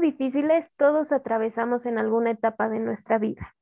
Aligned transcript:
difíciles 0.00 0.72
todos 0.76 1.12
atravesamos 1.12 1.86
en 1.86 1.98
alguna 1.98 2.30
etapa 2.30 2.68
de 2.68 2.78
nuestra 2.78 3.18
vida. 3.18 3.54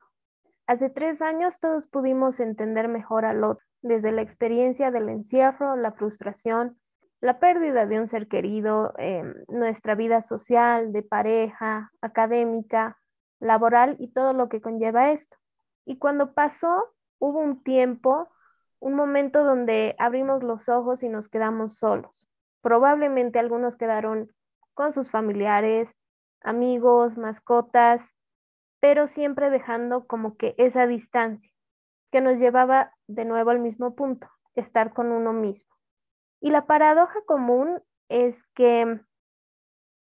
Hace 0.66 0.88
tres 0.88 1.20
años 1.20 1.60
todos 1.60 1.86
pudimos 1.86 2.40
entender 2.40 2.88
mejor 2.88 3.24
al 3.24 3.44
otro, 3.44 3.66
desde 3.82 4.12
la 4.12 4.22
experiencia 4.22 4.90
del 4.90 5.10
encierro, 5.10 5.76
la 5.76 5.92
frustración, 5.92 6.78
la 7.20 7.38
pérdida 7.38 7.86
de 7.86 8.00
un 8.00 8.08
ser 8.08 8.28
querido, 8.28 8.94
em, 8.98 9.34
nuestra 9.48 9.94
vida 9.94 10.22
social, 10.22 10.92
de 10.92 11.02
pareja, 11.02 11.90
académica, 12.00 12.98
laboral 13.40 13.96
y 13.98 14.08
todo 14.08 14.32
lo 14.32 14.48
que 14.48 14.60
conlleva 14.60 15.10
esto. 15.10 15.36
Y 15.84 15.98
cuando 15.98 16.32
pasó, 16.32 16.94
hubo 17.18 17.40
un 17.40 17.62
tiempo, 17.62 18.28
un 18.80 18.94
momento 18.94 19.44
donde 19.44 19.94
abrimos 19.98 20.42
los 20.42 20.68
ojos 20.68 21.02
y 21.02 21.08
nos 21.08 21.28
quedamos 21.28 21.76
solos. 21.76 22.28
Probablemente 22.62 23.38
algunos 23.38 23.76
quedaron 23.76 24.30
con 24.74 24.92
sus 24.92 25.10
familiares, 25.10 25.94
amigos, 26.44 27.18
mascotas, 27.18 28.14
pero 28.80 29.06
siempre 29.06 29.50
dejando 29.50 30.06
como 30.06 30.36
que 30.36 30.54
esa 30.58 30.86
distancia 30.86 31.50
que 32.12 32.20
nos 32.20 32.38
llevaba 32.38 32.94
de 33.08 33.24
nuevo 33.24 33.50
al 33.50 33.58
mismo 33.58 33.96
punto, 33.96 34.28
estar 34.54 34.92
con 34.92 35.10
uno 35.10 35.32
mismo. 35.32 35.74
Y 36.40 36.50
la 36.50 36.66
paradoja 36.66 37.20
común 37.26 37.82
es 38.08 38.44
que 38.54 39.00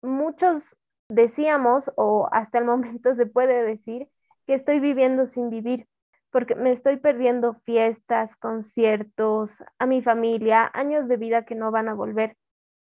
muchos 0.02 0.77
decíamos, 1.09 1.91
o 1.95 2.27
hasta 2.31 2.59
el 2.59 2.66
momento 2.66 3.16
se 3.16 3.25
puede 3.25 3.63
decir, 3.63 4.09
que 4.45 4.53
estoy 4.53 4.80
viviendo 4.80 5.25
sin 5.25 5.49
vivir, 5.49 5.88
porque 6.30 6.55
me 6.55 6.72
estoy 6.72 6.97
perdiendo 6.97 7.53
fiestas, 7.66 8.36
conciertos, 8.36 9.63
a 9.80 9.86
mi 9.86 10.02
familia, 10.02 10.70
años 10.73 11.08
de 11.08 11.17
vida 11.17 11.45
que 11.45 11.55
no 11.55 11.72
van 11.72 11.88
a 11.88 11.94
volver. 11.94 12.38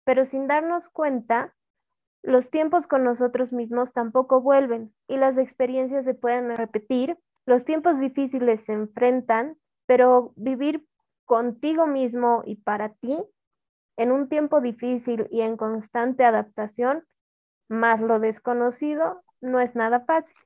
Pero 0.04 0.24
sin 0.24 0.48
darnos 0.48 0.88
cuenta, 0.88 1.54
los 2.22 2.50
tiempos 2.50 2.86
con 2.86 3.04
nosotros 3.04 3.52
mismos 3.52 3.92
tampoco 3.92 4.40
vuelven 4.40 4.94
y 5.08 5.16
las 5.16 5.38
experiencias 5.38 6.04
se 6.04 6.14
pueden 6.14 6.56
repetir, 6.56 7.18
los 7.46 7.64
tiempos 7.64 7.98
difíciles 7.98 8.64
se 8.64 8.72
enfrentan, 8.72 9.56
pero 9.86 10.32
vivir 10.36 10.86
contigo 11.24 11.86
mismo 11.86 12.42
y 12.44 12.56
para 12.56 12.90
ti 12.90 13.18
en 13.96 14.12
un 14.12 14.28
tiempo 14.28 14.60
difícil 14.60 15.26
y 15.30 15.42
en 15.42 15.56
constante 15.56 16.24
adaptación, 16.24 17.04
más 17.68 18.00
lo 18.00 18.20
desconocido, 18.20 19.22
no 19.40 19.60
es 19.60 19.74
nada 19.74 20.00
fácil. 20.04 20.36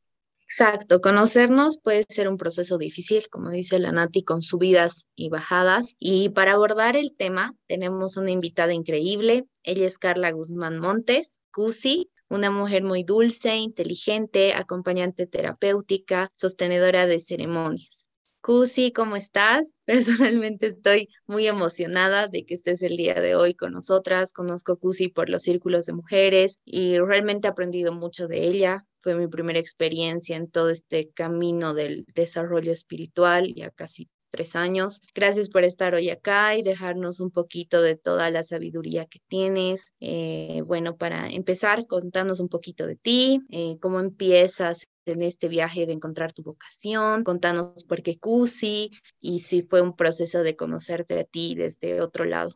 Exacto, 0.49 1.01
conocernos 1.01 1.79
puede 1.83 2.05
ser 2.09 2.29
un 2.29 2.37
proceso 2.37 2.79
difícil, 2.79 3.29
como 3.31 3.51
dice 3.51 3.81
la 3.81 3.91
Nati, 3.91 4.23
con 4.23 4.43
subidas 4.43 5.07
y 5.17 5.29
bajadas. 5.29 5.97
Y 5.99 6.29
para 6.31 6.53
abordar 6.53 6.97
el 6.97 7.15
tema, 7.17 7.55
tenemos 7.67 8.17
una 8.17 8.31
invitada 8.31 8.73
increíble. 8.73 9.45
Ella 9.65 9.87
es 9.87 9.99
Carla 9.99 10.31
Guzmán 10.31 10.79
Montes, 10.79 11.41
Cusi, 11.53 12.11
una 12.29 12.51
mujer 12.53 12.85
muy 12.85 13.03
dulce, 13.03 13.57
inteligente, 13.57 14.55
acompañante 14.55 15.27
terapéutica, 15.27 16.29
sostenedora 16.35 17.07
de 17.07 17.19
ceremonias. 17.19 18.06
Cusi, 18.47 18.93
¿cómo 18.93 19.17
estás? 19.17 19.75
Personalmente 19.87 20.69
estoy 20.69 21.09
muy 21.27 21.49
emocionada 21.49 22.29
de 22.29 22.45
que 22.45 22.55
estés 22.55 22.81
el 22.83 22.97
día 22.97 23.15
de 23.15 23.35
hoy 23.35 23.55
con 23.55 23.73
nosotras. 23.73 24.33
Conozco 24.33 24.79
Cusi 24.79 25.09
por 25.09 25.29
los 25.29 25.43
círculos 25.43 25.85
de 25.87 25.95
mujeres 25.95 26.61
y 26.65 26.97
realmente 27.01 27.49
he 27.49 27.51
aprendido 27.51 27.93
mucho 27.93 28.29
de 28.29 28.45
ella. 28.47 28.87
Fue 29.01 29.17
mi 29.17 29.27
primera 29.27 29.59
experiencia 29.59 30.37
en 30.37 30.49
todo 30.49 30.71
este 30.71 31.11
camino 31.11 31.75
del 31.75 32.05
desarrollo 32.15 32.71
espiritual, 32.71 33.53
ya 33.53 33.73
casi 33.73 34.09
tres 34.37 34.55
años. 34.55 35.03
Gracias 35.15 35.49
por 35.49 35.65
estar 35.65 35.95
hoy 35.95 36.11
acá 36.11 36.55
y 36.55 36.63
dejarnos 36.63 37.19
un 37.19 37.31
poquito 37.31 37.83
de 37.83 37.97
toda 37.97 38.31
la 38.31 38.45
sabiduría 38.45 39.07
que 39.07 39.21
tienes. 39.27 39.95
Eh, 40.01 40.63
bueno, 40.65 40.97
para 40.97 41.29
empezar, 41.29 41.87
contanos 41.87 42.39
un 42.39 42.49
poquito 42.49 42.87
de 42.87 42.97
ti, 42.97 43.41
eh, 43.51 43.79
cómo 43.81 43.99
empiezas 43.99 44.87
en 45.07 45.23
este 45.23 45.49
viaje 45.49 45.87
de 45.87 45.93
encontrar 45.93 46.33
tu 46.33 46.43
vocación, 46.43 47.25
contanos 47.25 47.85
por 47.85 48.03
qué 48.03 48.19
CUSI 48.19 48.91
y 49.21 49.39
si 49.41 49.63
fue 49.63 49.81
un 49.81 49.97
proceso 49.97 50.43
de 50.43 50.55
conocerte 50.57 51.19
a 51.19 51.25
ti 51.25 51.55
desde 51.55 52.01
otro 52.01 52.25
lado. 52.25 52.51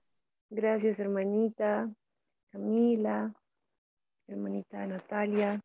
Gracias, 0.50 0.98
hermanita 0.98 1.90
Camila, 2.50 3.32
hermanita 4.26 4.86
Natalia 4.86 5.60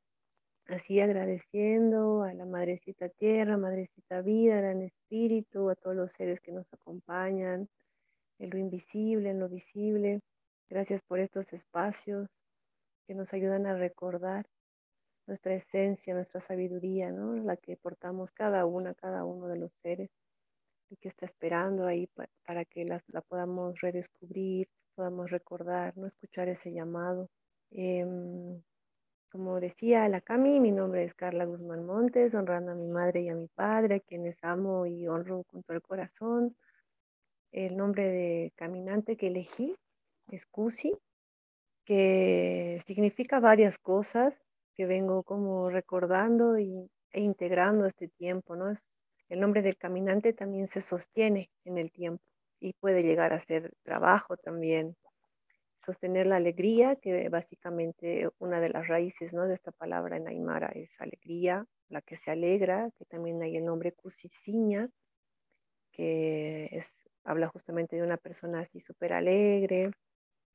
así 0.67 0.99
agradeciendo 0.99 2.23
a 2.23 2.33
la 2.33 2.45
Madrecita 2.45 3.09
Tierra, 3.09 3.57
Madrecita 3.57 4.21
Vida, 4.21 4.57
Gran 4.57 4.81
Espíritu, 4.81 5.69
a 5.69 5.75
todos 5.75 5.95
los 5.95 6.11
seres 6.11 6.41
que 6.41 6.51
nos 6.51 6.65
acompañan, 6.73 7.69
en 8.39 8.49
lo 8.49 8.57
invisible, 8.57 9.29
en 9.29 9.39
lo 9.39 9.49
visible. 9.49 10.21
Gracias 10.69 11.01
por 11.03 11.19
estos 11.19 11.53
espacios 11.53 12.27
que 13.07 13.13
nos 13.13 13.33
ayudan 13.33 13.67
a 13.67 13.75
recordar 13.75 14.45
nuestra 15.27 15.53
esencia, 15.53 16.13
nuestra 16.13 16.41
sabiduría, 16.41 17.11
¿no? 17.11 17.35
La 17.35 17.57
que 17.57 17.77
portamos 17.77 18.31
cada 18.31 18.65
una, 18.65 18.93
cada 18.93 19.25
uno 19.25 19.47
de 19.47 19.57
los 19.57 19.73
seres 19.81 20.09
y 20.89 20.97
que 20.97 21.07
está 21.07 21.25
esperando 21.25 21.87
ahí 21.87 22.07
para, 22.43 22.65
que 22.65 22.85
la, 22.85 23.01
podamos 23.27 23.79
redescubrir, 23.81 24.67
podamos 24.95 25.31
recordar, 25.31 25.97
no 25.97 26.07
escuchar 26.07 26.47
ese 26.49 26.71
llamado. 26.71 27.29
Em, 27.71 28.61
como 29.31 29.59
decía 29.59 30.07
la 30.09 30.21
Cami, 30.21 30.59
mi 30.59 30.71
nombre 30.71 31.03
es 31.03 31.13
Carla 31.13 31.45
Guzmán 31.45 31.85
Montes, 31.85 32.33
honrando 32.33 32.71
a 32.71 32.75
mi 32.75 32.87
madre 32.87 33.21
y 33.21 33.29
a 33.29 33.35
mi 33.35 33.47
padre, 33.47 34.01
quienes 34.01 34.43
amo 34.43 34.85
y 34.85 35.07
honro 35.07 35.43
con 35.43 35.63
todo 35.63 35.75
el 35.75 35.81
corazón. 35.81 36.55
El 37.51 37.77
nombre 37.77 38.07
de 38.07 38.53
caminante 38.55 39.17
que 39.17 39.27
elegí 39.27 39.75
es 40.29 40.45
Cusi, 40.45 40.97
que 41.85 42.81
significa 42.87 43.39
varias 43.39 43.77
cosas 43.77 44.45
que 44.75 44.85
vengo 44.85 45.23
como 45.23 45.69
recordando 45.69 46.59
y, 46.59 46.89
e 47.11 47.21
integrando 47.21 47.85
este 47.85 48.09
tiempo, 48.09 48.55
¿no? 48.55 48.71
Es, 48.71 48.83
el 49.29 49.39
nombre 49.39 49.61
del 49.61 49.77
caminante 49.77 50.33
también 50.33 50.67
se 50.67 50.81
sostiene 50.81 51.49
en 51.63 51.77
el 51.77 51.91
tiempo 51.91 52.23
y 52.59 52.73
puede 52.73 53.03
llegar 53.03 53.33
a 53.33 53.39
ser 53.39 53.71
trabajo 53.83 54.37
también, 54.37 54.95
sostener 55.85 56.25
la 56.25 56.37
alegría, 56.37 56.95
que 56.95 57.29
básicamente 57.29 58.29
una 58.39 58.59
de 58.59 58.69
las 58.69 58.87
raíces 58.87 59.33
¿no? 59.33 59.47
de 59.47 59.53
esta 59.53 59.71
palabra 59.71 60.17
en 60.17 60.27
Aymara 60.27 60.67
es 60.73 60.99
alegría, 60.99 61.65
la 61.89 62.01
que 62.01 62.17
se 62.17 62.31
alegra, 62.31 62.89
que 62.97 63.05
también 63.05 63.41
hay 63.43 63.57
el 63.57 63.65
nombre 63.65 63.91
Kusisiña, 63.91 64.89
que 65.91 66.69
es, 66.71 67.07
habla 67.23 67.47
justamente 67.47 67.95
de 67.95 68.03
una 68.03 68.17
persona 68.17 68.61
así 68.61 68.79
súper 68.79 69.13
alegre, 69.13 69.91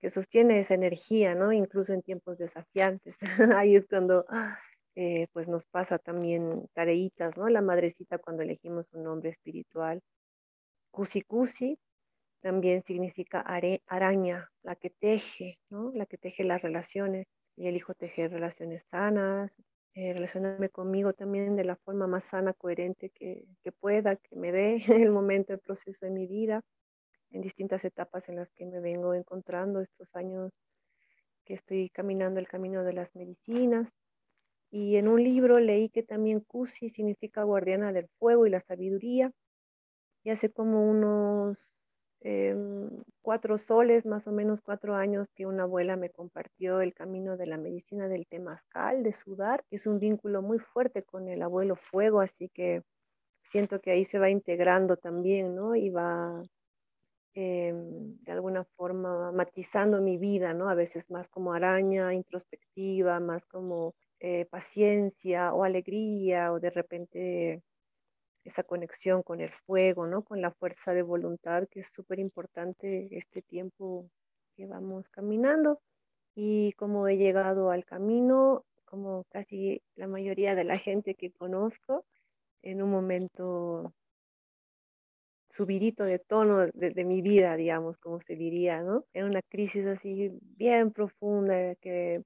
que 0.00 0.10
sostiene 0.10 0.58
esa 0.58 0.74
energía, 0.74 1.34
¿no? 1.34 1.52
Incluso 1.52 1.92
en 1.92 2.02
tiempos 2.02 2.38
desafiantes. 2.38 3.16
Ahí 3.56 3.76
es 3.76 3.86
cuando 3.86 4.24
eh, 4.96 5.28
pues 5.32 5.48
nos 5.48 5.66
pasa 5.66 5.98
también 5.98 6.68
tareitas, 6.72 7.36
¿no? 7.36 7.48
La 7.48 7.62
madrecita 7.62 8.18
cuando 8.18 8.42
elegimos 8.42 8.92
un 8.92 9.04
nombre 9.04 9.30
espiritual. 9.30 10.00
Kusi 10.90 11.22
Kusi 11.22 11.78
también 12.40 12.82
significa 12.82 13.40
araña, 13.86 14.50
la 14.62 14.76
que 14.76 14.90
teje, 14.90 15.58
¿no? 15.70 15.92
la 15.92 16.06
que 16.06 16.18
teje 16.18 16.44
las 16.44 16.62
relaciones. 16.62 17.26
Y 17.56 17.66
elijo 17.66 17.94
tejer 17.94 18.30
relaciones 18.30 18.84
sanas, 18.90 19.54
eh, 19.94 20.14
relacionarme 20.14 20.70
conmigo 20.70 21.12
también 21.12 21.56
de 21.56 21.64
la 21.64 21.76
forma 21.76 22.06
más 22.06 22.24
sana, 22.24 22.54
coherente 22.54 23.10
que, 23.10 23.44
que 23.62 23.72
pueda, 23.72 24.16
que 24.16 24.36
me 24.36 24.52
dé 24.52 24.76
el 25.08 25.10
momento, 25.10 25.52
el 25.52 25.58
proceso 25.58 26.06
de 26.06 26.12
mi 26.12 26.26
vida, 26.26 26.62
en 27.30 27.42
distintas 27.42 27.84
etapas 27.84 28.28
en 28.28 28.36
las 28.36 28.50
que 28.52 28.66
me 28.66 28.80
vengo 28.80 29.14
encontrando 29.14 29.80
estos 29.80 30.14
años 30.16 30.58
que 31.44 31.54
estoy 31.54 31.90
caminando 31.90 32.40
el 32.40 32.48
camino 32.48 32.84
de 32.84 32.92
las 32.92 33.14
medicinas. 33.14 33.92
Y 34.70 34.96
en 34.96 35.08
un 35.08 35.22
libro 35.22 35.58
leí 35.58 35.88
que 35.90 36.02
también 36.02 36.40
Kusi 36.40 36.90
significa 36.90 37.42
guardiana 37.42 37.92
del 37.92 38.08
fuego 38.18 38.46
y 38.46 38.50
la 38.50 38.60
sabiduría. 38.60 39.32
Y 40.22 40.30
hace 40.30 40.50
como 40.50 40.88
unos 40.88 41.58
Em, 42.22 42.90
cuatro 43.22 43.56
soles, 43.56 44.04
más 44.04 44.26
o 44.26 44.32
menos 44.32 44.60
cuatro 44.60 44.94
años 44.94 45.28
que 45.34 45.46
una 45.46 45.62
abuela 45.62 45.96
me 45.96 46.10
compartió 46.10 46.82
el 46.82 46.92
camino 46.92 47.36
de 47.38 47.46
la 47.46 47.56
medicina 47.56 48.08
del 48.08 48.26
temazcal, 48.26 49.02
de 49.02 49.12
sudar. 49.14 49.64
Es 49.70 49.86
un 49.86 49.98
vínculo 49.98 50.42
muy 50.42 50.58
fuerte 50.58 51.02
con 51.02 51.28
el 51.28 51.40
abuelo 51.42 51.76
fuego, 51.76 52.20
así 52.20 52.50
que 52.50 52.82
siento 53.42 53.80
que 53.80 53.92
ahí 53.92 54.04
se 54.04 54.18
va 54.18 54.30
integrando 54.30 54.96
también, 54.98 55.56
¿no? 55.56 55.76
Y 55.76 55.90
va 55.90 56.42
em, 57.34 58.16
de 58.22 58.32
alguna 58.32 58.64
forma 58.76 59.32
matizando 59.32 60.00
mi 60.02 60.18
vida, 60.18 60.54
¿no? 60.54 60.68
A 60.68 60.74
veces 60.74 61.08
más 61.10 61.28
como 61.28 61.52
araña 61.54 62.12
introspectiva, 62.14 63.20
más 63.20 63.46
como 63.46 63.94
eh, 64.20 64.46
paciencia 64.46 65.54
o 65.54 65.64
alegría 65.64 66.52
o 66.52 66.60
de 66.60 66.70
repente 66.70 67.62
esa 68.44 68.62
conexión 68.62 69.22
con 69.22 69.40
el 69.40 69.50
fuego, 69.66 70.06
¿no? 70.06 70.22
Con 70.22 70.40
la 70.40 70.50
fuerza 70.52 70.92
de 70.94 71.02
voluntad, 71.02 71.68
que 71.70 71.80
es 71.80 71.88
súper 71.94 72.18
importante 72.18 73.08
este 73.16 73.42
tiempo 73.42 74.10
que 74.56 74.66
vamos 74.66 75.08
caminando. 75.08 75.80
Y 76.34 76.72
como 76.74 77.08
he 77.08 77.16
llegado 77.16 77.70
al 77.70 77.84
camino, 77.84 78.64
como 78.84 79.24
casi 79.30 79.82
la 79.96 80.06
mayoría 80.08 80.54
de 80.54 80.64
la 80.64 80.78
gente 80.78 81.14
que 81.14 81.32
conozco, 81.32 82.04
en 82.62 82.82
un 82.82 82.90
momento 82.90 83.92
subidito 85.50 86.04
de 86.04 86.18
tono 86.18 86.66
de, 86.72 87.04
mi 87.04 87.22
vida, 87.22 87.56
digamos, 87.56 87.98
como 87.98 88.20
se 88.20 88.36
diría, 88.36 88.82
¿no? 88.82 89.04
En 89.12 89.24
una 89.24 89.42
crisis 89.42 89.86
así 89.86 90.30
bien 90.42 90.92
profunda 90.92 91.74
que 91.76 92.22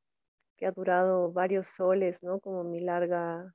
que 0.57 0.67
ha 0.67 0.73
durado 0.73 1.33
varios 1.33 1.67
soles, 1.69 2.23
¿no? 2.23 2.41
Como 2.41 2.65
mi 2.65 2.81
larga 2.81 3.55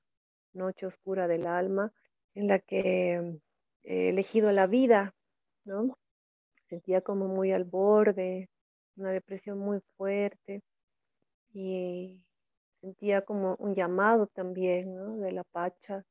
noche 0.53 0.85
oscura 0.85 1.27
del 1.27 1.47
alma, 1.47 1.91
en 2.35 2.47
la 2.47 2.59
que 2.59 3.39
he 3.83 4.09
elegido 4.09 4.51
la 4.51 4.67
vida, 4.67 5.13
¿no? 5.65 5.97
Sentía 6.69 7.01
como 7.01 7.27
muy 7.27 7.51
al 7.51 7.63
borde, 7.63 8.49
una 8.95 9.11
depresión 9.11 9.59
muy 9.59 9.79
fuerte 9.97 10.61
y 11.53 12.23
sentía 12.81 13.21
como 13.21 13.55
un 13.59 13.75
llamado 13.75 14.27
también, 14.27 14.95
¿no? 14.95 15.17
De 15.17 15.31
la 15.31 15.43
pacha 15.43 16.03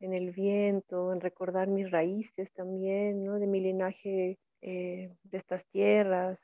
en 0.00 0.14
el 0.14 0.32
viento, 0.32 1.12
en 1.12 1.20
recordar 1.20 1.68
mis 1.68 1.90
raíces 1.90 2.52
también, 2.52 3.24
¿no? 3.24 3.38
De 3.38 3.46
mi 3.46 3.60
linaje 3.60 4.38
eh, 4.62 5.14
de 5.22 5.38
estas 5.38 5.64
tierras, 5.66 6.40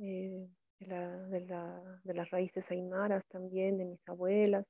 eh, 0.00 0.48
de, 0.80 1.46
de, 2.04 2.14
las 2.14 2.30
raíces 2.30 2.70
aymaras 2.70 3.24
también, 3.28 3.78
de 3.78 3.84
mis 3.84 4.08
abuelas. 4.08 4.64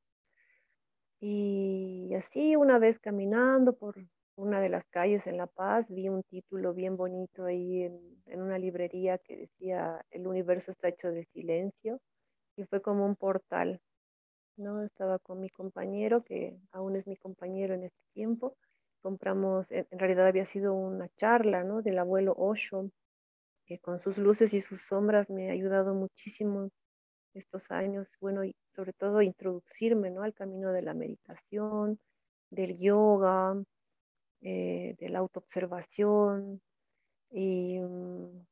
Y 1.21 2.15
así 2.15 2.57
una 2.57 2.79
vez 2.79 3.01
caminando 3.01 3.75
por 3.75 3.97
una 4.37 4.61
de 4.61 4.69
las 4.69 4.85
calles 4.87 5.27
en 5.27 5.37
La 5.37 5.47
Paz, 5.47 5.87
vi 5.89 6.09
un 6.09 6.23
título 6.23 6.75
bien 6.75 6.97
bonito 6.97 7.45
ahí 7.45 7.83
en, 7.83 8.23
en 8.27 8.43
una 8.43 8.59
librería 8.59 9.19
que 9.19 9.37
decía, 9.37 10.05
el 10.11 10.27
universo 10.27 10.71
está 10.71 10.89
hecho 10.89 11.09
de 11.11 11.25
silencio, 11.25 12.01
y 12.59 12.65
fue 12.65 12.83
como 12.83 13.07
un 13.07 13.17
portal, 13.17 13.81
¿no? 14.57 14.83
Estaba 14.83 15.19
con 15.21 15.41
mi 15.41 15.49
compañero, 15.49 16.25
que 16.25 16.59
aún 16.73 16.97
es 16.97 17.07
mi 17.07 17.17
compañero 17.17 17.75
en 17.75 17.85
este 17.85 18.03
tiempo, 18.15 18.57
compramos, 19.01 19.71
en, 19.71 19.87
realidad 19.93 20.27
había 20.27 20.45
sido 20.45 20.75
una 20.75 21.09
charla, 21.17 21.63
¿no? 21.63 21.83
Del 21.83 21.99
abuelo 21.99 22.35
Osho, 22.37 22.91
que 23.67 23.79
con 23.79 24.01
sus 24.01 24.19
luces 24.19 24.53
y 24.55 24.61
sus 24.61 24.83
sombras 24.83 25.31
me 25.31 25.51
ha 25.51 25.53
ayudado 25.53 25.95
muchísimo 25.95 26.71
estos 27.35 27.71
años, 27.71 28.09
bueno, 28.21 28.45
y 28.45 28.55
sobre 28.75 28.93
todo 28.93 29.23
introducirme, 29.23 30.11
¿no? 30.11 30.23
Al 30.23 30.35
camino 30.35 30.73
de 30.73 30.83
la 30.83 30.95
meditación, 30.95 31.99
del 32.51 32.77
yoga, 32.79 33.63
eh, 34.41 34.97
de 34.99 35.09
la 35.09 35.21
autoobservación, 35.21 36.61
y 37.31 37.79
mm, 37.81 38.47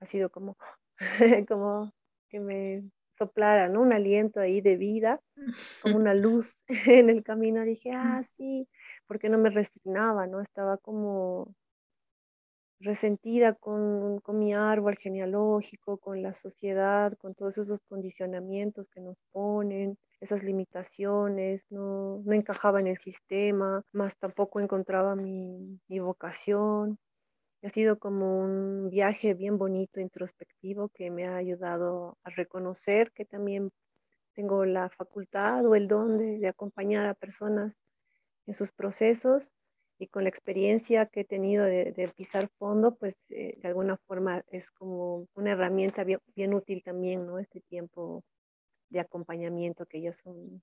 ha 0.00 0.06
sido 0.06 0.30
como, 0.30 0.56
como 1.48 1.90
que 2.28 2.40
me 2.40 2.82
soplara, 3.18 3.68
¿no? 3.68 3.82
Un 3.82 3.92
aliento 3.92 4.40
ahí 4.40 4.60
de 4.60 4.76
vida, 4.76 5.20
como 5.82 5.96
una 5.96 6.14
luz 6.14 6.64
en 6.86 7.10
el 7.10 7.22
camino. 7.22 7.62
Dije, 7.62 7.92
ah, 7.92 8.24
sí, 8.36 8.68
porque 9.06 9.28
no 9.28 9.38
me 9.38 9.50
resignaba, 9.50 10.26
¿no? 10.26 10.40
Estaba 10.40 10.78
como 10.78 11.54
resentida 12.80 13.54
con, 13.54 14.20
con, 14.20 14.38
mi 14.38 14.54
árbol 14.54 14.96
genealógico, 14.98 15.98
con 15.98 16.22
la 16.22 16.34
sociedad, 16.34 17.12
con 17.18 17.34
todos 17.34 17.58
esos 17.58 17.80
condicionamientos 17.88 18.88
que 18.90 19.00
nos 19.00 19.16
ponen, 19.32 19.98
esas 20.20 20.42
limitaciones, 20.42 21.62
no, 21.70 22.22
no 22.24 22.32
encajaba 22.32 22.80
en 22.80 22.88
el 22.88 22.98
sistema, 22.98 23.82
más 23.92 24.16
tampoco 24.18 24.60
encontraba 24.60 25.16
mi, 25.16 25.80
mi 25.88 25.98
vocación. 25.98 26.98
Ha 27.62 27.70
sido 27.70 27.98
como 27.98 28.38
un 28.38 28.88
viaje 28.90 29.34
bien 29.34 29.58
bonito, 29.58 30.00
introspectivo, 30.00 30.90
que 30.90 31.10
me 31.10 31.26
ha 31.26 31.36
ayudado 31.36 32.16
a 32.22 32.30
reconocer 32.30 33.12
que 33.12 33.24
también 33.24 33.70
tengo 34.34 34.64
la 34.64 34.88
facultad 34.90 35.66
o 35.66 35.74
el 35.74 35.88
don 35.88 36.18
de, 36.18 36.38
de 36.38 36.48
acompañar 36.48 37.06
a 37.06 37.14
personas 37.14 37.76
en 38.46 38.54
sus 38.54 38.72
procesos 38.72 39.52
y 39.98 40.06
con 40.06 40.22
la 40.22 40.30
experiencia 40.30 41.06
que 41.06 41.20
he 41.20 41.24
tenido 41.24 41.64
de, 41.64 42.12
pisar 42.16 42.48
fondo, 42.58 42.94
pues 42.94 43.16
eh, 43.30 43.58
de 43.60 43.68
alguna 43.68 43.96
forma 43.96 44.44
es 44.50 44.70
como 44.70 45.26
una 45.34 45.52
herramienta 45.52 46.04
bien, 46.04 46.54
útil 46.54 46.82
también, 46.84 47.26
¿no? 47.26 47.38
Este 47.38 47.60
tiempo 47.60 48.22
de 48.90 49.00
acompañamiento 49.00 49.86
que 49.86 50.00
ya 50.00 50.12
son 50.12 50.62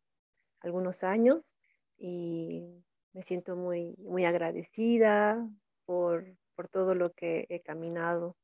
algunos 0.61 1.03
años 1.03 1.55
y 1.97 2.63
me 3.13 3.23
siento 3.23 3.55
muy, 3.55 3.93
muy 3.97 4.25
agradecida 4.25 5.47
por, 5.85 6.25
por 6.55 6.69
todo 6.69 6.95
lo 6.95 7.11
que 7.11 7.45
he 7.49 7.61
caminado. 7.61 8.37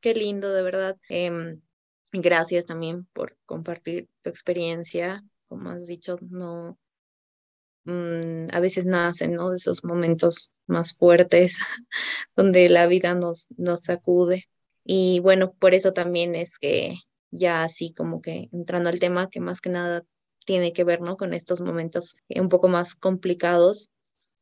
Qué 0.00 0.14
lindo, 0.14 0.52
de 0.52 0.62
verdad. 0.62 0.96
Em, 1.08 1.60
gracias 2.12 2.66
también 2.66 3.06
por 3.12 3.36
compartir 3.44 4.08
tu 4.22 4.30
experiencia. 4.30 5.24
Como 5.48 5.70
has 5.70 5.86
dicho, 5.86 6.16
no, 6.22 6.78
Mm, 7.84 8.48
a 8.52 8.60
veces 8.60 8.86
nacen, 8.86 9.34
¿no? 9.34 9.50
De 9.50 9.56
esos 9.56 9.84
momentos 9.84 10.50
más 10.66 10.94
fuertes 10.94 11.58
donde 12.36 12.68
la 12.68 12.86
vida 12.86 13.14
nos, 13.14 13.48
nos 13.56 13.82
sacude. 13.82 14.48
Y 14.84 15.20
bueno, 15.20 15.52
por 15.54 15.74
eso 15.74 15.92
también 15.92 16.34
es 16.34 16.58
que 16.58 16.96
ya 17.30 17.64
así 17.64 17.92
como 17.92 18.20
que 18.22 18.48
entrando 18.52 18.90
al 18.90 19.00
tema 19.00 19.30
que 19.30 19.40
más 19.40 19.60
que 19.60 19.70
nada 19.70 20.04
tiene 20.44 20.72
que 20.72 20.84
ver, 20.84 21.00
¿no? 21.00 21.16
Con 21.16 21.34
estos 21.34 21.60
momentos 21.60 22.16
un 22.28 22.48
poco 22.48 22.68
más 22.68 22.94
complicados, 22.94 23.90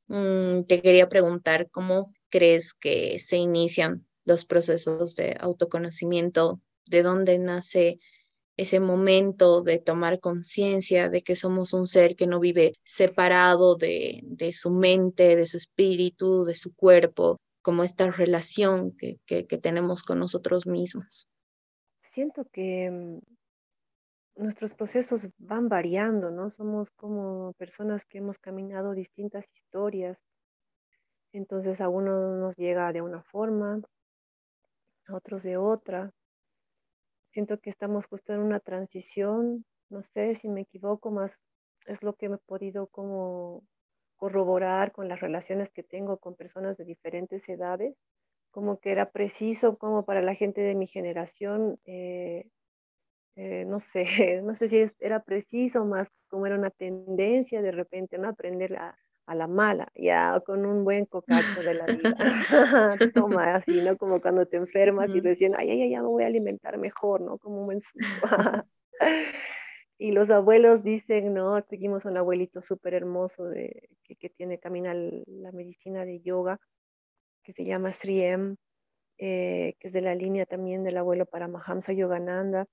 mm, 0.09 0.63
te 0.63 0.83
quería 0.83 1.09
preguntar 1.09 1.69
cómo 1.71 2.13
crees 2.31 2.75
que 2.75 3.19
se 3.19 3.37
inician 3.37 4.07
los 4.25 4.45
procesos 4.45 5.17
de 5.17 5.37
autoconocimiento, 5.41 6.61
de 6.87 7.03
dónde 7.03 7.39
nace 7.39 7.99
ese 8.61 8.79
momento 8.79 9.63
de 9.63 9.79
tomar 9.79 10.21
conciencia 10.21 11.09
de 11.09 11.23
que 11.23 11.35
somos 11.35 11.73
un 11.73 11.87
ser 11.87 12.15
que 12.15 12.27
no 12.27 12.41
vive 12.41 12.75
separado 12.85 13.75
de, 13.75 14.21
de, 14.25 14.53
su 14.53 14.71
mente, 14.71 15.35
de 15.35 15.47
su 15.47 15.57
espíritu, 15.57 16.45
de 16.45 16.55
su 16.55 16.75
cuerpo, 16.75 17.39
como 17.63 17.85
esta 17.85 18.11
relación 18.11 18.95
que, 18.99 19.19
que, 19.27 19.45
tenemos 19.59 20.03
con 20.03 20.19
nosotros 20.19 20.67
mismos. 20.67 21.27
Siento 22.03 22.45
que 22.53 22.91
mm, 22.91 24.43
nuestros 24.43 24.75
procesos 24.75 25.31
van 25.39 25.71
variando, 25.71 26.31
¿no? 26.31 26.51
Somos 26.51 26.91
como 26.91 27.55
personas 27.55 28.05
que 28.05 28.19
hemos 28.19 28.39
caminado 28.39 28.93
distintas 28.93 29.47
historias. 29.55 30.19
Entonces 31.33 31.81
a 31.81 31.89
uno 31.89 32.37
nos 32.37 32.57
llega 32.57 32.93
de 32.93 33.01
una 33.01 33.23
forma, 33.23 33.81
a 35.07 35.17
otros 35.17 35.43
de 35.43 35.57
otra. 35.57 36.13
Siento 37.33 37.61
que 37.61 37.71
estamos 37.71 38.07
justo 38.07 38.33
en 38.33 38.41
una 38.41 38.61
transición, 38.61 39.65
no 39.89 40.03
sé 40.03 40.35
si 40.35 40.49
me 40.49 40.63
equivoco, 40.63 41.11
más 41.11 41.37
es 41.87 42.03
lo 42.03 42.15
que 42.15 42.29
me 42.29 42.37
he 42.37 42.39
podido 42.39 42.87
como 42.89 43.65
corroborar 44.17 44.93
con 44.93 45.09
las 45.09 45.21
relaciones 45.21 45.71
que 45.71 45.83
tengo 45.83 46.19
con 46.19 46.35
personas 46.35 46.77
de 46.77 46.85
diferentes 46.85 47.49
edades, 47.49 47.97
como 48.51 48.81
que 48.81 48.93
era 48.93 49.11
preciso 49.11 49.79
como 49.79 50.05
para 50.05 50.23
la 50.23 50.35
gente 50.35 50.61
de 50.61 50.75
mi 50.75 50.87
generación, 50.87 51.79
eh, 51.85 52.49
eh, 53.37 53.65
no 53.65 53.81
sé, 53.81 54.05
no 54.43 54.55
sé 54.55 54.69
si 54.69 54.85
era 54.99 55.23
preciso 55.23 55.85
más 55.85 56.09
como 56.29 56.47
era 56.47 56.57
una 56.57 56.71
tendencia 56.71 57.63
de 57.63 57.73
repente, 57.73 58.19
¿no? 58.19 58.29
Aprender 58.29 58.77
a, 58.77 58.99
a 59.27 59.35
la 59.35 59.47
mala, 59.47 59.91
ya 59.95 60.41
con 60.41 60.67
un 60.67 60.85
buen 60.85 61.07
cocacho 61.07 61.63
de 61.63 61.75
la 61.75 61.87
vida. 61.87 62.17
Toma 63.15 63.57
así, 63.57 63.81
¿no? 63.83 63.97
Como 63.97 64.21
cuando 64.21 64.47
te 64.47 64.57
enfermas 64.57 65.09
y 65.11 65.21
recién, 65.21 65.55
ay, 65.57 65.71
ay, 65.71 65.83
ay, 65.83 65.91
ya 65.91 66.03
me 66.03 66.09
voy 66.09 66.25
a 66.25 66.27
alimentar 66.27 66.79
mejor, 66.79 67.21
¿no? 67.21 67.39
Como 67.39 67.61
un 67.61 67.67
buen 67.67 67.81
y 69.99 70.13
los 70.13 70.31
abuelos 70.31 70.83
dicen, 70.83 71.35
¿no? 71.35 71.61
Seguimos 71.69 72.05
un 72.05 72.17
abuelito 72.17 72.63
súper 72.63 72.95
hermoso 72.95 73.45
de, 73.45 73.89
que, 74.05 74.17
que, 74.17 74.31
tiene, 74.31 74.59
camina 74.59 74.95
la 74.95 75.53
medicina 75.53 76.05
de 76.05 76.21
yoga, 76.21 76.59
que 77.43 77.53
se 77.53 77.65
llama 77.65 77.93
Sri 77.93 78.23
M, 78.23 78.57
eh, 79.19 79.75
que 79.79 79.89
es 79.89 79.93
de 79.93 80.01
la 80.01 80.15
línea 80.15 80.47
también 80.47 80.83
del 80.83 80.97
abuelo 80.97 81.27
Paramahamsa 81.27 81.93
Yogananda 81.93 82.67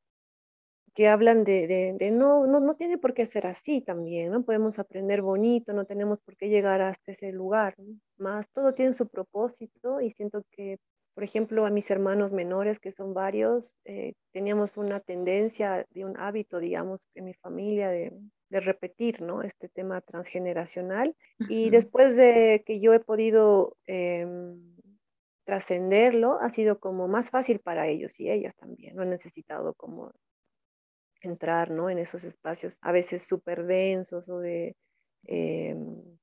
que 0.98 1.08
hablan 1.08 1.44
de, 1.44 1.68
de, 1.68 2.10
no, 2.10 2.48
no, 2.48 2.60
no, 2.60 2.75
tiene 2.75 2.98
por 2.98 3.13
qué 3.13 3.27
ser 3.27 3.46
así 3.46 3.82
también, 3.82 4.32
¿no? 4.32 4.42
Podemos 4.42 4.80
aprender 4.80 5.22
bonito, 5.22 5.72
no 5.72 5.86
tenemos 5.86 6.20
por 6.20 6.36
qué 6.38 6.50
llegar 6.50 6.82
hasta 6.82 7.12
ese 7.12 7.32
lugar, 7.32 7.75
más 8.18 8.50
todo 8.50 8.74
tiene 8.74 8.96
su 8.96 9.08
propósito 9.08 10.01
y 10.01 10.10
siento 10.13 10.44
que, 10.50 10.80
por 11.13 11.24
ejemplo, 11.24 11.68
a 11.68 11.70
mis 11.70 11.92
hermanos 11.92 12.34
menores, 12.34 12.80
que 12.80 12.94
son 12.94 13.13
varios, 13.13 13.75
eh, 13.86 14.16
teníamos 14.32 14.75
una 14.75 15.00
tendencia 15.00 15.86
de 15.92 16.04
un 16.04 16.18
hábito, 16.18 16.58
digamos, 16.58 17.00
en 17.13 17.25
mi 17.25 17.36
familia 17.36 17.89
de, 17.89 18.12
de 18.50 18.60
repetir, 18.60 19.22
¿no? 19.22 19.44
Este 19.44 19.70
tema 19.70 20.01
transgeneracional. 20.01 21.16
Y 21.48 21.70
después 21.70 22.16
de 22.16 22.63
que 22.66 22.80
yo 22.80 22.92
he 22.96 23.00
podido... 23.00 23.77
Em, 23.86 24.75
trascenderlo 25.46 26.42
ha 26.42 26.50
sido 26.50 26.77
como 26.77 27.08
más 27.08 27.30
fácil 27.30 27.60
para 27.60 27.88
ellos 27.88 28.20
y 28.20 28.30
ellas 28.30 28.54
también. 28.58 28.98
No 28.98 29.04
he 29.04 29.06
necesitado 29.06 29.75
como 29.75 30.12
entrar 31.22 31.72
¿no? 31.72 31.90
en 31.90 32.00
esos 32.00 32.24
espacios 32.24 32.78
a 32.82 32.92
veces 32.92 33.24
súper 33.24 33.66
densos 33.66 34.28
o 34.30 34.40
de, 34.40 34.76
em, 35.24 36.18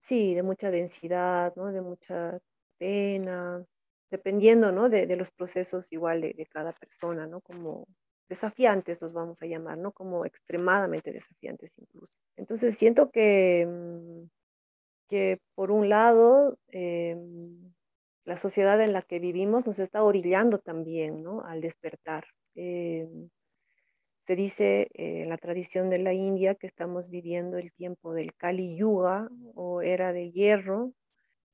sí, 0.00 0.34
de 0.34 0.42
mucha 0.42 0.70
densidad, 0.70 1.54
¿no? 1.56 1.72
de 1.72 1.80
mucha 1.80 2.38
pena, 2.78 3.64
dependiendo 4.10 4.72
¿no? 4.72 4.88
de, 4.88 5.14
los 5.16 5.30
procesos 5.30 5.92
igual 5.92 6.20
de, 6.20 6.46
cada 6.50 6.72
persona, 6.72 7.26
¿no? 7.26 7.40
como 7.40 7.86
desafiantes 8.28 9.00
los 9.00 9.12
vamos 9.12 9.40
a 9.42 9.46
llamar, 9.46 9.78
¿no? 9.78 9.92
como 9.92 10.24
extremadamente 10.24 11.12
desafiantes 11.12 11.72
incluso. 11.76 12.12
Entonces 12.36 12.76
siento 12.76 13.10
que, 13.10 13.66
mm, 13.66 14.28
que 15.08 15.40
por 15.54 15.70
un 15.70 15.88
lado, 15.88 16.56
eh, 16.68 17.16
la 18.24 18.36
sociedad 18.36 18.80
en 18.80 18.92
la 18.92 19.02
que 19.02 19.18
vivimos 19.18 19.66
nos 19.66 19.78
está 19.78 20.02
orillando 20.02 20.58
también 20.58 21.22
¿no? 21.22 21.42
al 21.44 21.60
despertar. 21.60 22.26
Eh, 22.54 23.08
se 24.30 24.36
dice 24.36 24.82
eh, 24.94 25.22
en 25.22 25.28
la 25.28 25.38
tradición 25.38 25.90
de 25.90 25.98
la 25.98 26.12
India 26.12 26.54
que 26.54 26.68
estamos 26.68 27.10
viviendo 27.10 27.58
el 27.58 27.72
tiempo 27.72 28.14
del 28.14 28.32
Kali 28.36 28.76
Yuga 28.76 29.28
o 29.56 29.82
era 29.82 30.12
de 30.12 30.30
hierro 30.30 30.92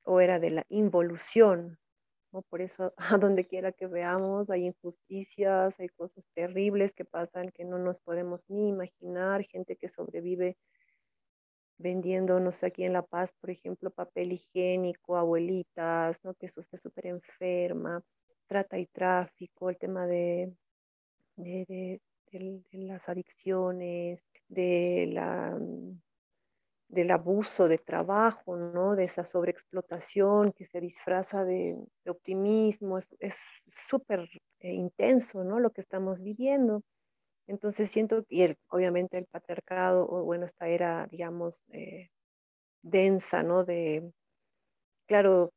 o 0.03 0.21
era 0.21 0.37
de 0.37 0.51
la 0.51 0.65
involución. 0.69 1.79
¿no? 2.31 2.43
Por 2.43 2.61
eso, 2.61 2.93
a 2.97 3.17
donde 3.17 3.47
quiera 3.47 3.71
que 3.71 3.87
veamos, 3.87 4.51
hay 4.51 4.67
injusticias, 4.67 5.79
hay 5.79 5.89
cosas 5.89 6.23
terribles 6.35 6.93
que 6.93 7.03
pasan 7.03 7.49
que 7.49 7.65
no 7.65 7.79
nos 7.79 7.99
podemos 8.01 8.41
ni 8.47 8.69
imaginar, 8.69 9.43
gente 9.45 9.75
que 9.75 9.89
sobrevive 9.89 10.55
vendiéndonos 11.79 12.63
aquí 12.63 12.83
en 12.83 12.93
La 12.93 13.01
Paz, 13.01 13.33
por 13.41 13.49
ejemplo, 13.49 13.89
papel 13.89 14.33
higiénico, 14.33 15.17
abuelitas, 15.17 16.23
¿no? 16.23 16.35
que 16.35 16.45
eso 16.45 16.61
está 16.61 16.77
súper 16.77 17.07
enferma, 17.07 18.03
trata 18.45 18.77
y 18.77 18.85
tráfico, 18.85 19.71
el 19.71 19.79
tema 19.79 20.05
de, 20.05 20.53
de, 21.37 21.99
las 22.71 23.09
adicciones, 23.09 24.21
de 24.47 25.09
la, 25.11 25.57
mm, 25.59 25.99
del 26.89 27.11
abuso 27.11 27.67
de 27.67 27.77
trabajo, 27.77 28.55
¿no? 28.55 28.95
de 28.95 29.05
esa 29.05 29.25
sobreexplotación 29.25 30.53
que 30.53 30.65
se 30.65 30.79
disfraza 30.79 31.43
de, 31.43 31.77
optimismo, 32.07 32.97
es 32.97 33.35
súper 33.89 34.29
eh, 34.59 34.73
intenso 34.73 35.43
¿no? 35.43 35.59
lo 35.59 35.71
que 35.71 35.81
estamos 35.81 36.21
viviendo. 36.21 36.83
Entonces 37.47 37.89
siento, 37.89 38.25
el, 38.29 38.57
obviamente 38.69 39.17
el 39.17 39.25
patriarcado, 39.25 40.07
o 40.09 40.23
bueno, 40.23 40.45
esta 40.45 40.67
era, 40.67 41.07
digamos, 41.09 41.63
eh, 41.71 42.09
densa, 42.81 43.41
¿no? 43.41 43.63
De, 43.63 44.11
claro, 45.07 45.53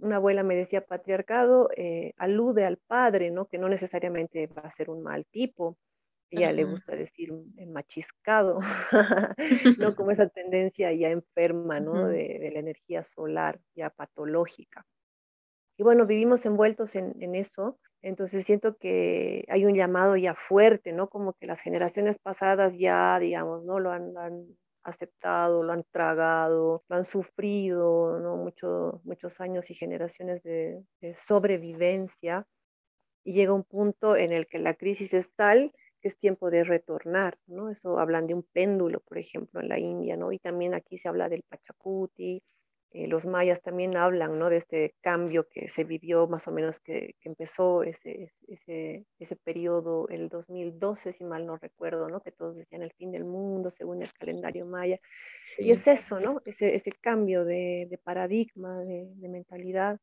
una 0.00 0.16
abuela 0.16 0.44
me 0.44 0.54
decía, 0.54 0.86
patriarcado 0.86 1.68
eh, 1.76 2.12
alude 2.16 2.64
al 2.64 2.78
padre, 2.78 3.30
¿no? 3.32 3.46
Que 3.46 3.58
no 3.58 3.68
necesariamente 3.68 4.46
va 4.46 4.62
a 4.62 4.70
ser 4.70 4.88
un 4.88 5.02
mal 5.02 5.26
tipo. 5.26 5.76
Ella 6.32 6.52
le 6.52 6.64
gusta 6.64 6.96
decir 6.96 7.32
machiscado, 7.68 8.58
¿no? 9.78 9.94
Como 9.96 10.10
esa 10.10 10.28
tendencia 10.28 10.92
ya 10.92 11.10
enferma, 11.10 11.80
¿no? 11.80 12.08
de, 12.08 12.38
de, 12.38 12.50
la 12.50 12.60
energía 12.60 13.04
solar, 13.04 13.60
ya 13.74 13.90
patológica. 13.90 14.86
Y 15.78 15.82
bueno, 15.82 16.06
vivimos 16.06 16.44
envueltos 16.46 16.94
en, 16.94 17.14
en 17.20 17.34
eso 17.34 17.78
entonces 18.02 18.44
siento 18.44 18.76
que 18.76 19.44
hay 19.48 19.64
un 19.64 19.74
llamado 19.74 20.16
ya 20.16 20.34
fuerte, 20.34 20.92
¿no? 20.92 21.08
Como 21.08 21.34
que 21.34 21.46
las 21.46 21.60
generaciones 21.60 22.18
pasadas 22.18 22.76
ya, 22.76 23.18
digamos, 23.20 23.64
¿no? 23.64 23.78
Lo 23.78 23.92
han, 23.92 24.12
aceptado, 24.84 25.62
lo 25.62 25.72
han 25.72 25.84
tragado, 25.92 26.82
lo 26.88 26.96
han 26.96 27.04
sufrido, 27.04 28.18
¿no? 28.18 28.36
muchos 28.36 29.40
años 29.40 29.70
y 29.70 29.74
generaciones 29.74 30.42
de, 30.42 30.84
sobrevivencia. 31.16 32.48
Y 33.24 33.34
llega 33.34 33.52
un 33.52 33.62
punto 33.62 34.16
en 34.16 34.32
el 34.32 34.48
que 34.48 34.58
la 34.58 34.74
crisis 34.74 35.14
es 35.14 35.32
tal 35.36 35.72
que 36.02 36.08
es 36.08 36.18
tiempo 36.18 36.50
de 36.50 36.64
retornar, 36.64 37.38
¿no? 37.46 37.70
Eso 37.70 37.98
hablan 37.98 38.26
de 38.26 38.34
un 38.34 38.42
péndulo, 38.42 39.00
por 39.00 39.18
ejemplo, 39.18 39.60
en 39.60 39.68
la 39.68 39.78
India, 39.78 40.16
¿no? 40.16 40.32
Y 40.32 40.38
también 40.38 40.74
aquí 40.74 40.98
se 40.98 41.08
habla 41.08 41.28
del 41.28 41.44
Pachacuti, 41.48 42.42
eh, 42.94 43.06
los 43.06 43.24
mayas 43.24 43.62
también 43.62 43.96
hablan 43.96 44.38
¿no? 44.38 44.50
de 44.50 44.58
este 44.58 44.94
cambio 45.00 45.48
que 45.48 45.70
se 45.70 45.82
vivió 45.82 46.26
más 46.26 46.46
o 46.46 46.52
menos 46.52 46.78
que, 46.78 47.14
empezó 47.22 47.82
ese, 47.84 48.30
ese, 48.46 49.06
ese, 49.18 49.36
periodo, 49.36 50.08
el 50.08 50.28
2012, 50.28 51.14
si 51.14 51.24
mal 51.24 51.46
no 51.46 51.56
recuerdo, 51.56 52.10
¿no? 52.10 52.20
que 52.20 52.32
todos 52.32 52.58
decían 52.58 52.82
el 52.82 52.92
fin 52.92 53.10
del 53.10 53.24
mundo 53.24 53.70
según 53.70 54.02
el 54.02 54.12
calendario 54.12 54.66
maya. 54.66 55.00
Y 55.56 55.70
es 55.70 55.86
eso, 55.86 56.20
¿no? 56.20 56.42
ese, 56.44 56.74
ese 56.74 56.92
cambio 56.92 57.46
de, 57.46 57.86
de 57.88 57.96
paradigma, 57.96 58.80
de, 58.80 59.08
de, 59.14 59.28
mentalidad, 59.28 59.98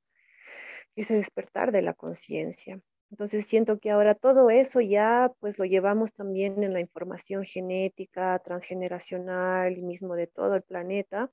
ese 0.95 1.13
despertar 1.13 1.71
de 1.71 1.83
la 1.83 1.93
conciencia. 1.93 2.81
Entonces 3.11 3.47
siento 3.47 3.79
que 3.79 3.91
ahora 3.91 4.13
todo 4.15 4.49
eso 4.49 4.81
ya 4.81 5.31
pues 5.39 5.57
lo 5.57 5.65
llevamos 5.65 6.13
también 6.13 6.63
en 6.63 6.73
la 6.73 6.79
información 6.79 7.43
genética, 7.43 8.37
transgeneracional 8.39 9.77
y 9.77 9.81
mismo 9.81 10.15
de 10.15 10.27
todo 10.27 10.55
el 10.55 10.61
planeta 10.61 11.31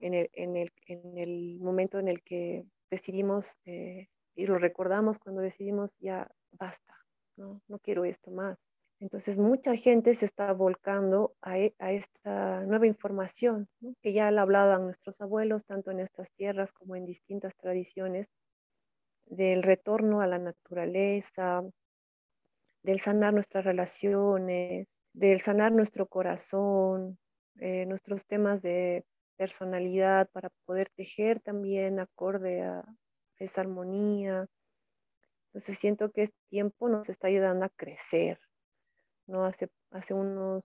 en 0.00 0.14
el, 0.14 0.30
en 0.32 0.56
el, 0.56 0.72
en 0.86 1.18
el 1.18 1.58
momento 1.60 1.98
en 1.98 2.08
el 2.08 2.22
que 2.22 2.64
decidimos, 2.90 3.56
eh, 3.64 4.08
y 4.34 4.46
lo 4.46 4.58
recordamos 4.58 5.18
cuando 5.18 5.40
decidimos 5.40 5.90
ya 5.98 6.30
basta, 6.52 6.94
no, 7.36 7.60
no 7.68 7.78
quiero 7.80 8.04
esto 8.04 8.30
más. 8.30 8.58
Entonces 9.00 9.36
mucha 9.36 9.76
gente 9.76 10.14
se 10.14 10.24
está 10.24 10.52
volcando 10.52 11.34
a, 11.40 11.58
e, 11.58 11.74
a 11.78 11.92
esta 11.92 12.64
nueva 12.64 12.86
información, 12.86 13.68
que 14.02 14.12
ya 14.12 14.30
la 14.30 14.42
hablaban 14.42 14.84
nuestros 14.84 15.20
abuelos, 15.20 15.64
tanto 15.66 15.90
en 15.90 16.00
estas 16.00 16.30
tierras 16.32 16.72
como 16.72 16.96
en 16.96 17.04
distintas 17.04 17.54
tradiciones, 17.56 18.28
del 19.30 19.62
retorno 19.62 20.20
a 20.20 20.26
la 20.26 20.38
naturaleza, 20.38 21.62
del 22.82 23.00
sanar 23.00 23.34
nuestras 23.34 23.64
relaciones, 23.64 24.88
del 25.12 25.40
sanar 25.40 25.72
nuestro 25.72 26.06
corazón, 26.06 27.18
eh, 27.56 27.86
nuestros 27.86 28.26
temas 28.26 28.62
de 28.62 29.04
personalidad 29.36 30.28
para 30.32 30.50
poder 30.64 30.90
tejer 30.90 31.40
también 31.40 32.00
acorde 32.00 32.62
a 32.62 32.84
esa 33.38 33.60
armonía. 33.60 34.46
Entonces 35.48 35.78
siento 35.78 36.10
que 36.10 36.22
este 36.22 36.38
tiempo 36.48 36.88
nos 36.88 37.08
está 37.08 37.28
ayudando 37.28 37.64
a 37.64 37.70
crecer. 37.70 38.38
¿no? 39.26 39.44
Hace, 39.44 39.68
hace, 39.90 40.14
unos, 40.14 40.64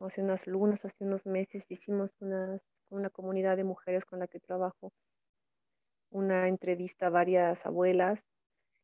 hace 0.00 0.22
unas 0.22 0.46
lunas, 0.46 0.84
hace 0.84 1.04
unos 1.04 1.26
meses 1.26 1.64
hicimos 1.68 2.14
una, 2.20 2.58
una 2.90 3.10
comunidad 3.10 3.56
de 3.56 3.64
mujeres 3.64 4.04
con 4.04 4.18
la 4.18 4.26
que 4.26 4.40
trabajo 4.40 4.92
una 6.14 6.48
entrevista 6.48 7.08
a 7.08 7.10
varias 7.10 7.66
abuelas 7.66 8.20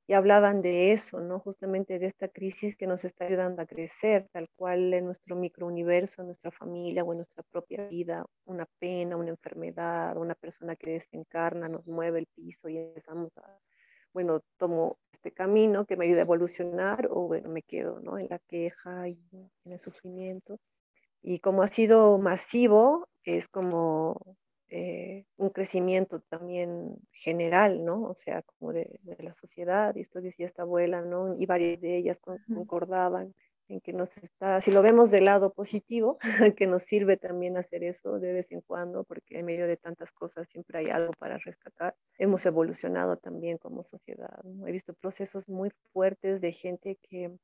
y 0.08 0.14
hablaban 0.14 0.60
de 0.62 0.92
eso, 0.92 1.20
¿no? 1.20 1.38
Justamente 1.38 2.00
de 2.00 2.06
esta 2.06 2.26
crisis 2.26 2.74
que 2.74 2.88
nos 2.88 3.04
está 3.04 3.26
ayudando 3.26 3.62
a 3.62 3.66
crecer, 3.66 4.26
tal 4.32 4.48
cual 4.56 4.92
en 4.92 5.04
nuestro 5.04 5.36
microuniverso, 5.36 6.22
en 6.22 6.26
nuestra 6.26 6.50
familia 6.50 7.04
o 7.04 7.12
en 7.12 7.18
nuestra 7.18 7.44
propia 7.44 7.86
vida, 7.86 8.26
una 8.44 8.66
pena, 8.80 9.16
una 9.16 9.30
enfermedad, 9.30 10.16
una 10.16 10.34
persona 10.34 10.74
que 10.74 10.90
desencarna, 10.90 11.68
nos 11.68 11.86
mueve 11.86 12.18
el 12.18 12.26
piso 12.26 12.68
y 12.68 12.78
empezamos 12.78 13.30
a, 13.38 13.60
bueno, 14.12 14.40
tomo 14.58 14.98
este 15.12 15.30
camino 15.30 15.84
que 15.86 15.96
me 15.96 16.06
ayuda 16.06 16.22
a 16.22 16.24
evolucionar 16.24 17.06
o 17.12 17.28
bueno, 17.28 17.48
me 17.48 17.62
quedo, 17.62 18.00
¿no? 18.00 18.18
En 18.18 18.26
la 18.28 18.40
queja 18.40 19.08
y 19.08 19.20
en 19.64 19.72
el 19.72 19.78
sufrimiento. 19.78 20.58
Y 21.22 21.38
como 21.38 21.62
ha 21.62 21.68
sido 21.68 22.18
masivo, 22.18 23.06
es 23.22 23.46
como 23.46 24.36
eh, 24.72 25.24
un 25.36 25.50
crecimiento 25.50 26.20
también 26.20 26.96
general, 27.10 27.84
¿no? 27.84 28.04
O 28.04 28.14
sea, 28.14 28.42
como 28.42 28.72
de, 28.72 29.00
la 29.18 29.34
sociedad, 29.34 29.96
y 29.96 30.00
esto 30.00 30.20
decía 30.20 30.46
esta 30.46 30.62
abuela, 30.62 31.02
¿no? 31.02 31.36
Y 31.36 31.44
varias 31.46 31.80
de 31.80 31.96
ellas 31.96 32.20
concordaban 32.54 33.34
en 33.66 33.80
que 33.80 33.92
nos 33.92 34.16
está, 34.18 34.60
si 34.60 34.70
lo 34.70 34.82
vemos 34.82 35.10
del 35.10 35.24
lado 35.24 35.52
positivo, 35.52 36.18
que 36.56 36.68
nos 36.68 36.84
sirve 36.84 37.16
también 37.16 37.56
hacer 37.56 37.82
eso 37.82 38.20
de 38.20 38.32
vez 38.32 38.52
en 38.52 38.60
cuando, 38.60 39.02
porque 39.02 39.40
en 39.40 39.46
medio 39.46 39.66
de 39.66 39.76
tantas 39.76 40.12
cosas 40.12 40.48
siempre 40.48 40.78
hay 40.78 40.86
algo 40.86 41.12
para 41.18 41.38
rescatar. 41.38 41.96
Hemos 42.18 42.46
evolucionado 42.46 43.16
también 43.16 43.58
como 43.58 43.82
sociedad. 43.82 44.40
¿no? 44.44 44.68
He 44.68 44.72
visto 44.72 44.94
procesos 44.94 45.48
muy 45.48 45.70
fuertes 45.92 46.40
de 46.40 46.52
gente 46.52 46.96
que, 47.08 47.36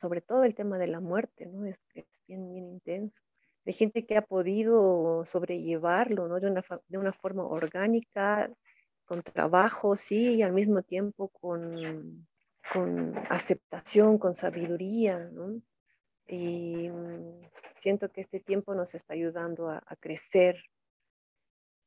sobre 0.00 0.22
todo 0.22 0.44
el 0.44 0.54
tema 0.54 0.78
de 0.78 0.86
la 0.86 1.00
muerte, 1.00 1.44
¿no? 1.44 1.66
Es, 1.66 1.78
es 1.94 2.06
bien, 2.26 2.50
bien 2.50 2.66
intenso 2.68 3.22
de 3.66 3.72
gente 3.72 4.06
que 4.06 4.16
ha 4.16 4.22
podido 4.22 5.24
sobrellevarlo 5.26 6.28
¿no? 6.28 6.38
de, 6.38 6.46
una, 6.46 6.64
de 6.86 6.98
una 6.98 7.12
forma 7.12 7.44
orgánica, 7.44 8.48
con 9.04 9.22
trabajo, 9.22 9.96
sí, 9.96 10.36
y 10.36 10.42
al 10.42 10.52
mismo 10.52 10.82
tiempo 10.82 11.28
con, 11.30 12.28
con 12.72 13.18
aceptación, 13.28 14.18
con 14.18 14.34
sabiduría. 14.34 15.28
Y 16.28 16.88
mm, 16.88 17.40
siento 17.74 18.08
que 18.12 18.20
este 18.20 18.38
tiempo 18.38 18.72
nos 18.76 18.94
está 18.94 19.14
ayudando 19.14 19.68
a, 19.68 19.82
a 19.84 19.96
crecer. 19.96 20.62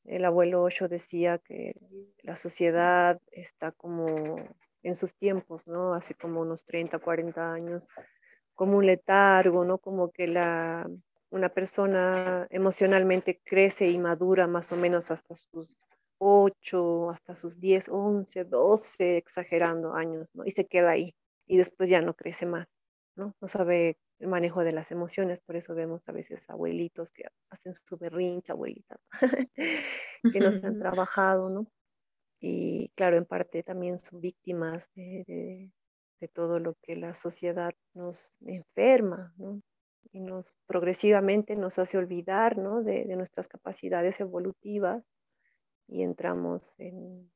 El 0.03 0.25
abuelo 0.25 0.63
Osho 0.63 0.89
decía 0.89 1.37
que 1.37 1.75
la 2.23 2.35
sociedad 2.35 3.21
está 3.31 3.71
como 3.71 4.35
en 4.83 4.95
sus 4.95 5.15
tiempos, 5.15 5.65
¿no? 5.65 5.93
Hace 5.93 6.13
como 6.13 6.41
unos 6.41 6.65
30, 6.65 6.99
40 6.99 7.53
años, 7.53 7.87
como 8.53 8.77
un 8.77 8.85
letargo, 8.85 9.63
¿no? 9.63 9.77
Como 9.77 10.11
que 10.11 10.27
la, 10.27 10.89
una 11.31 11.49
persona 11.49 12.47
emocionalmente 12.49 13.41
crece 13.43 13.89
y 13.89 13.97
madura 13.97 14.47
más 14.47 14.71
o 14.71 14.75
menos 14.75 15.11
hasta 15.11 15.35
sus 15.35 15.69
8, 16.17 17.09
hasta 17.11 17.35
sus 17.35 17.59
10, 17.59 17.89
11, 17.89 18.43
12, 18.45 19.17
exagerando 19.17 19.93
años, 19.93 20.29
¿no? 20.33 20.45
Y 20.45 20.51
se 20.51 20.65
queda 20.65 20.91
ahí 20.91 21.15
y 21.47 21.57
después 21.57 21.89
ya 21.89 22.01
no 22.01 22.13
crece 22.13 22.45
más, 22.45 22.67
¿no? 23.15 23.35
No 23.39 23.47
sabe 23.47 23.97
el 24.19 24.27
manejo 24.27 24.63
de 24.63 24.73
las 24.73 24.91
emociones, 24.91 25.39
por 25.41 25.55
eso 25.55 25.73
vemos 25.75 26.07
a 26.09 26.11
veces 26.11 26.49
abuelitos 26.49 27.11
que 27.11 27.23
hacen 27.49 27.73
su 27.73 27.97
berrincha, 27.97 28.53
abuelitas, 28.53 28.99
que 30.33 30.39
no 30.39 30.51
se 30.51 30.65
han 30.65 30.79
trabajado, 30.79 31.49
¿no? 31.49 31.67
Y 32.41 32.89
claro, 32.95 33.17
en 33.17 33.25
parte 33.25 33.63
también 33.63 33.99
son 33.99 34.19
víctimas 34.19 34.91
de, 34.95 35.71
de 36.19 36.27
todo 36.27 36.59
lo 36.59 36.75
que 36.81 36.95
la 36.95 37.15
sociedad 37.15 37.73
nos 37.93 38.33
enferma, 38.41 39.33
¿no? 39.37 39.61
Y 40.11 40.19
nos 40.19 40.55
progresivamente 40.65 41.55
nos 41.55 41.79
hace 41.79 41.97
olvidar 41.97 42.57
¿no? 42.57 42.83
de, 42.83 43.05
nuestras 43.15 43.47
capacidades 43.47 44.19
evolutivas 44.19 45.03
y 45.87 46.03
entramos 46.03 46.75
en, 46.79 47.31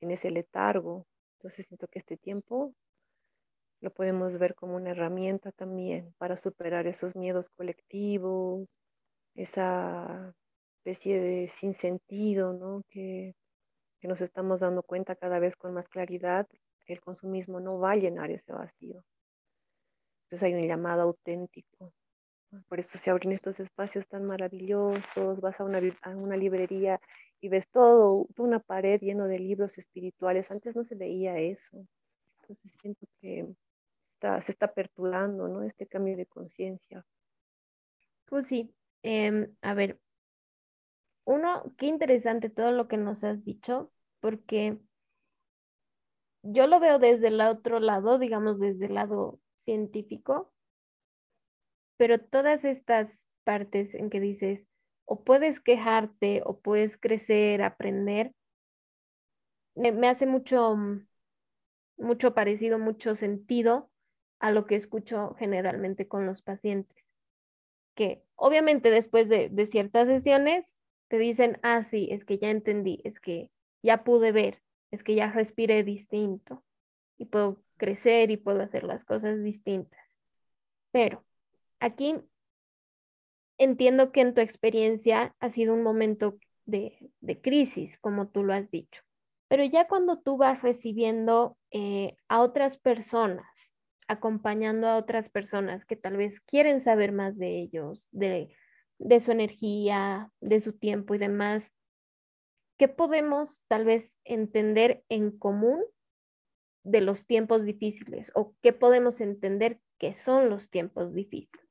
ese 0.00 0.30
letargo. 0.30 1.06
Entonces 1.38 1.66
siento 1.66 1.88
que 1.88 1.98
este 1.98 2.16
tiempo 2.16 2.74
lo 3.80 3.92
podemos 3.92 4.38
ver 4.38 4.54
como 4.54 4.76
una 4.76 4.90
herramienta 4.90 5.52
también 5.52 6.14
para 6.18 6.36
superar 6.36 6.86
esos 6.86 7.14
miedos 7.14 7.48
colectivos, 7.50 8.68
esa 9.34 10.34
especie 10.78 11.20
de 11.20 11.48
sinsentido, 11.48 12.52
¿no? 12.52 12.82
Que, 12.88 13.34
nos 14.02 14.22
estamos 14.22 14.60
dando 14.60 14.82
cuenta 14.82 15.16
cada 15.16 15.40
vez 15.40 15.56
con 15.56 15.74
más 15.74 15.88
claridad 15.88 16.46
el 16.92 17.00
consumismo 17.00 17.60
no 17.60 17.78
va 17.78 17.92
a 17.92 17.96
llenar 17.96 18.30
ese 18.30 18.52
vacío. 18.52 19.04
Entonces 20.28 20.42
hay 20.42 20.54
un 20.54 20.68
llamado 20.68 21.02
auténtico. 21.02 21.94
Por 22.68 22.80
eso 22.80 22.98
se 22.98 23.10
abren 23.10 23.32
estos 23.32 23.60
espacios 23.60 24.06
tan 24.06 24.26
maravillosos, 24.26 25.40
vas 25.40 25.58
a 25.58 25.64
una, 25.64 25.80
a 26.02 26.10
una 26.10 26.36
librería 26.36 27.00
y 27.40 27.48
ves 27.48 27.66
todo, 27.70 28.26
una 28.36 28.60
pared 28.60 29.00
lleno 29.00 29.26
de 29.26 29.38
libros 29.38 29.78
espirituales. 29.78 30.50
Antes 30.50 30.76
no 30.76 30.84
se 30.84 30.96
veía 30.96 31.38
eso. 31.38 31.86
Entonces 32.42 32.72
siento 32.78 33.06
que 33.22 33.48
se 34.20 34.52
está 34.52 34.66
aperturando, 34.66 35.48
¿no? 35.48 35.62
Este 35.62 35.86
cambio 35.86 36.14
de 36.14 36.26
conciencia. 36.26 37.06
Pues 38.26 38.48
sí, 38.48 38.70
em, 39.02 39.54
a 39.62 39.72
ver, 39.72 39.98
uno, 41.24 41.72
qué 41.78 41.86
interesante 41.86 42.50
todo 42.50 42.72
lo 42.72 42.86
que 42.86 42.98
nos 42.98 43.24
has 43.24 43.42
dicho, 43.46 43.90
porque 44.20 44.78
yo 46.42 46.66
lo 46.66 46.80
veo 46.80 46.98
desde 46.98 47.28
el 47.28 47.40
otro 47.40 47.80
lado, 47.80 48.18
digamos, 48.18 48.58
desde 48.60 48.86
el 48.86 48.94
lado 48.94 49.38
científico, 49.68 50.50
pero 51.98 52.18
todas 52.18 52.64
estas 52.64 53.28
partes 53.44 53.94
en 53.94 54.08
que 54.08 54.18
dices, 54.18 54.66
o 55.04 55.24
puedes 55.24 55.60
quejarte, 55.60 56.40
o 56.46 56.58
puedes 56.58 56.96
crecer, 56.96 57.60
aprender, 57.60 58.32
me, 59.74 60.08
hace 60.08 60.24
mucho, 60.24 60.74
mucho 61.98 62.32
parecido, 62.32 62.78
mucho 62.78 63.14
sentido 63.14 63.90
a 64.40 64.52
lo 64.52 64.66
que 64.66 64.74
escucho 64.76 65.34
generalmente 65.38 66.08
con 66.08 66.24
los 66.24 66.40
pacientes, 66.40 67.12
que 67.94 68.24
obviamente 68.36 68.90
después 68.90 69.28
de, 69.28 69.50
de 69.50 69.66
ciertas 69.66 70.08
sesiones 70.08 70.76
te 71.08 71.18
dicen, 71.18 71.58
ah, 71.62 71.84
sí, 71.84 72.08
es 72.10 72.24
que 72.24 72.38
ya 72.38 72.48
entendí, 72.48 73.02
es 73.04 73.20
que 73.20 73.50
ya 73.82 74.02
pude 74.02 74.32
ver, 74.32 74.62
es 74.90 75.04
que 75.04 75.14
ya 75.14 75.30
respiré 75.30 75.84
distinto 75.84 76.64
y 77.18 77.26
puedo 77.26 77.62
crecer 77.78 78.30
y 78.30 78.36
puedo 78.36 78.60
hacer 78.62 78.84
las 78.84 79.04
cosas 79.04 79.42
distintas. 79.42 80.16
Pero 80.90 81.24
aquí 81.80 82.16
entiendo 83.58 84.12
que 84.12 84.20
en 84.20 84.34
tu 84.34 84.40
experiencia 84.40 85.34
ha 85.40 85.50
sido 85.50 85.74
un 85.74 85.82
momento 85.82 86.38
de, 86.66 87.10
crisis, 87.42 87.98
como 87.98 88.28
tú 88.28 88.44
lo 88.44 88.52
has 88.54 88.70
dicho. 88.70 89.02
Pero 89.48 89.64
ya 89.64 89.88
cuando 89.88 90.18
tú 90.18 90.36
vas 90.36 90.62
recibiendo 90.62 91.56
eh, 91.70 92.16
a 92.28 92.40
otras 92.40 92.76
personas, 92.76 93.74
acompañando 94.06 94.86
a 94.86 94.96
otras 94.96 95.30
personas 95.30 95.84
que 95.84 95.96
tal 95.96 96.16
vez 96.16 96.40
quieren 96.40 96.80
saber 96.80 97.12
más 97.12 97.38
de 97.38 97.60
ellos, 97.60 98.08
de, 98.12 98.54
de 98.98 99.20
su 99.20 99.32
energía, 99.32 100.30
de 100.40 100.60
su 100.60 100.74
tiempo 100.74 101.14
y 101.14 101.18
demás, 101.18 101.72
¿qué 102.76 102.88
podemos 102.88 103.62
tal 103.68 103.84
vez 103.84 104.16
entender 104.24 105.04
en 105.08 105.30
común 105.30 105.82
de 106.88 107.00
los 107.00 107.26
tiempos 107.26 107.64
difíciles 107.64 108.32
o 108.34 108.54
qué 108.62 108.72
podemos 108.72 109.20
entender 109.20 109.80
que 109.98 110.14
son 110.14 110.48
los 110.48 110.70
tiempos 110.70 111.12
difíciles? 111.12 111.66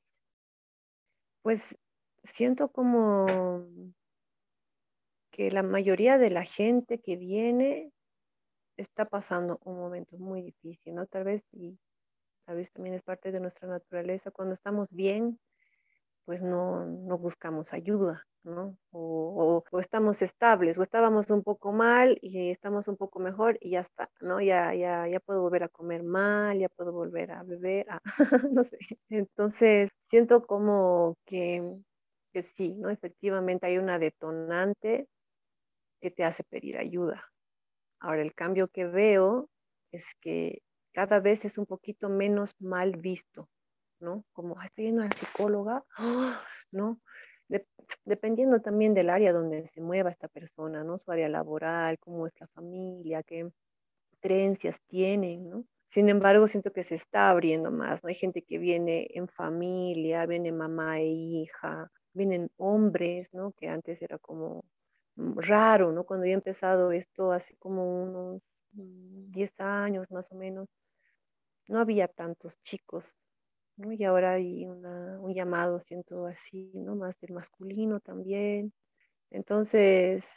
Pues 1.41 1.77
siento 2.23 2.71
como 2.71 3.65
que 5.31 5.49
la 5.51 5.63
mayoría 5.63 6.17
de 6.17 6.29
la 6.29 6.43
gente 6.43 6.99
que 6.99 7.15
viene 7.15 7.91
está 8.75 9.05
pasando 9.05 9.59
un 9.63 9.77
momento 9.77 10.17
muy 10.17 10.41
difícil, 10.41 10.95
¿no? 10.95 11.07
Tal 11.07 11.23
vez, 11.23 11.43
y 11.51 11.79
tal 12.45 12.57
vez 12.57 12.71
también 12.71 12.95
es 12.95 13.01
parte 13.01 13.31
de 13.31 13.39
nuestra 13.39 13.67
naturaleza, 13.67 14.31
cuando 14.31 14.53
estamos 14.53 14.87
bien, 14.91 15.39
pues 16.25 16.41
no, 16.41 16.85
no 16.85 17.17
buscamos 17.17 17.73
ayuda, 17.73 18.27
¿no? 18.47 18.77
O, 18.91 19.63
estamos 19.79 20.21
estables, 20.21 20.77
o 20.77 20.83
estábamos 20.83 21.29
un 21.29 21.43
poco 21.43 21.71
mal 21.71 22.17
y 22.21 22.49
estamos 22.51 22.87
un 22.87 22.97
poco 22.97 23.19
mejor 23.19 23.57
y 23.61 23.71
ya 23.71 23.81
está, 23.81 24.09
¿no? 24.21 24.41
Ya, 24.41 24.73
ya, 24.73 25.07
ya 25.07 25.19
puedo 25.19 25.41
volver 25.41 25.63
a 25.63 25.69
comer 25.69 26.03
mal, 26.03 26.57
ya 26.57 26.69
puedo 26.69 26.91
volver 26.93 27.31
a 27.31 27.43
beber, 27.43 27.87
no 28.51 28.63
sé. 28.63 28.77
Entonces, 29.09 29.91
siento 30.07 30.45
como 30.47 31.15
que, 31.25 31.61
que 32.33 32.43
sí, 32.43 32.73
¿no? 32.75 32.89
Efectivamente 32.89 33.67
hay 33.67 33.77
una 33.77 33.99
detonante 33.99 35.07
que 36.01 36.11
te 36.11 36.23
hace 36.23 36.43
pedir 36.43 36.77
ayuda. 36.77 37.23
Ahora, 37.99 38.21
el 38.21 38.33
cambio 38.33 38.67
que 38.69 38.85
veo 38.85 39.49
es 39.91 40.05
que 40.21 40.61
cada 40.93 41.19
vez 41.19 41.45
es 41.45 41.57
un 41.57 41.65
poquito 41.65 42.09
menos 42.09 42.51
mal 42.59 42.95
visto, 42.97 43.49
¿no? 43.99 44.23
Como, 44.33 44.61
estoy 44.61 44.85
yendo 44.85 45.03
a 45.03 45.05
la 45.05 45.11
psicóloga, 45.11 45.83
¿no? 46.71 47.01
Dependiendo 48.05 48.61
también 48.61 48.93
del 48.93 49.09
área 49.09 49.33
donde 49.33 49.67
se 49.69 49.81
mueva 49.81 50.09
esta 50.09 50.27
persona, 50.27 50.83
¿no? 50.83 50.97
Su 50.97 51.11
área 51.11 51.29
laboral, 51.29 51.99
cómo 51.99 52.27
es 52.27 52.33
la 52.39 52.47
familia, 52.47 53.23
qué 53.23 53.49
creencias 54.19 54.81
tienen, 54.87 55.49
¿no? 55.49 55.65
Sin 55.89 56.09
embargo, 56.09 56.47
siento 56.47 56.71
que 56.71 56.83
se 56.83 56.95
está 56.95 57.29
abriendo 57.29 57.71
más, 57.71 58.03
¿no? 58.03 58.09
Hay 58.09 58.15
gente 58.15 58.41
que 58.41 58.57
viene 58.57 59.07
en 59.13 59.27
familia, 59.27 60.25
viene 60.25 60.51
mamá 60.51 60.99
e 60.99 61.07
hija, 61.07 61.89
vienen 62.13 62.49
hombres, 62.57 63.33
¿no? 63.33 63.53
Que 63.53 63.69
antes 63.69 64.01
era 64.01 64.17
como 64.17 64.65
mm, 65.15 65.39
raro, 65.39 65.91
¿no? 65.93 66.03
Cuando 66.03 66.25
yo 66.25 66.31
he 66.31 66.35
empezado 66.35 66.91
esto 66.91 67.31
hace 67.31 67.55
como 67.57 68.03
unos 68.03 68.41
10 68.71 69.51
mm, 69.57 69.63
años 69.63 70.11
más 70.11 70.31
o 70.31 70.35
menos, 70.35 70.67
no 71.67 71.79
había 71.79 72.07
tantos 72.07 72.61
chicos 72.63 73.13
y 73.77 74.03
ahora 74.03 74.33
hay 74.33 74.65
un 74.65 75.33
llamado, 75.33 75.79
siento 75.79 76.25
así, 76.25 76.71
¿no? 76.73 76.95
Más 76.95 77.19
del 77.19 77.33
masculino 77.33 77.99
también. 77.99 78.73
Entonces, 79.29 80.27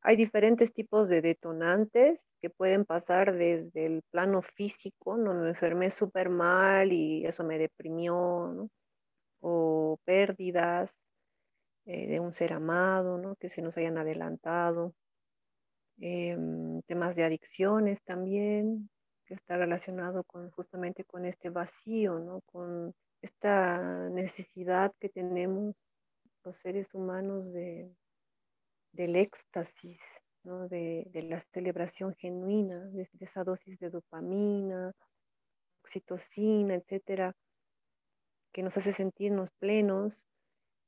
hay 0.00 0.16
diferentes 0.16 0.72
tipos 0.72 1.08
de 1.08 1.20
detonantes 1.20 2.24
que 2.40 2.48
pueden 2.48 2.84
pasar 2.84 3.34
desde 3.36 3.86
el 3.86 4.02
plano 4.10 4.40
físico, 4.42 5.16
¿no? 5.16 5.34
Me 5.34 5.50
enfermé 5.50 5.90
súper 5.90 6.30
mal 6.30 6.92
y 6.92 7.26
eso 7.26 7.44
me 7.44 7.58
deprimió, 7.58 8.52
¿no? 8.54 8.70
O 9.40 9.98
pérdidas 10.04 10.90
eh, 11.86 12.08
de 12.08 12.20
un 12.20 12.32
ser 12.32 12.52
amado, 12.52 13.18
¿no? 13.18 13.36
Que 13.36 13.50
se 13.50 13.62
nos 13.62 13.76
hayan 13.78 13.98
adelantado. 13.98 14.94
Em, 15.98 16.82
temas 16.82 17.16
de 17.16 17.24
adicciones 17.24 18.02
también, 18.04 18.90
que 19.26 19.34
está 19.34 19.56
relacionado 19.56 20.24
con 20.24 20.50
justamente 20.50 21.04
con 21.04 21.26
este 21.26 21.50
vacío, 21.50 22.18
¿no? 22.20 22.40
Con 22.42 22.94
esta 23.20 24.08
necesidad 24.10 24.92
que 25.00 25.08
tenemos 25.08 25.74
los 26.44 26.56
seres 26.56 26.94
humanos 26.94 27.52
de, 27.52 27.92
del 28.92 29.16
éxtasis, 29.16 30.00
¿no? 30.44 30.68
de, 30.68 31.08
la 31.28 31.40
celebración 31.52 32.14
genuina, 32.14 32.78
de, 32.86 33.08
esa 33.20 33.42
dosis 33.44 33.78
de 33.78 33.90
dopamina, 33.90 34.92
oxitocina, 35.82 36.74
etcétera, 36.74 37.34
que 38.52 38.62
nos 38.62 38.76
hace 38.76 38.92
sentirnos 38.92 39.50
plenos 39.58 40.28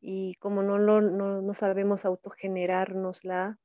y 0.00 0.36
como 0.36 0.62
no, 0.62 0.78
lo, 0.78 1.00
no, 1.00 1.42
no 1.42 1.54
sabemos 1.54 2.04
autogenerárnosla, 2.04 3.58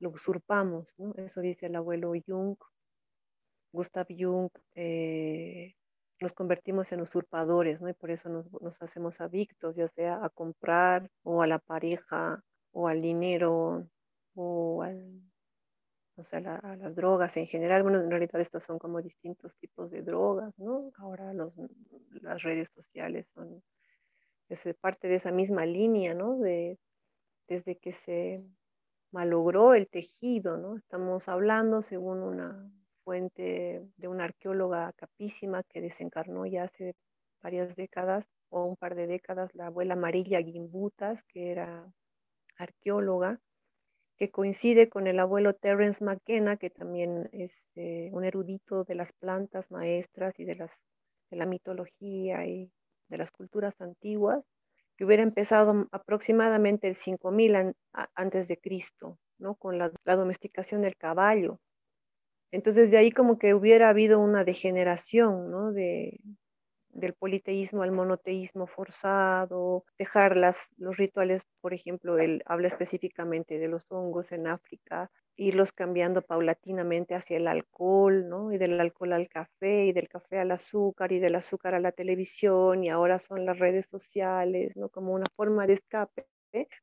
lo 0.00 0.10
usurpamos. 0.10 0.94
Eso 1.16 1.40
dice 1.40 1.66
el 1.66 1.76
abuelo 1.76 2.12
Jung, 2.26 2.56
Gustav 3.72 4.06
Jung, 4.08 4.50
eh, 4.74 5.74
nos 6.20 6.32
convertimos 6.32 6.92
en 6.92 7.00
usurpadores, 7.00 7.80
¿no? 7.80 7.88
Y 7.88 7.94
por 7.94 8.10
eso 8.10 8.28
nos, 8.28 8.82
hacemos 8.82 9.20
adictos, 9.20 9.74
ya 9.76 9.88
sea 9.88 10.24
a 10.24 10.30
comprar 10.30 11.10
o 11.22 11.42
a 11.42 11.46
la 11.46 11.58
pareja 11.58 12.42
o 12.70 12.88
al 12.88 13.02
dinero 13.02 13.88
o 14.34 14.82
a 14.82 14.92
las 16.76 16.94
drogas 16.94 17.36
en 17.36 17.46
general. 17.46 17.82
Bueno, 17.82 18.00
en 18.00 18.10
realidad 18.10 18.40
estos 18.40 18.62
son 18.62 18.78
como 18.78 19.02
distintos 19.02 19.56
tipos 19.56 19.90
de 19.90 20.02
drogas, 20.02 20.56
¿no? 20.58 20.92
Ahora 20.98 21.32
las 22.20 22.42
redes 22.42 22.70
sociales 22.70 23.26
son 23.34 23.62
parte 24.80 25.08
de 25.08 25.16
esa 25.16 25.30
misma 25.30 25.66
línea, 25.66 26.14
¿no? 26.14 26.38
De, 26.38 26.78
desde 27.48 27.78
que 27.78 27.92
se 27.92 28.44
malogró 29.10 29.74
el 29.74 29.88
tejido, 29.88 30.56
¿no? 30.58 30.76
Estamos 30.76 31.28
hablando 31.28 31.82
según 31.82 32.22
una 32.22 32.70
fuente 33.04 33.82
de 33.96 34.08
una 34.08 34.24
arqueóloga 34.24 34.92
capísima 34.96 35.62
que 35.64 35.80
desencarnó 35.80 36.46
ya 36.46 36.64
hace 36.64 36.94
varias 37.42 37.74
décadas 37.76 38.24
o 38.50 38.64
un 38.64 38.76
par 38.76 38.94
de 38.94 39.06
décadas, 39.06 39.54
la 39.54 39.66
abuela 39.66 39.94
Amarilla 39.94 40.42
Gimbutas, 40.42 41.22
que 41.24 41.50
era 41.50 41.90
arqueóloga, 42.56 43.40
que 44.16 44.30
coincide 44.30 44.88
con 44.88 45.06
el 45.06 45.18
abuelo 45.18 45.54
Terence 45.54 46.04
McKenna, 46.04 46.56
que 46.56 46.70
también 46.70 47.28
es 47.32 47.70
eh, 47.74 48.10
un 48.12 48.24
erudito 48.24 48.84
de 48.84 48.94
las 48.94 49.12
plantas 49.12 49.70
maestras 49.70 50.38
y 50.38 50.44
de, 50.44 50.56
las, 50.56 50.70
de 51.30 51.36
la 51.38 51.46
mitología 51.46 52.46
y 52.46 52.70
de 53.08 53.18
las 53.18 53.30
culturas 53.30 53.74
antiguas, 53.80 54.44
que 54.96 55.04
hubiera 55.04 55.22
empezado 55.22 55.88
aproximadamente 55.90 56.88
el 56.88 56.96
5000 56.96 57.74
antes 58.14 58.48
de 58.48 58.58
Cristo, 58.58 59.18
¿no? 59.38 59.54
con 59.54 59.78
la 59.78 59.90
domesticación 60.04 60.82
del 60.82 60.96
caballo 60.96 61.58
Entonces 62.52 62.90
de 62.90 62.98
ahí 62.98 63.10
como 63.10 63.38
que 63.38 63.54
hubiera 63.54 63.88
habido 63.88 64.20
una 64.20 64.44
degeneración, 64.44 65.50
¿no? 65.50 65.72
De, 65.72 66.20
del 66.92 67.14
politeísmo 67.14 67.82
al 67.82 67.92
monoteísmo 67.92 68.66
forzado, 68.66 69.84
dejar 69.98 70.36
las, 70.36 70.58
los 70.76 70.96
rituales, 70.98 71.42
por 71.60 71.74
ejemplo, 71.74 72.18
él 72.18 72.42
habla 72.46 72.68
específicamente 72.68 73.58
de 73.58 73.68
los 73.68 73.90
hongos 73.90 74.32
en 74.32 74.46
África, 74.46 75.10
irlos 75.36 75.72
cambiando 75.72 76.22
paulatinamente 76.22 77.14
hacia 77.14 77.38
el 77.38 77.48
alcohol, 77.48 78.28
¿no? 78.28 78.52
Y 78.52 78.58
del 78.58 78.78
alcohol 78.78 79.14
al 79.14 79.28
café, 79.28 79.86
y 79.86 79.92
del 79.92 80.08
café 80.08 80.38
al 80.38 80.50
azúcar, 80.50 81.12
y 81.12 81.18
del 81.18 81.34
azúcar 81.34 81.74
a 81.74 81.80
la 81.80 81.92
televisión, 81.92 82.84
y 82.84 82.90
ahora 82.90 83.18
son 83.18 83.46
las 83.46 83.58
redes 83.58 83.86
sociales, 83.86 84.76
¿no? 84.76 84.90
Como 84.90 85.14
una 85.14 85.26
forma 85.34 85.66
de 85.66 85.74
escape, 85.74 86.26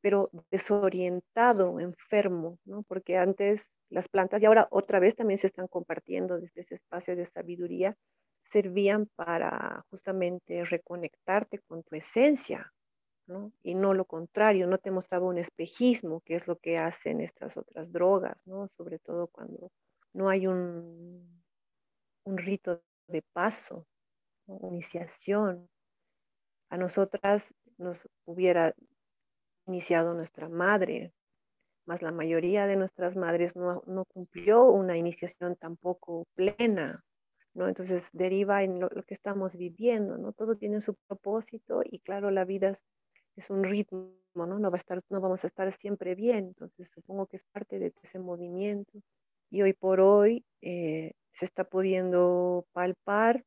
pero 0.02 0.32
desorientado, 0.50 1.80
enfermo, 1.80 2.58
¿no? 2.66 2.82
Porque 2.84 3.18
antes 3.18 3.70
las 3.90 4.08
plantas, 4.08 4.42
y 4.42 4.46
ahora 4.46 4.68
otra 4.72 5.00
vez 5.00 5.16
también 5.16 5.40
se 5.40 5.48
están 5.48 5.68
compartiendo 5.68 6.40
desde 6.40 6.62
ese 6.62 6.76
espacio 6.76 7.16
de 7.16 7.26
sabiduría, 7.26 7.96
servían 8.44 9.08
para 9.16 9.86
justamente 9.90 10.66
reconectarte 10.66 11.60
con 11.60 11.84
tu 11.84 11.96
esencia, 11.96 12.74
¿no? 13.28 13.52
Y 13.62 13.76
no 13.76 13.94
lo 13.94 14.06
contrario, 14.06 14.68
no 14.68 14.80
te 14.80 14.92
mostraba 14.92 15.28
un 15.28 15.38
espejismo, 15.38 16.22
que 16.22 16.36
es 16.36 16.48
lo 16.48 16.58
que 16.58 16.78
hacen 16.78 17.22
estas 17.22 17.58
otras 17.58 17.92
drogas, 17.92 18.38
¿no? 18.46 18.68
Sobre 18.70 19.00
todo 19.00 19.28
cuando 19.28 19.72
no 20.14 20.30
hay 20.30 20.48
un, 20.48 21.44
un 22.24 22.38
rito 22.38 22.82
de 23.08 23.22
paso, 23.34 23.86
iniciación. 24.48 25.70
A 26.70 26.78
nosotras 26.78 27.54
nos 27.78 28.10
hubiera 28.26 28.74
iniciado 29.68 30.14
nuestra 30.14 30.50
madre, 30.50 31.14
más 31.90 32.04
la 32.04 32.12
mayoría 32.12 32.68
de 32.68 32.76
nuestras 32.76 33.16
madres 33.16 33.56
no, 33.56 33.82
no 33.88 34.06
cumplió 34.06 34.66
una 34.66 34.96
iniciación 34.96 35.56
tampoco 35.56 36.28
plena, 36.36 37.04
¿no? 37.56 37.68
Entonces 37.68 38.08
deriva 38.14 38.64
en 38.64 38.80
lo, 38.80 38.90
que 38.90 39.16
estamos 39.16 39.56
viviendo, 39.56 40.18
¿no? 40.20 40.32
Todo 40.32 40.56
tiene 40.56 40.82
su 40.82 40.94
propósito 41.08 41.82
y 41.84 42.00
claro, 42.00 42.30
la 42.30 42.46
vida 42.46 42.76
es, 43.36 43.50
un 43.50 43.64
ritmo, 43.64 44.14
¿no? 44.36 44.60
No, 44.60 44.70
va 44.70 44.78
a 44.78 44.84
estar, 44.84 45.02
no 45.10 45.20
vamos 45.20 45.44
a 45.44 45.48
estar 45.48 45.72
siempre 45.74 46.14
bien, 46.14 46.50
entonces 46.50 46.92
supongo 46.94 47.26
que 47.26 47.38
es 47.38 47.46
parte 47.46 47.80
de 47.80 47.92
ese 48.04 48.20
movimiento. 48.20 49.00
Y 49.50 49.64
hoy 49.64 49.74
por 49.74 50.00
hoy 50.00 50.46
eh, 50.62 51.14
se 51.34 51.46
está 51.46 51.64
pudiendo 51.64 52.68
palpar 52.72 53.44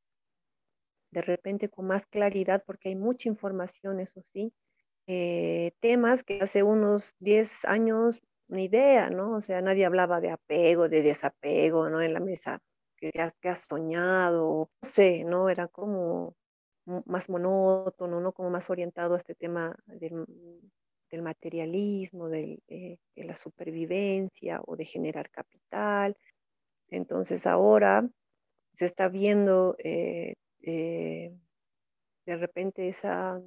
de 1.13 1.23
repente 1.23 1.69
con 1.69 1.87
más 1.87 2.05
claridad 2.07 2.65
porque 2.67 2.89
hay 2.89 2.97
mucha 2.97 3.29
información, 3.29 4.01
eso 4.01 4.21
sí, 4.23 4.53
eh, 5.07 5.73
temas 5.81 6.23
que 6.23 6.41
hace 6.41 6.63
unos 6.63 7.15
10 7.19 7.65
años 7.65 8.21
ni 8.53 8.65
idea, 8.65 9.11
¿no? 9.11 9.37
O 9.37 9.41
sea, 9.41 9.61
nadie 9.63 9.85
hablaba 9.87 10.21
de 10.21 10.31
apego, 10.31 10.89
de 10.89 11.03
desapego, 11.03 11.89
¿no? 11.89 12.01
En 12.03 12.15
la 12.15 12.21
mesa 12.21 12.61
que, 12.97 13.11
has, 13.21 13.67
soñado, 13.69 14.71
no 14.83 14.89
sé, 14.89 15.25
¿no? 15.25 15.49
Era 15.49 15.69
como 15.69 16.37
más 17.07 17.29
monótono, 17.29 18.21
¿no? 18.21 18.33
Como 18.33 18.51
más 18.51 18.71
orientado 18.71 19.15
a 19.15 19.19
este 19.19 19.35
tema 19.35 19.77
del, 19.87 20.27
materialismo, 21.23 22.29
eh, 22.29 22.59
de 22.69 23.25
la 23.25 23.37
supervivencia 23.37 24.61
o 24.67 24.77
de 24.77 24.85
generar 24.85 25.31
capital. 25.31 26.17
Entonces 26.89 27.47
ahora 27.47 28.09
se 28.73 28.87
está 28.87 29.09
viendo 29.09 29.77
eh, 29.79 30.35
eh, 30.63 31.35
de 32.27 32.37
repente 32.37 32.89
esa, 32.89 33.41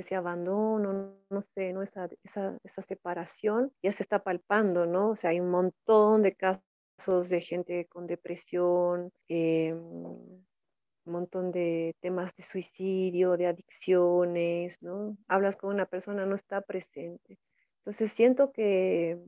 ese 0.00 0.14
abandono, 0.14 1.14
no 1.28 1.42
sé, 1.42 1.72
¿no? 1.72 1.82
Esa, 1.82 2.08
esa, 2.24 2.58
esa, 2.64 2.82
separación 2.82 3.72
ya 3.82 3.92
se 3.92 4.02
está 4.02 4.22
palpando, 4.22 4.86
¿no? 4.86 5.10
O 5.10 5.16
sea, 5.16 5.30
hay 5.30 5.40
un 5.40 5.50
montón 5.50 6.22
de 6.22 6.34
casos 6.34 7.28
de 7.28 7.40
gente 7.40 7.86
con 7.86 8.06
depresión, 8.06 9.12
eh, 9.28 9.74
un 9.74 10.44
montón 11.04 11.50
de 11.52 11.96
temas 12.00 12.34
de 12.36 12.42
suicidio, 12.42 13.36
de 13.36 13.46
adicciones, 13.46 14.80
¿no? 14.82 15.16
Hablas 15.26 15.56
con 15.56 15.70
una 15.70 15.86
persona, 15.86 16.26
no 16.26 16.34
está 16.34 16.60
presente. 16.60 17.38
Entonces 17.78 18.12
siento 18.12 18.52
que 18.52 19.18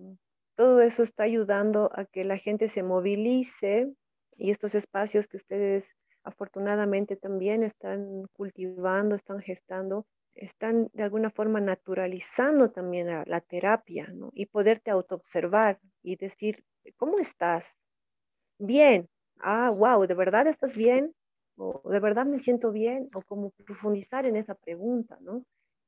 todo 0.55 0.81
eso 0.83 1.03
está 1.03 1.25
ayudando 1.25 1.91
a 1.95 2.05
que 2.05 2.25
la 2.25 2.37
gente 2.37 2.69
se 2.69 2.83
movilice 2.83 3.93
y 4.37 4.51
estos 4.51 4.75
espacios 4.75 5.27
que 5.27 5.39
ustedes 5.39 5.89
afortunadamente 6.23 7.17
también 7.17 7.63
están 7.63 8.25
cultivando, 8.35 9.15
están 9.15 9.41
gestando, 9.41 10.07
están 10.41 10.91
de 10.95 11.03
alguna 11.03 11.31
forma 11.31 11.61
naturalizando 11.61 12.71
también 12.71 13.07
la, 13.07 13.41
terapia, 13.43 14.09
¿no? 14.13 14.31
Y 14.35 14.47
poderte 14.47 14.91
autoobservar 14.91 15.79
y 16.03 16.17
decir, 16.17 16.65
¿cómo 16.97 17.19
estás? 17.19 17.75
Bien. 18.59 19.09
Ah, 19.39 19.71
wow, 19.71 20.07
¿de 20.07 20.15
verdad 20.15 20.47
estás 20.47 20.75
bien? 20.75 21.15
¿O 21.57 21.91
de 21.91 22.01
verdad 22.01 22.27
me 22.27 22.39
siento 22.39 22.73
bien? 22.73 23.11
O 23.15 23.23
como 23.23 23.51
profundizar 23.51 24.27
en 24.27 24.37
esa 24.37 24.55
pregunta, 24.55 25.19
¿no? 25.21 25.45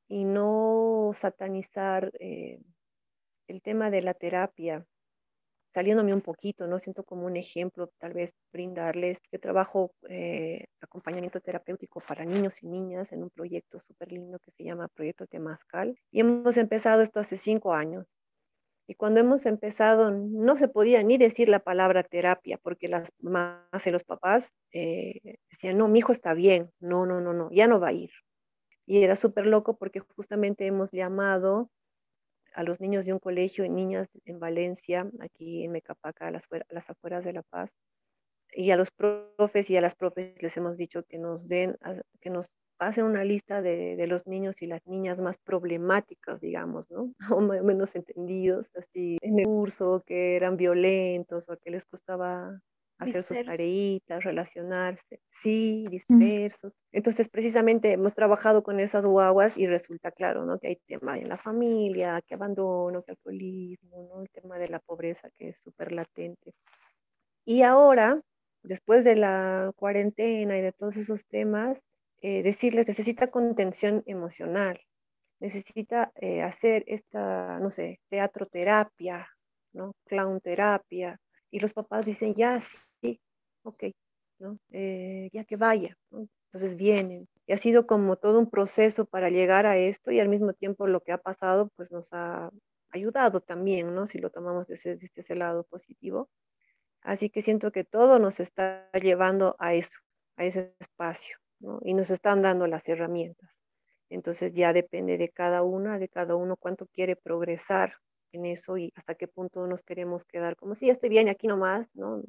Y 0.09 0.25
no 0.25 1.13
satanizar 1.17 2.13
eh, 2.21 2.61
el 3.49 3.63
tema 3.63 3.91
de 3.91 4.03
la 4.03 4.15
terapia, 4.15 4.85
saliéndome 5.75 6.13
un 6.15 6.21
poquito, 6.21 6.67
¿no? 6.67 6.79
Siento 6.79 7.05
como 7.05 7.27
un 7.27 7.37
ejemplo, 7.37 7.89
tal 7.99 8.13
vez 8.13 8.33
brindarles. 8.53 9.21
Yo 9.31 9.41
trabajo 9.41 9.93
eh, 10.09 10.67
acompañamiento 10.81 11.41
terapéutico 11.41 12.01
para 12.01 12.25
niños 12.25 12.63
y 12.63 12.67
niñas 12.67 13.13
en 13.13 13.23
un 13.23 13.31
proyecto 13.31 13.81
súper 13.81 14.13
lindo 14.13 14.39
que 14.39 14.51
se 14.53 14.65
llama 14.65 14.89
Proyecto 14.89 15.27
Temascal. 15.27 15.99
Y 16.11 16.21
hemos 16.21 16.57
empezado 16.57 17.03
esto 17.03 17.21
hace 17.21 17.37
cinco 17.37 17.75
años. 17.75 18.07
Y 18.87 18.95
cuando 18.95 19.21
hemos 19.21 19.47
empezado, 19.47 20.11
no 20.11 20.57
se 20.57 20.69
podía 20.69 21.03
ni 21.03 21.17
decir 21.17 21.49
la 21.49 21.61
palabra 21.61 22.03
terapia, 22.03 22.59
porque 22.63 22.89
las 22.89 23.11
mamás 23.21 23.87
y 23.87 23.91
los 23.91 24.05
papás 24.05 24.51
eh, 24.73 25.39
decían, 25.51 25.79
no, 25.79 25.89
mi 25.89 26.01
hijo 26.01 26.13
está 26.13 26.35
bien, 26.35 26.71
no, 26.81 27.07
no, 27.07 27.21
no, 27.21 27.33
no, 27.33 27.51
ya 27.53 27.67
no 27.69 27.81
va 27.81 27.89
a 27.89 27.93
ir. 27.93 28.11
Y 28.85 29.03
era 29.03 29.17
súper 29.17 29.47
loco 29.47 29.77
porque 29.79 30.01
justamente 30.01 30.67
hemos 30.67 30.91
llamado 30.91 31.71
a 32.55 32.63
los 32.63 32.81
niños 32.81 33.05
de 33.07 33.13
un 33.13 33.19
colegio 33.19 33.65
y 33.65 33.69
niñas 33.69 34.09
en 34.25 34.39
Valencia, 34.39 35.11
aquí 35.21 35.65
en 35.65 35.73
Mecapaca, 35.73 36.29
a 36.29 36.31
las, 36.31 36.45
a 36.53 36.75
las 36.75 36.89
afueras 36.89 37.25
de 37.25 37.33
La 37.33 37.43
Paz, 37.43 37.71
y 38.55 38.71
a 38.71 38.77
los 38.77 38.91
profes 38.91 39.71
y 39.71 39.77
a 39.77 39.81
las 39.81 39.95
profes 39.95 40.35
les 40.43 40.57
hemos 40.57 40.77
dicho 40.77 41.05
que 41.05 41.19
nos 41.19 41.49
den, 41.49 41.77
que 42.21 42.31
nos 42.31 42.47
hace 42.79 43.03
una 43.03 43.25
lista 43.25 43.63
de, 43.63 43.97
de, 43.97 44.07
los 44.07 44.27
niños 44.27 44.61
y 44.61 44.67
las 44.67 44.85
niñas 44.87 45.19
más 45.21 45.39
problemáticas, 45.39 46.41
digamos, 46.41 46.91
¿no? 46.91 47.13
O 47.39 47.41
menos 47.41 47.95
entendidos, 47.95 48.71
así, 48.75 49.19
en 49.23 49.39
el 49.39 49.45
curso, 49.47 50.03
que 50.07 50.37
eran 50.37 50.57
violentos 50.57 51.49
o 51.49 51.57
que 51.57 51.71
les 51.71 51.87
costaba 51.87 52.61
hacer 53.03 53.23
sus 53.23 53.45
tareitas, 53.45 54.25
relacionarse, 54.25 55.21
sí, 55.43 55.87
dispersos. 55.91 56.73
Entonces, 56.93 57.29
precisamente 57.29 57.93
hemos 57.93 58.15
trabajado 58.15 58.63
con 58.63 58.81
esas 58.81 59.05
guaguas 59.05 59.59
y 59.59 59.67
resulta 59.67 60.11
claro, 60.11 60.45
¿no? 60.45 60.59
Que 60.59 60.69
hay 60.69 60.77
tema 60.87 61.19
en 61.19 61.29
la 61.29 61.39
familia, 61.39 62.23
que 62.27 62.35
abandono, 62.35 63.03
que 63.03 63.13
alcoholismo, 63.13 64.09
¿no? 64.09 64.23
El 64.23 64.31
tema 64.31 64.59
de 64.59 64.69
la 64.69 64.79
pobreza 64.79 65.31
que 65.39 65.51
es 65.51 65.59
súper 65.59 65.93
latente. 65.93 66.55
Y 67.45 67.63
ahora, 67.63 68.21
después 68.63 69.05
de 69.05 69.17
la 69.17 69.73
cuarentena 69.77 70.59
y 70.59 70.63
de 70.63 70.73
todos 70.73 70.97
esos 70.97 71.27
temas, 71.27 71.81
eh, 72.21 72.43
decirles, 72.43 72.87
necesita 72.87 73.31
contención 73.31 74.03
emocional, 74.07 74.81
necesita 75.41 76.13
eh, 76.15 76.43
hacer 76.43 76.85
esta, 76.87 77.59
no 77.59 77.71
sé, 77.71 77.99
teatro 78.09 78.47
terapia, 78.47 79.29
¿no? 79.73 79.95
Clown 80.05 80.41
terapia. 80.41 81.19
Y 81.51 81.59
los 81.59 81.73
papás 81.75 82.07
dicen, 82.07 82.35
ya, 82.35 82.61
ok, 83.63 83.85
¿no? 84.39 84.59
Eh, 84.71 85.31
ya 85.33 85.45
que 85.45 85.57
vaya, 85.57 85.97
Entonces 86.11 86.77
vienen. 86.77 87.29
Y 87.47 87.53
ha 87.53 87.57
sido 87.57 87.87
como 87.87 88.17
todo 88.17 88.39
un 88.39 88.51
proceso 88.51 89.05
para 89.07 89.31
llegar 89.31 89.67
a 89.67 89.79
esto 89.79 90.11
y 90.13 90.21
al 90.21 90.29
mismo 90.29 90.53
tiempo 90.55 90.87
lo 90.87 91.01
que 91.01 91.13
ha 91.13 91.19
pasado 91.19 91.71
pues 91.77 91.91
nos 91.93 92.09
ha 92.13 92.51
ayudado 92.91 93.41
también, 93.41 93.95
¿no? 93.95 94.07
Si 94.07 94.19
lo 94.19 94.31
tomamos 94.31 94.67
desde, 94.69 94.97
desde 94.97 95.21
ese 95.21 95.35
lado 95.35 95.65
positivo. 95.65 96.29
Así 97.03 97.31
que 97.31 97.43
siento 97.43 97.73
que 97.73 97.85
todo 97.85 98.19
nos 98.19 98.41
está 98.41 98.91
llevando 98.93 99.57
a 99.59 99.75
eso, 99.75 99.99
a 100.37 100.45
ese 100.45 100.75
espacio 100.79 101.39
y 101.83 101.95
nos 101.95 102.11
están 102.11 102.43
dando 102.43 102.67
las 102.67 102.89
herramientas. 102.89 103.51
Entonces 104.11 104.53
ya 104.53 104.73
depende 104.73 105.19
de 105.19 105.31
cada 105.31 105.63
una, 105.63 105.99
de 105.99 106.09
cada 106.09 106.37
uno 106.37 106.57
cuánto 106.57 106.87
quiere 106.87 107.17
progresar 107.17 107.95
en 108.33 108.47
eso 108.47 108.77
y 108.77 108.93
hasta 108.95 109.15
qué 109.15 109.29
punto 109.29 109.67
nos 109.67 109.83
queremos 109.83 110.25
quedar 110.25 110.57
como 110.57 110.75
si 110.75 110.87
ya 110.87 110.93
estoy 110.93 111.09
bien 111.09 111.29
aquí 111.29 111.47
nomás, 111.47 111.89
¿no? 111.95 112.23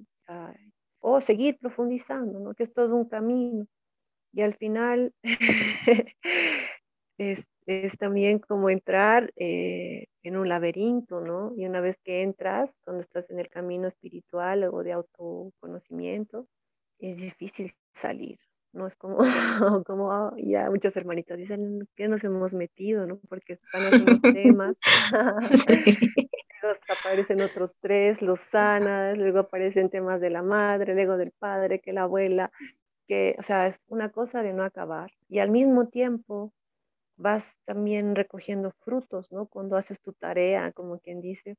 O 1.04 1.20
seguir 1.22 1.58
profundizando, 1.60 2.40
¿no? 2.40 2.54
Que 2.56 2.64
es 2.64 2.74
todo 2.74 2.96
un 2.96 3.10
camino. 3.10 3.68
Y 4.32 4.42
al 4.42 4.56
final 4.56 5.14
es, 7.18 7.46
también 8.00 8.40
como 8.40 8.70
entrar 8.70 9.32
eh, 9.36 10.08
en 10.24 10.38
un 10.38 10.48
laberinto, 10.48 11.20
¿no? 11.20 11.54
Y 11.58 11.66
una 11.66 11.82
vez 11.82 11.98
que 12.04 12.22
entras, 12.22 12.72
cuando 12.86 13.02
estás 13.02 13.30
en 13.30 13.40
el 13.40 13.50
camino 13.50 13.88
espiritual 13.88 14.64
o 14.64 14.82
de 14.82 14.94
autoconocimiento, 14.94 16.48
es 17.00 17.18
difícil 17.18 17.74
salir 17.94 18.40
no 18.74 18.88
es 18.88 18.96
como, 18.96 19.18
como 19.86 20.12
ah, 20.12 20.34
ya 20.38 20.70
muchas 20.70 20.96
hermanitas 20.98 21.38
dicen 21.38 21.88
que 21.96 22.08
nos 22.08 22.24
hemos 22.24 22.54
metido, 22.54 23.06
¿no? 23.06 23.20
Porque 23.30 23.54
están 23.54 23.82
haciendo 23.82 24.20
temas. 24.22 24.78
luego 26.62 26.80
aparecen 26.90 27.42
otros 27.42 27.72
tres, 27.80 28.22
los 28.22 28.40
sanas, 28.52 29.18
luego 29.18 29.40
aparecen 29.40 29.90
temas 29.90 30.20
de 30.22 30.30
la 30.30 30.42
madre, 30.42 30.94
luego 30.94 31.18
del 31.18 31.32
padre, 31.32 31.80
que 31.80 31.94
la 31.94 32.04
abuela, 32.04 32.52
que, 33.08 33.36
o 33.38 33.44
sea, 33.44 33.68
es 33.68 33.80
una 33.88 34.10
cosa 34.12 34.42
de 34.44 34.54
no 34.54 34.64
acabar. 34.64 35.12
Y 35.30 35.40
al 35.40 35.52
mismo 35.52 35.88
tiempo 35.88 36.54
vas 37.16 37.56
también 37.66 38.16
recogiendo 38.16 38.72
frutos, 38.72 39.32
¿no? 39.32 39.46
Cuando 39.48 39.78
haces 39.78 40.02
tu 40.02 40.14
tarea, 40.14 40.72
como 40.72 41.00
quien 41.00 41.22
dice, 41.22 41.58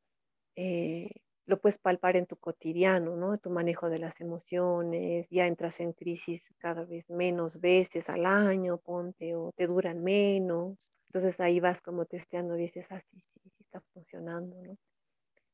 eh, 0.56 1.10
lo 1.46 1.60
puedes 1.60 1.78
palpar 1.78 2.16
en 2.16 2.26
tu 2.26 2.36
cotidiano, 2.36 3.16
¿no? 3.16 3.38
Tu 3.38 3.50
manejo 3.50 3.90
de 3.90 3.98
las 3.98 4.20
emociones, 4.20 5.28
ya 5.30 5.46
entras 5.46 5.80
en 5.80 5.92
crisis 5.92 6.50
cada 6.58 6.84
vez 6.84 7.08
menos 7.10 7.60
veces 7.60 8.08
al 8.08 8.24
año, 8.24 8.78
ponte, 8.78 9.34
o 9.34 9.52
te 9.56 9.66
duran 9.66 10.02
menos. 10.02 10.78
Entonces 11.08 11.38
ahí 11.40 11.60
vas 11.60 11.80
como 11.82 12.06
testeando, 12.06 12.54
dices, 12.54 12.86
ah, 12.90 13.00
sí, 13.00 13.20
sí, 13.20 13.40
sí 13.44 13.62
está 13.62 13.80
funcionando, 13.92 14.56
¿no? 14.62 14.76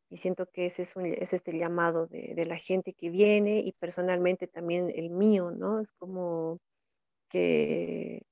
Y 0.08 0.16
siento 0.16 0.46
que 0.46 0.66
ese 0.66 0.82
es, 0.82 0.96
un, 0.96 1.06
ese 1.06 1.36
es 1.36 1.46
el 1.46 1.58
llamado 1.58 2.06
de, 2.06 2.34
de 2.34 2.44
la 2.44 2.56
gente 2.56 2.94
que 2.94 3.10
viene 3.10 3.60
y 3.60 3.72
personalmente 3.72 4.48
también 4.48 4.90
el 4.94 5.10
mío, 5.10 5.52
¿no? 5.52 5.80
Es 5.80 5.92
como 5.92 6.58
que 7.28 8.22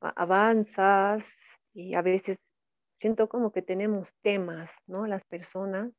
avanzas 0.00 1.34
y 1.74 1.94
a 1.94 2.02
veces 2.02 2.38
siento 2.98 3.28
como 3.28 3.50
que 3.50 3.62
tenemos 3.62 4.14
temas, 4.22 4.70
¿no? 4.86 5.06
Las 5.06 5.24
personas 5.24 5.90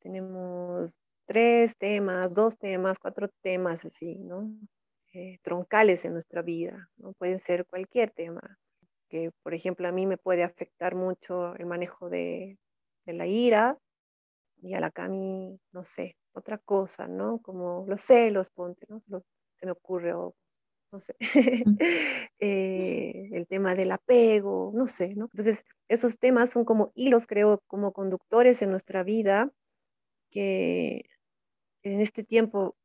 tenemos 0.00 0.90
tres 1.26 1.76
temas, 1.76 2.34
dos 2.34 2.58
temas, 2.58 2.98
cuatro 2.98 3.28
temas 3.40 3.84
así, 3.84 4.16
¿no? 4.18 4.50
Eh, 5.12 5.38
troncales 5.42 6.04
en 6.04 6.12
nuestra 6.14 6.42
vida, 6.42 6.90
¿no? 6.96 7.12
Pueden 7.12 7.38
ser 7.38 7.66
cualquier 7.66 8.10
tema, 8.10 8.58
que 9.08 9.30
por 9.42 9.54
ejemplo 9.54 9.86
a 9.88 9.92
mí 9.92 10.06
me 10.06 10.18
puede 10.18 10.42
afectar 10.42 10.94
mucho 10.94 11.54
el 11.56 11.66
manejo 11.66 12.10
de, 12.10 12.58
la 13.06 13.26
ira 13.26 13.76
y 14.62 14.74
a 14.74 14.80
la 14.80 14.90
Cami, 14.90 15.58
no 15.72 15.84
sé, 15.84 16.16
otra 16.32 16.58
cosa, 16.58 17.08
¿no? 17.08 17.38
Como 17.40 17.84
los 17.88 18.02
celos, 18.02 18.50
ponte, 18.50 18.86
¿no? 18.88 19.02
Se 19.58 19.66
me 19.66 19.72
ocurre, 19.72 20.14
o 20.14 20.34
no 20.92 21.00
sé, 21.00 21.14
eh, 22.40 23.30
el 23.32 23.46
tema 23.46 23.74
del 23.74 23.92
apego, 23.92 24.72
no 24.74 24.86
sé, 24.88 25.14
¿no? 25.14 25.26
Entonces, 25.32 25.64
esos 25.88 26.18
temas 26.18 26.50
son 26.50 26.64
como 26.64 26.92
hilos, 26.94 27.26
creo, 27.26 27.62
como 27.68 27.92
conductores 27.92 28.62
en 28.62 28.70
nuestra 28.70 29.02
vida 29.04 29.52
que 30.30 31.04
en 31.82 32.00
este 32.00 32.24
tiempo 32.24 32.76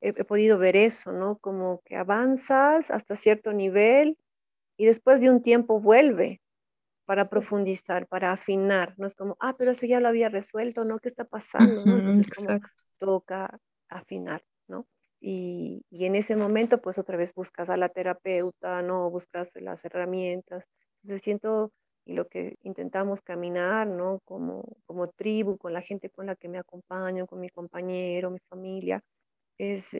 he, 0.00 0.12
podido 0.24 0.58
ver 0.58 0.76
eso, 0.76 1.12
¿no? 1.12 1.38
Como 1.38 1.80
que 1.84 1.96
avanzas 1.96 2.90
hasta 2.90 3.16
cierto 3.16 3.52
nivel 3.52 4.16
y 4.76 4.86
después 4.86 5.20
de 5.20 5.30
un 5.30 5.42
tiempo 5.42 5.80
vuelve 5.80 6.40
para 7.04 7.28
profundizar, 7.28 8.06
para 8.06 8.32
afinar. 8.32 8.94
No 8.98 9.06
es 9.06 9.14
como, 9.14 9.36
ah, 9.40 9.56
pero 9.56 9.72
eso 9.72 9.86
ya 9.86 10.00
lo 10.00 10.08
había 10.08 10.28
resuelto, 10.28 10.84
¿no? 10.84 10.98
¿Qué 10.98 11.08
está 11.08 11.24
pasando? 11.24 11.84
¿no? 11.84 11.98
Entonces, 11.98 12.28
como 12.34 12.60
toca 12.98 13.58
afinar, 13.88 14.42
¿no? 14.68 14.86
Y, 15.20 15.84
y, 15.90 16.04
en 16.04 16.14
ese 16.14 16.36
momento, 16.36 16.80
pues 16.80 16.98
otra 16.98 17.16
vez 17.16 17.34
buscas 17.34 17.70
a 17.70 17.76
la 17.76 17.88
terapeuta, 17.88 18.82
¿no? 18.82 19.10
Buscas 19.10 19.50
las 19.54 19.84
herramientas. 19.84 20.68
Entonces 21.02 21.22
siento 21.22 21.72
y 22.08 22.14
lo 22.14 22.26
que 22.26 22.56
intentamos 22.62 23.20
caminar, 23.20 23.86
¿no? 23.86 24.20
Como, 24.24 24.64
como 24.86 25.10
tribu, 25.10 25.58
con 25.58 25.74
la 25.74 25.82
gente 25.82 26.08
con 26.08 26.24
la 26.24 26.36
que 26.36 26.48
me 26.48 26.58
acompaño, 26.58 27.26
con 27.26 27.38
mi 27.38 27.50
compañero, 27.50 28.30
mi 28.30 28.38
familia, 28.48 29.02
es 29.58 29.90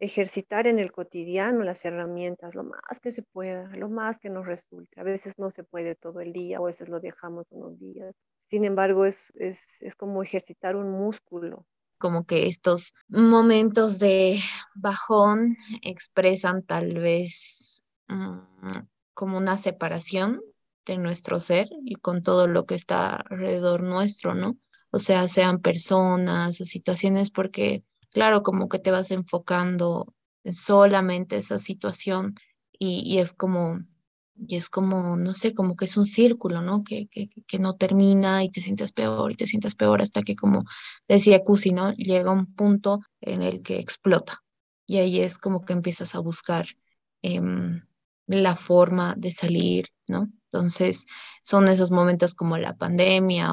ejercitar 0.00 0.66
en 0.66 0.78
el 0.78 0.90
cotidiano 0.90 1.64
las 1.64 1.84
herramientas 1.84 2.54
lo 2.54 2.64
más 2.64 2.98
que 3.02 3.12
se 3.12 3.22
pueda, 3.22 3.68
lo 3.76 3.90
más 3.90 4.18
que 4.18 4.30
nos 4.30 4.46
resulte. 4.46 4.98
A 4.98 5.02
veces 5.02 5.34
no 5.38 5.50
se 5.50 5.64
puede 5.64 5.96
todo 5.96 6.20
el 6.20 6.32
día, 6.32 6.60
o 6.60 6.64
a 6.64 6.68
veces 6.68 6.88
lo 6.88 6.98
dejamos 6.98 7.44
unos 7.50 7.78
días. 7.78 8.14
Sin 8.48 8.64
embargo, 8.64 9.04
es, 9.04 9.30
es, 9.34 9.60
es 9.80 9.94
como 9.96 10.22
ejercitar 10.22 10.76
un 10.76 10.90
músculo. 10.90 11.66
Como 11.98 12.24
que 12.24 12.46
estos 12.46 12.94
momentos 13.08 13.98
de 13.98 14.38
bajón 14.74 15.56
expresan 15.82 16.62
tal 16.62 16.94
vez 16.94 17.82
mm, 18.08 18.78
como 19.12 19.36
una 19.36 19.58
separación 19.58 20.40
de 20.92 20.98
nuestro 20.98 21.40
ser 21.40 21.68
y 21.84 21.94
con 21.96 22.22
todo 22.22 22.46
lo 22.46 22.66
que 22.66 22.74
está 22.74 23.16
alrededor 23.16 23.82
nuestro, 23.82 24.34
¿no? 24.34 24.58
O 24.90 24.98
sea, 24.98 25.28
sean 25.28 25.60
personas 25.60 26.60
o 26.60 26.64
situaciones, 26.64 27.30
porque 27.30 27.84
claro, 28.10 28.42
como 28.42 28.68
que 28.68 28.78
te 28.78 28.90
vas 28.90 29.10
enfocando 29.10 30.14
en 30.44 30.52
solamente 30.52 31.36
esa 31.36 31.58
situación 31.58 32.34
y, 32.80 33.18
es 33.18 33.32
como, 33.34 33.80
y 34.36 34.56
es 34.56 34.68
como, 34.68 35.16
no 35.16 35.34
sé, 35.34 35.54
como 35.54 35.76
que 35.76 35.84
es 35.86 35.96
un 35.96 36.04
círculo, 36.04 36.62
¿no? 36.62 36.84
Que, 36.84 37.08
que, 37.08 37.58
no 37.58 37.76
termina 37.76 38.44
y 38.44 38.50
te 38.50 38.60
sientes 38.60 38.92
peor 38.92 39.32
y 39.32 39.36
te 39.36 39.46
sientes 39.46 39.74
peor 39.74 40.00
hasta 40.00 40.22
que, 40.22 40.36
como 40.36 40.64
decía 41.08 41.44
Cusi, 41.44 41.72
¿no? 41.72 41.92
Llega 41.94 42.30
un 42.30 42.54
punto 42.54 43.00
en 43.20 43.42
el 43.42 43.62
que 43.62 43.78
explota 43.78 44.42
y 44.86 44.98
ahí 44.98 45.20
es 45.20 45.38
como 45.38 45.64
que 45.64 45.72
empiezas 45.74 46.14
a 46.14 46.20
buscar 46.20 46.66
em, 47.22 47.82
la 48.26 48.56
forma 48.56 49.14
de 49.16 49.30
salir, 49.32 49.86
¿no? 50.06 50.30
Entonces, 50.50 51.06
son 51.42 51.68
esos 51.68 51.90
momentos 51.90 52.34
como 52.34 52.56
la 52.58 52.76
pandemia, 52.76 53.50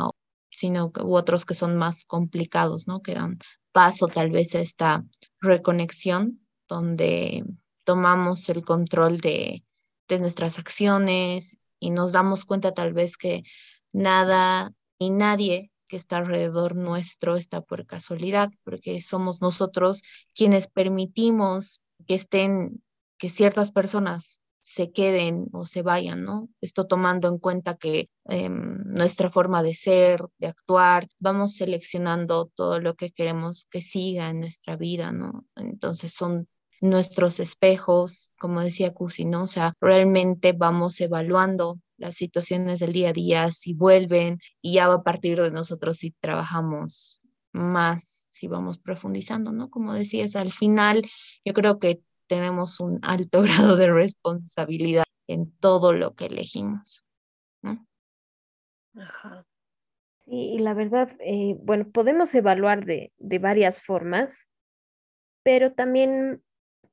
sino 0.49 0.91
u 1.01 1.15
otros 1.15 1.45
que 1.45 1.53
son 1.53 1.77
más 1.77 2.05
complicados, 2.05 2.87
¿no? 2.87 3.01
Que 3.01 3.13
dan 3.13 3.39
paso 3.71 4.07
tal 4.07 4.31
vez 4.31 4.55
a 4.55 4.59
esta 4.59 5.03
reconexión 5.41 6.47
donde 6.67 7.43
tomamos 7.83 8.47
el 8.49 8.63
control 8.63 9.19
de, 9.19 9.65
de 10.07 10.19
nuestras 10.19 10.57
acciones 10.57 11.57
y 11.79 11.89
nos 11.91 12.13
damos 12.13 12.45
cuenta 12.45 12.73
tal 12.73 12.93
vez 12.93 13.17
que 13.17 13.43
nada 13.91 14.71
y 14.97 15.09
nadie 15.09 15.71
que 15.87 15.97
está 15.97 16.17
alrededor 16.17 16.75
nuestro 16.75 17.35
está 17.35 17.61
por 17.61 17.85
casualidad, 17.85 18.49
porque 18.63 19.01
somos 19.01 19.41
nosotros 19.41 20.01
quienes 20.33 20.67
permitimos 20.67 21.81
que 22.07 22.15
estén, 22.15 22.81
que 23.17 23.29
ciertas 23.29 23.71
personas 23.71 24.41
se 24.67 24.91
queden 24.91 25.45
o 25.53 25.63
se 25.63 25.83
vayan, 25.83 26.23
¿no? 26.23 26.49
Esto 26.59 26.87
tomando 26.87 27.27
en 27.27 27.37
cuenta 27.37 27.75
que 27.77 28.09
em, 28.25 28.79
nuestra 28.83 29.29
forma 29.29 29.61
de 29.61 29.75
ser, 29.75 30.25
de 30.39 30.47
actuar, 30.47 31.07
vamos 31.19 31.55
seleccionando 31.55 32.47
todo 32.55 32.79
lo 32.79 32.95
que 32.95 33.11
queremos 33.11 33.67
que 33.69 33.79
siga 33.81 34.31
en 34.31 34.39
nuestra 34.39 34.75
vida, 34.75 35.11
¿no? 35.11 35.45
Entonces 35.55 36.13
son 36.13 36.47
nuestros 36.81 37.39
espejos, 37.39 38.33
como 38.39 38.61
decía 38.61 38.91
Cusi, 38.91 39.25
¿no? 39.25 39.43
O 39.43 39.47
sea, 39.47 39.75
realmente 39.79 40.53
vamos 40.53 40.99
evaluando 40.99 41.79
las 41.97 42.15
situaciones 42.15 42.79
del 42.79 42.91
día 42.91 43.09
a 43.09 43.13
día, 43.13 43.51
si 43.51 43.75
vuelven, 43.75 44.39
y 44.63 44.73
ya 44.73 44.87
va 44.87 44.95
a 44.95 45.03
partir 45.03 45.39
de 45.39 45.51
nosotros 45.51 45.97
si 45.97 46.09
trabajamos 46.19 47.21
más, 47.53 48.25
si 48.31 48.47
vamos 48.47 48.79
profundizando, 48.79 49.51
¿no? 49.51 49.69
Como 49.69 49.93
decías, 49.93 50.35
al 50.35 50.51
final 50.53 51.03
yo 51.45 51.53
creo 51.53 51.77
que 51.77 52.01
tenemos 52.27 52.79
un 52.79 52.99
alto 53.01 53.41
grado 53.43 53.75
de 53.75 53.91
responsabilidad 53.91 55.05
en 55.27 55.51
todo 55.59 55.93
lo 55.93 56.15
que 56.15 56.25
elegimos. 56.25 57.05
Ajá. 58.97 59.45
Sí, 60.25 60.53
y 60.53 60.59
la 60.59 60.73
verdad, 60.73 61.11
eh, 61.19 61.55
bueno, 61.59 61.89
podemos 61.91 62.33
evaluar 62.33 62.85
de, 62.85 63.11
de 63.17 63.39
varias 63.39 63.81
formas, 63.81 64.47
pero 65.43 65.73
también 65.73 66.43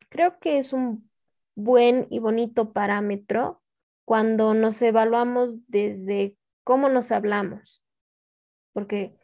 creo 0.08 0.38
que 0.38 0.58
es 0.58 0.72
un 0.72 1.08
buen 1.54 2.06
y 2.10 2.18
bonito 2.18 2.72
parámetro 2.72 3.62
cuando 4.04 4.52
nos 4.52 4.82
evaluamos 4.82 5.66
desde 5.68 6.36
cómo 6.64 6.88
nos 6.88 7.12
hablamos, 7.12 7.82
porque 8.72 9.16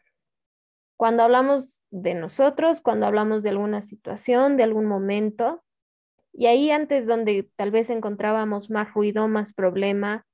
cuando 0.97 1.23
hablamos 1.23 1.83
de 1.91 2.13
nosotros, 2.13 2.81
cuando 2.81 3.05
hablamos 3.05 3.43
de 3.43 3.49
alguna 3.49 3.81
situación, 3.81 4.57
de 4.57 4.63
algún 4.63 4.85
momento, 4.85 5.63
y 6.33 6.45
ahí 6.47 6.71
antes 6.71 7.07
donde 7.07 7.49
tal 7.55 7.71
vez 7.71 7.89
encontrábamos 7.89 8.69
más 8.69 8.93
ruido, 8.93 9.27
más 9.27 9.53
problema, 9.53 10.25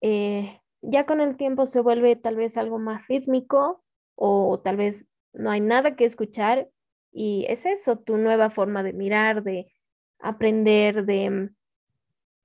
eh, 0.00 0.60
ya 0.82 1.06
con 1.06 1.20
el 1.20 1.36
tiempo 1.36 1.66
se 1.66 1.80
vuelve 1.80 2.16
tal 2.16 2.36
vez 2.36 2.56
algo 2.56 2.78
más 2.78 3.06
rítmico 3.08 3.82
o 4.14 4.60
tal 4.60 4.76
vez 4.76 5.08
no 5.32 5.50
hay 5.50 5.60
nada 5.60 5.96
que 5.96 6.04
escuchar 6.04 6.68
y 7.12 7.46
es 7.48 7.66
eso, 7.66 7.98
tu 7.98 8.18
nueva 8.18 8.50
forma 8.50 8.82
de 8.82 8.92
mirar, 8.92 9.42
de 9.42 9.72
aprender, 10.18 11.06
de, 11.06 11.50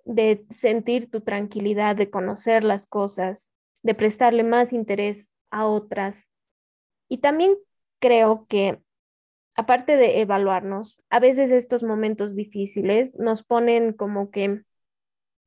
de 0.05 0.45
sentir 0.49 1.09
tu 1.09 1.21
tranquilidad, 1.21 1.95
de 1.95 2.09
conocer 2.09 2.63
las 2.63 2.85
cosas, 2.85 3.51
de 3.83 3.95
prestarle 3.95 4.43
más 4.43 4.71
interés 4.71 5.29
a 5.49 5.65
otras. 5.65 6.29
Y 7.09 7.17
también 7.17 7.57
creo 7.99 8.45
que 8.47 8.79
aparte 9.55 9.97
de 9.97 10.21
evaluarnos, 10.21 11.01
a 11.09 11.19
veces 11.19 11.51
estos 11.51 11.83
momentos 11.83 12.35
difíciles 12.35 13.17
nos 13.17 13.43
ponen 13.43 13.93
como 13.93 14.31
que 14.31 14.63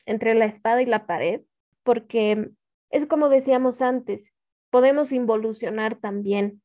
entre 0.06 0.34
la 0.34 0.44
espada 0.46 0.82
y 0.82 0.86
la 0.86 1.06
pared, 1.06 1.42
porque 1.82 2.50
es 2.90 3.06
como 3.06 3.28
decíamos 3.28 3.82
antes, 3.82 4.32
podemos 4.70 5.12
involucionar 5.12 5.96
también, 5.96 6.62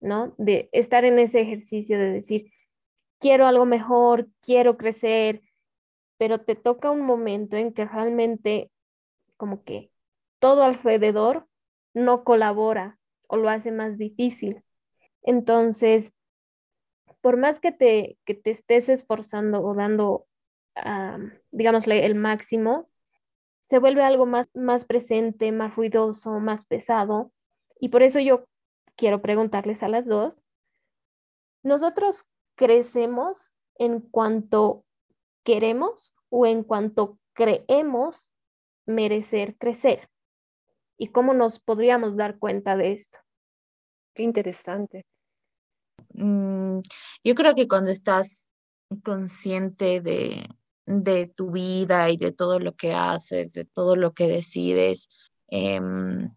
¿no? 0.00 0.34
De 0.38 0.68
estar 0.72 1.04
en 1.04 1.18
ese 1.18 1.40
ejercicio 1.40 1.98
de 1.98 2.12
decir, 2.12 2.52
quiero 3.18 3.46
algo 3.46 3.64
mejor, 3.64 4.28
quiero 4.40 4.76
crecer, 4.76 5.42
pero 6.18 6.40
te 6.40 6.54
toca 6.54 6.90
un 6.90 7.02
momento 7.02 7.56
en 7.56 7.72
que 7.72 7.84
realmente 7.84 8.70
como 9.36 9.64
que 9.64 9.90
todo 10.38 10.62
alrededor 10.62 11.46
no 11.94 12.24
colabora 12.24 12.98
o 13.26 13.36
lo 13.36 13.48
hace 13.48 13.72
más 13.72 13.98
difícil. 13.98 14.62
Entonces, 15.22 16.12
por 17.26 17.38
más 17.38 17.58
que 17.58 17.72
te, 17.72 18.20
que 18.24 18.34
te 18.34 18.52
estés 18.52 18.88
esforzando 18.88 19.60
o 19.60 19.74
dando, 19.74 20.28
digámosle, 21.50 22.06
el 22.06 22.14
máximo, 22.14 22.88
se 23.68 23.80
vuelve 23.80 24.04
algo 24.04 24.26
más, 24.26 24.46
más 24.54 24.84
presente, 24.84 25.50
más 25.50 25.74
ruidoso, 25.74 26.38
más 26.38 26.66
pesado. 26.66 27.32
Y 27.80 27.88
por 27.88 28.04
eso 28.04 28.20
yo 28.20 28.44
quiero 28.94 29.22
preguntarles 29.22 29.82
a 29.82 29.88
las 29.88 30.06
dos, 30.06 30.44
¿nosotros 31.64 32.26
crecemos 32.54 33.56
en 33.74 34.02
cuanto 34.02 34.84
queremos 35.42 36.14
o 36.28 36.46
en 36.46 36.62
cuanto 36.62 37.18
creemos 37.32 38.30
merecer 38.86 39.56
crecer? 39.56 40.08
¿Y 40.96 41.08
cómo 41.08 41.34
nos 41.34 41.58
podríamos 41.58 42.16
dar 42.16 42.38
cuenta 42.38 42.76
de 42.76 42.92
esto? 42.92 43.18
Qué 44.14 44.22
interesante. 44.22 45.04
Mm, 46.16 46.80
yo 47.24 47.34
creo 47.34 47.54
que 47.54 47.68
cuando 47.68 47.90
estás 47.90 48.48
consciente 49.04 50.00
de, 50.00 50.48
de 50.86 51.26
tu 51.26 51.50
vida 51.50 52.10
y 52.10 52.16
de 52.16 52.32
todo 52.32 52.58
lo 52.58 52.74
que 52.74 52.94
haces, 52.94 53.52
de 53.52 53.64
todo 53.64 53.96
lo 53.96 54.14
que 54.14 54.26
decides, 54.28 55.10
em, 55.48 56.30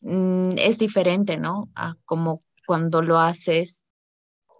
mm, 0.00 0.50
es 0.58 0.78
diferente, 0.78 1.38
¿no? 1.38 1.70
A 1.74 1.96
como 2.04 2.42
cuando 2.66 3.02
lo 3.02 3.18
haces 3.18 3.83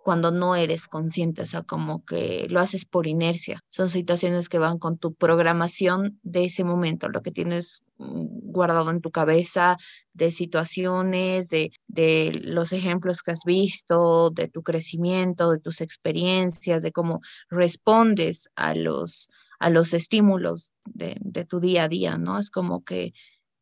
cuando 0.04 0.30
no 0.30 0.54
eres 0.54 0.86
consciente, 0.86 1.40
o 1.40 1.46
sea, 1.46 1.62
como 1.62 2.04
que 2.04 2.46
lo 2.50 2.60
haces 2.60 2.84
por 2.84 3.06
inercia. 3.06 3.64
Son 3.70 3.88
situaciones 3.88 4.50
que 4.50 4.58
van 4.58 4.78
con 4.78 4.98
tu 4.98 5.14
programación 5.14 6.20
de 6.22 6.44
ese 6.44 6.62
momento, 6.62 7.08
lo 7.08 7.22
que 7.22 7.30
tienes 7.30 7.84
mm, 7.96 8.52
guardado 8.52 8.90
en 8.90 9.00
tu 9.00 9.10
cabeza, 9.10 9.78
de 10.12 10.30
situaciones, 10.30 11.48
de, 11.48 11.72
de 11.88 12.38
los 12.44 12.74
ejemplos 12.74 13.22
que 13.22 13.30
has 13.30 13.44
visto, 13.46 14.28
de 14.28 14.46
tu 14.48 14.62
crecimiento, 14.62 15.50
de 15.50 15.58
tus 15.58 15.80
experiencias, 15.80 16.82
de 16.82 16.92
cómo 16.92 17.20
respondes 17.48 18.50
a 18.56 18.74
los, 18.74 19.30
a 19.58 19.70
los 19.70 19.94
estímulos 19.94 20.70
de, 20.84 21.16
de 21.22 21.46
tu 21.46 21.60
día 21.60 21.84
a 21.84 21.88
día, 21.88 22.18
¿no? 22.18 22.38
Es 22.38 22.50
como 22.50 22.84
que 22.84 23.12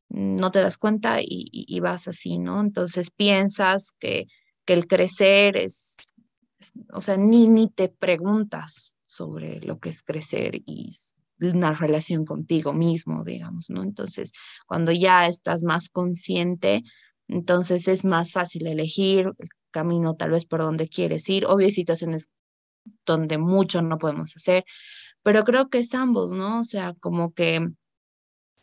no 0.08 0.50
te 0.50 0.58
das 0.58 0.76
cuenta 0.76 1.18
y, 1.22 1.78
vas 1.78 2.08
así, 2.08 2.38
¿no? 2.38 2.60
Entonces 2.60 3.12
piensas 3.12 3.92
que, 4.00 4.26
que 4.66 4.72
el 4.72 4.88
crecer 4.88 5.56
es 5.56 6.11
o 6.92 7.00
sea, 7.00 7.16
ni, 7.16 7.48
ni 7.48 7.68
te 7.68 7.88
preguntas 7.88 8.96
sobre 9.04 9.60
lo 9.60 9.78
que 9.78 9.90
es 9.90 10.02
crecer 10.02 10.62
y 10.66 10.90
una 11.40 11.74
relación 11.74 12.24
contigo 12.24 12.72
mismo, 12.72 13.24
digamos, 13.24 13.68
¿no? 13.68 13.82
Entonces, 13.82 14.32
cuando 14.66 14.92
ya 14.92 15.26
estás 15.26 15.64
más 15.64 15.88
consciente, 15.88 16.82
entonces 17.28 17.88
es 17.88 18.04
más 18.04 18.32
fácil 18.32 18.66
elegir 18.66 19.32
el 19.38 19.48
camino 19.70 20.14
tal 20.14 20.30
vez 20.30 20.46
por 20.46 20.60
donde 20.60 20.88
quieres 20.88 21.28
ir. 21.28 21.46
Obvio, 21.46 21.66
hay 21.66 21.72
situaciones 21.72 22.30
donde 23.06 23.38
mucho 23.38 23.82
no 23.82 23.98
podemos 23.98 24.36
hacer, 24.36 24.64
pero 25.22 25.44
creo 25.44 25.68
que 25.68 25.78
es 25.78 25.94
ambos, 25.94 26.32
¿no? 26.32 26.60
O 26.60 26.64
sea, 26.64 26.94
como 27.00 27.32
que 27.32 27.68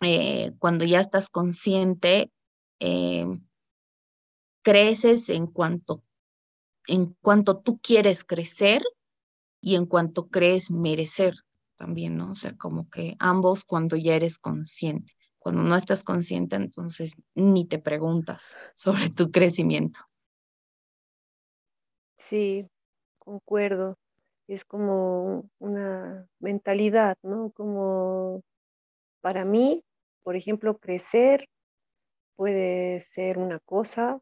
eh, 0.02 0.52
cuando 0.60 0.86
ya 0.86 1.00
estás 1.00 1.30
consciente, 1.30 2.32
eh, 2.80 3.26
creces 4.62 5.30
en 5.30 5.48
cuanto 5.48 6.04
en 6.90 7.16
cuanto 7.22 7.60
tú 7.60 7.80
quieres 7.82 8.24
crecer 8.24 8.82
y 9.62 9.76
en 9.76 9.86
cuanto 9.86 10.28
crees 10.30 10.72
merecer 10.72 11.36
también, 11.78 12.18
¿no? 12.18 12.32
O 12.32 12.36
sea, 12.36 12.56
como 12.58 12.90
que 12.90 13.16
ambos 13.20 13.64
cuando 13.64 13.96
ya 13.96 14.16
eres 14.16 14.38
consciente. 14.38 15.14
Cuando 15.38 15.64
no 15.64 15.76
estás 15.76 16.04
consciente, 16.04 16.56
entonces 16.56 17.16
ni 17.36 17.66
te 17.66 17.80
preguntas 17.80 18.58
sobre 18.76 19.10
tu 19.10 19.32
crecimiento. 19.32 20.00
Sí, 22.18 22.68
concuerdo. 23.20 23.98
Es 24.48 24.66
como 24.66 25.50
una 25.60 26.28
mentalidad, 26.40 27.18
¿no? 27.22 27.52
Como 27.52 28.42
para 29.22 29.46
mí, 29.46 29.84
por 30.24 30.36
ejemplo, 30.36 30.78
crecer 30.80 31.48
puede 32.36 33.02
ser 33.02 33.38
una 33.38 33.60
cosa, 33.60 34.20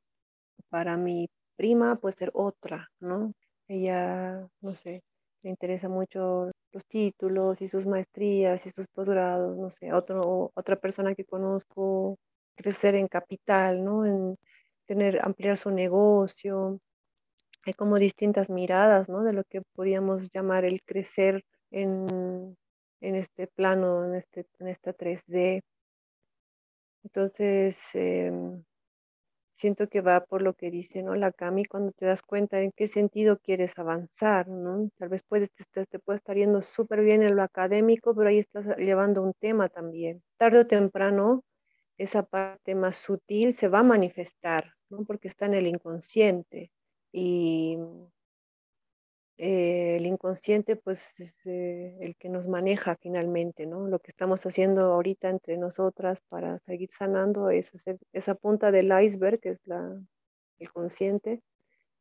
para 0.69 0.97
mi 0.97 1.29
prima 1.57 1.97
puede 1.97 2.15
ser 2.15 2.31
otra, 2.33 2.89
¿no? 2.99 3.33
Ella, 3.67 4.47
no 4.61 4.75
sé, 4.75 5.03
le 5.43 5.49
interesa 5.49 5.89
mucho 5.89 6.51
los 6.71 6.85
títulos 6.87 7.61
y 7.61 7.67
sus 7.67 7.87
maestrías 7.87 8.65
y 8.65 8.71
sus 8.71 8.87
posgrados, 8.87 9.57
no 9.57 9.69
sé, 9.69 9.93
otro, 9.93 10.51
otra 10.55 10.77
persona 10.77 11.15
que 11.15 11.25
conozco, 11.25 12.17
crecer 12.55 12.95
en 12.95 13.07
capital, 13.07 13.83
¿no? 13.83 14.05
En 14.05 14.37
tener, 14.85 15.19
ampliar 15.23 15.57
su 15.57 15.71
negocio. 15.71 16.79
Hay 17.65 17.73
como 17.73 17.97
distintas 17.97 18.49
miradas, 18.49 19.09
¿no? 19.09 19.23
De 19.23 19.33
lo 19.33 19.43
que 19.43 19.61
podríamos 19.73 20.29
llamar 20.33 20.65
el 20.65 20.81
crecer 20.83 21.43
en, 21.71 22.55
en 23.01 23.15
este 23.15 23.47
plano, 23.47 24.05
en, 24.05 24.15
este, 24.15 24.45
en 24.59 24.67
esta 24.69 24.93
3D. 24.93 25.61
Entonces, 27.03 27.77
em, 27.93 28.63
siento 29.57 29.89
que 29.89 30.01
va 30.01 30.25
por 30.25 30.41
lo 30.41 30.53
que 30.53 30.71
dice, 30.71 31.03
¿no? 31.03 31.15
La 31.15 31.31
Cami, 31.31 31.65
cuando 31.65 31.91
te 31.91 32.05
das 32.05 32.21
cuenta 32.21 32.61
en 32.61 32.71
qué 32.71 32.87
sentido 32.87 33.39
quieres 33.39 33.77
avanzar, 33.77 34.47
¿no? 34.47 34.89
Tal 34.97 35.09
vez 35.09 35.23
puedes, 35.23 35.49
te, 35.73 35.85
te 35.85 35.99
puede 35.99 36.17
estar 36.17 36.37
yendo 36.37 36.61
súper 36.61 37.01
bien 37.01 37.23
en 37.23 37.35
lo 37.35 37.43
académico, 37.43 38.15
pero 38.15 38.29
ahí 38.29 38.39
estás 38.39 38.65
llevando 38.77 39.23
un 39.23 39.33
tema 39.33 39.67
también. 39.69 40.23
Tarde 40.37 40.59
o 40.59 40.67
temprano, 40.67 41.43
esa 41.97 42.23
parte 42.23 42.75
más 42.75 42.97
sutil 42.97 43.55
se 43.55 43.67
va 43.67 43.79
a 43.79 43.83
manifestar, 43.83 44.73
¿no? 44.89 45.03
Porque 45.05 45.27
está 45.27 45.47
en 45.47 45.55
el 45.55 45.67
inconsciente. 45.67 46.71
Y 47.11 47.77
eh, 49.37 49.97
el 49.97 50.05
inconsciente 50.07 50.75
pues 50.75 51.13
es 51.19 51.35
eh, 51.45 51.95
el 52.01 52.15
que 52.15 52.29
nos 52.29 52.47
maneja 52.47 52.95
finalmente, 52.95 53.67
¿no? 53.67 53.87
Lo 53.87 53.99
que 53.99 54.11
estamos 54.11 54.43
haciendo 54.45 54.93
ahorita 54.93 55.29
entre 55.29 55.57
nosotras 55.57 56.21
para 56.27 56.59
seguir 56.59 56.89
sanando 56.91 57.49
es 57.49 57.73
hacer 57.75 57.99
esa 58.13 58.33
punta 58.35 58.71
del 58.71 58.91
iceberg, 59.03 59.39
que 59.39 59.49
es 59.49 59.59
la, 59.65 59.95
el 60.59 60.71
consciente, 60.71 61.41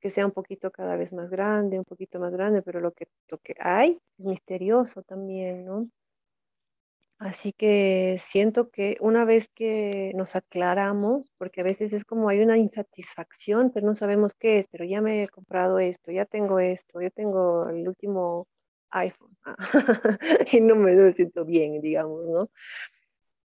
que 0.00 0.10
sea 0.10 0.24
un 0.26 0.32
poquito 0.32 0.70
cada 0.70 0.96
vez 0.96 1.12
más 1.12 1.28
grande, 1.30 1.78
un 1.78 1.84
poquito 1.84 2.18
más 2.20 2.32
grande, 2.32 2.62
pero 2.62 2.80
lo 2.80 2.92
que, 2.92 3.08
lo 3.28 3.38
que 3.38 3.54
hay 3.58 4.00
es 4.18 4.24
misterioso 4.24 5.02
también, 5.02 5.66
¿no? 5.66 5.88
Así 7.18 7.52
que 7.54 8.18
siento 8.20 8.70
que 8.70 8.98
una 9.00 9.24
vez 9.24 9.48
que 9.54 10.12
nos 10.14 10.36
aclaramos, 10.36 11.32
porque 11.38 11.62
a 11.62 11.64
veces 11.64 11.92
es 11.94 12.04
como 12.04 12.28
hay 12.28 12.40
una 12.40 12.58
insatisfacción, 12.58 13.70
pero 13.72 13.86
no 13.86 13.94
sabemos 13.94 14.34
qué 14.34 14.58
es, 14.58 14.66
pero 14.70 14.84
ya 14.84 15.00
me 15.00 15.22
he 15.22 15.28
comprado 15.28 15.78
esto, 15.78 16.12
ya 16.12 16.26
tengo 16.26 16.58
esto, 16.60 17.00
ya 17.00 17.10
tengo 17.10 17.70
el 17.70 17.88
último 17.88 18.46
iPhone 18.90 19.36
y 20.52 20.60
no 20.60 20.76
me 20.76 21.12
siento 21.14 21.44
bien, 21.46 21.80
digamos, 21.80 22.26
¿no? 22.26 22.50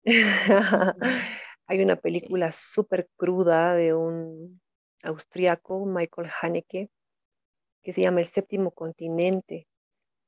hay 1.68 1.82
una 1.82 1.96
película 1.96 2.52
súper 2.52 3.10
cruda 3.18 3.74
de 3.74 3.94
un 3.94 4.62
austriaco, 5.04 5.86
Michael 5.86 6.30
Haneke, 6.42 6.90
que 7.84 7.94
se 7.94 8.02
llama 8.02 8.22
El 8.22 8.28
séptimo 8.28 8.72
continente, 8.72 9.68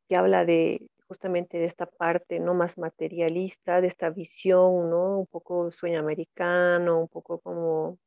que 0.07 0.15
habla 0.15 0.45
de 0.45 0.87
justamente 1.09 1.57
de 1.57 1.65
esta 1.65 1.87
parte 1.87 2.39
no 2.39 2.53
más 2.53 2.77
materialista, 2.77 3.81
de 3.81 3.87
esta 3.87 4.11
visión, 4.11 4.89
¿no? 4.91 5.19
Un 5.19 5.25
poco 5.25 5.71
sueño 5.71 5.99
americano, 5.99 7.01
un 7.01 7.07
poco 7.09 7.39
como 7.39 7.97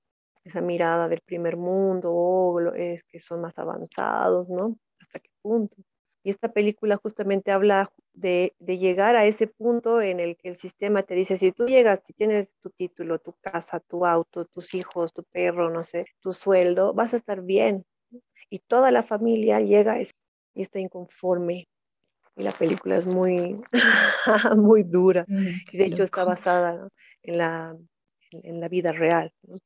esa 0.44 0.60
mirada 0.60 1.08
del 1.08 1.20
primer 1.20 1.56
mundo, 1.56 2.12
oh, 2.12 2.60
es 2.74 3.02
que 3.04 3.20
son 3.20 3.40
más 3.40 3.58
avanzados, 3.58 4.48
¿no? 4.48 4.76
¿Hasta 5.00 5.18
qué 5.18 5.30
punto? 5.42 5.76
Y 6.24 6.30
esta 6.30 6.52
película 6.52 6.96
justamente 6.96 7.50
habla 7.50 7.92
de, 8.14 8.54
de, 8.60 8.78
llegar 8.78 9.16
a 9.16 9.26
ese 9.26 9.48
punto 9.48 10.00
en 10.00 10.20
el 10.20 10.36
que 10.36 10.48
el 10.50 10.56
sistema 10.56 11.02
te 11.02 11.14
dice, 11.14 11.38
si 11.38 11.50
tú 11.50 11.66
llegas, 11.66 12.02
si 12.06 12.12
tienes 12.12 12.48
tu 12.60 12.70
título, 12.70 13.18
tu 13.18 13.34
casa, 13.40 13.80
tu 13.80 14.06
auto, 14.06 14.44
tus 14.44 14.74
hijos, 14.74 15.12
tu 15.12 15.24
perro, 15.24 15.70
no 15.70 15.82
sé, 15.82 16.06
tu 16.20 16.32
sueldo, 16.32 16.94
vas 16.94 17.14
a 17.14 17.16
estar 17.16 17.42
bien. 17.42 17.84
Y 18.48 18.60
toda 18.60 18.92
la 18.92 19.02
familia 19.02 19.60
llega 19.60 20.00
y 20.00 20.08
está 20.54 20.78
inconforme, 20.78 21.66
y 22.36 22.42
la 22.42 22.52
película 22.52 22.96
es 22.96 23.06
muy, 23.06 23.60
muy 24.56 24.82
dura. 24.82 25.24
Mm, 25.28 25.48
y 25.72 25.76
de 25.76 25.84
hecho 25.84 26.02
está 26.04 26.24
basada 26.24 26.88
en, 27.22 27.38
la, 27.38 27.76
en 28.30 28.60
la 28.60 28.68
vida 28.68 28.92
real. 28.92 29.32
¿no? 29.42 29.58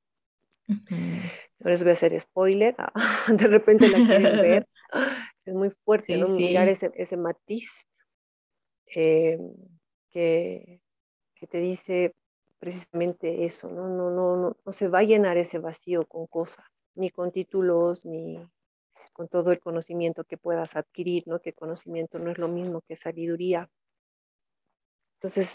No 0.68 1.70
les 1.70 1.82
voy 1.82 1.90
a 1.90 1.92
hacer 1.92 2.18
spoiler, 2.20 2.74
de 3.28 3.46
repente 3.46 3.88
la 3.88 3.98
quieren 3.98 4.42
ver. 4.42 4.68
Es 5.44 5.54
muy 5.54 5.70
fuerte, 5.84 6.16
¿no? 6.16 6.26
Mirar 6.26 6.68
ese, 6.68 6.90
ese 6.96 7.16
matiz 7.16 7.86
eh, 8.86 9.38
que, 10.10 10.80
que, 11.36 11.46
te 11.46 11.58
dice 11.58 12.16
precisamente 12.58 13.44
eso, 13.44 13.68
¿no? 13.68 13.86
No, 13.86 14.10
no, 14.10 14.36
no, 14.36 14.56
no 14.64 14.72
se 14.72 14.88
va 14.88 15.00
a 15.00 15.04
llenar 15.04 15.36
ese 15.36 15.60
vacío 15.60 16.04
con 16.06 16.26
cosas, 16.26 16.66
ni 16.96 17.10
con 17.10 17.30
títulos, 17.30 18.04
ni, 18.04 18.40
con 19.16 19.28
todo 19.28 19.50
el 19.50 19.60
conocimiento 19.60 20.24
que 20.24 20.36
puedas 20.36 20.76
adquirir, 20.76 21.26
¿no? 21.26 21.40
Que 21.40 21.54
conocimiento 21.54 22.18
no 22.18 22.30
es 22.30 22.36
lo 22.36 22.48
mismo 22.48 22.82
que 22.82 22.96
sabiduría. 22.96 23.70
Entonces, 25.14 25.48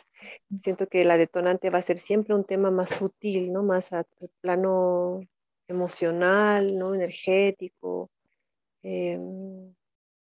siento 0.63 0.87
que 0.87 1.05
la 1.05 1.15
detonante 1.17 1.69
va 1.69 1.77
a 1.77 1.83
ser 1.83 1.99
siempre 1.99 2.33
un 2.33 2.43
tema 2.43 2.71
más 2.71 2.89
sutil, 2.89 3.53
¿no? 3.53 3.61
Más 3.61 3.93
al 3.93 4.07
plano 4.41 5.21
emocional, 5.67 6.75
¿no? 6.75 6.95
Energético. 6.95 8.09
Em, 8.81 9.75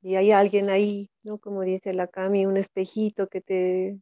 y 0.02 0.16
hay 0.16 0.32
alguien 0.32 0.72
ahí, 0.72 1.12
¿no? 1.22 1.38
Como 1.38 1.62
dice 1.62 1.94
la 1.94 2.08
Cami, 2.08 2.48
un 2.48 2.58
espejito 2.58 3.28
que 3.28 3.42
te, 3.42 4.00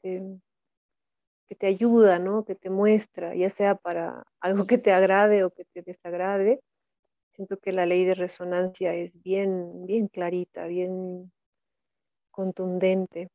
que 0.00 1.54
te, 1.54 1.66
ayuda, 1.66 2.18
¿no? 2.18 2.46
Que 2.46 2.54
te 2.54 2.70
muestra, 2.70 3.34
ya 3.34 3.50
sea 3.50 3.74
para 3.74 4.24
algo 4.40 4.66
que 4.66 4.78
te 4.78 4.92
agrade 4.92 5.44
o 5.44 5.50
que 5.50 5.66
te 5.66 5.82
desagrade. 5.82 6.60
Siento 7.32 7.58
que 7.58 7.72
la 7.72 7.86
ley 7.86 8.04
de 8.04 8.14
resonancia 8.14 8.94
es 8.94 9.12
bien, 9.22 9.86
bien 9.86 10.08
clarita, 10.08 10.66
bien 10.66 11.32
contundente. 12.30 13.30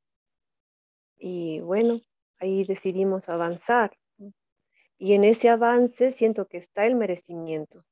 Y 1.18 1.60
bueno, 1.62 2.02
ahí 2.40 2.66
decidimos 2.66 3.30
avanzar. 3.30 3.98
Y 4.98 5.14
en 5.14 5.24
ese 5.24 5.50
avance 5.50 6.12
siento 6.12 6.48
que 6.48 6.58
está 6.58 6.86
el 6.86 6.96
merecimiento, 6.96 7.84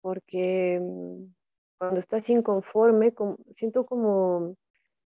porque 0.00 0.78
mm, 0.80 1.24
cuando 1.78 1.98
estás 2.00 2.28
inconforme, 2.30 3.12
siento 3.54 3.84
como, 3.84 4.54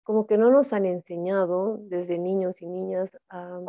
como 0.03 0.27
que 0.27 0.37
no 0.37 0.51
nos 0.51 0.73
han 0.73 0.85
enseñado 0.85 1.77
desde 1.83 2.17
niños 2.17 2.61
y 2.61 2.67
niñas 2.67 3.11
a 3.29 3.61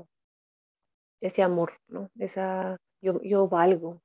ese 1.21 1.43
amor, 1.43 1.73
¿no? 1.89 2.11
Esa, 2.19 2.77
yo, 3.01 3.21
yo 3.23 3.49
valgo, 3.49 4.03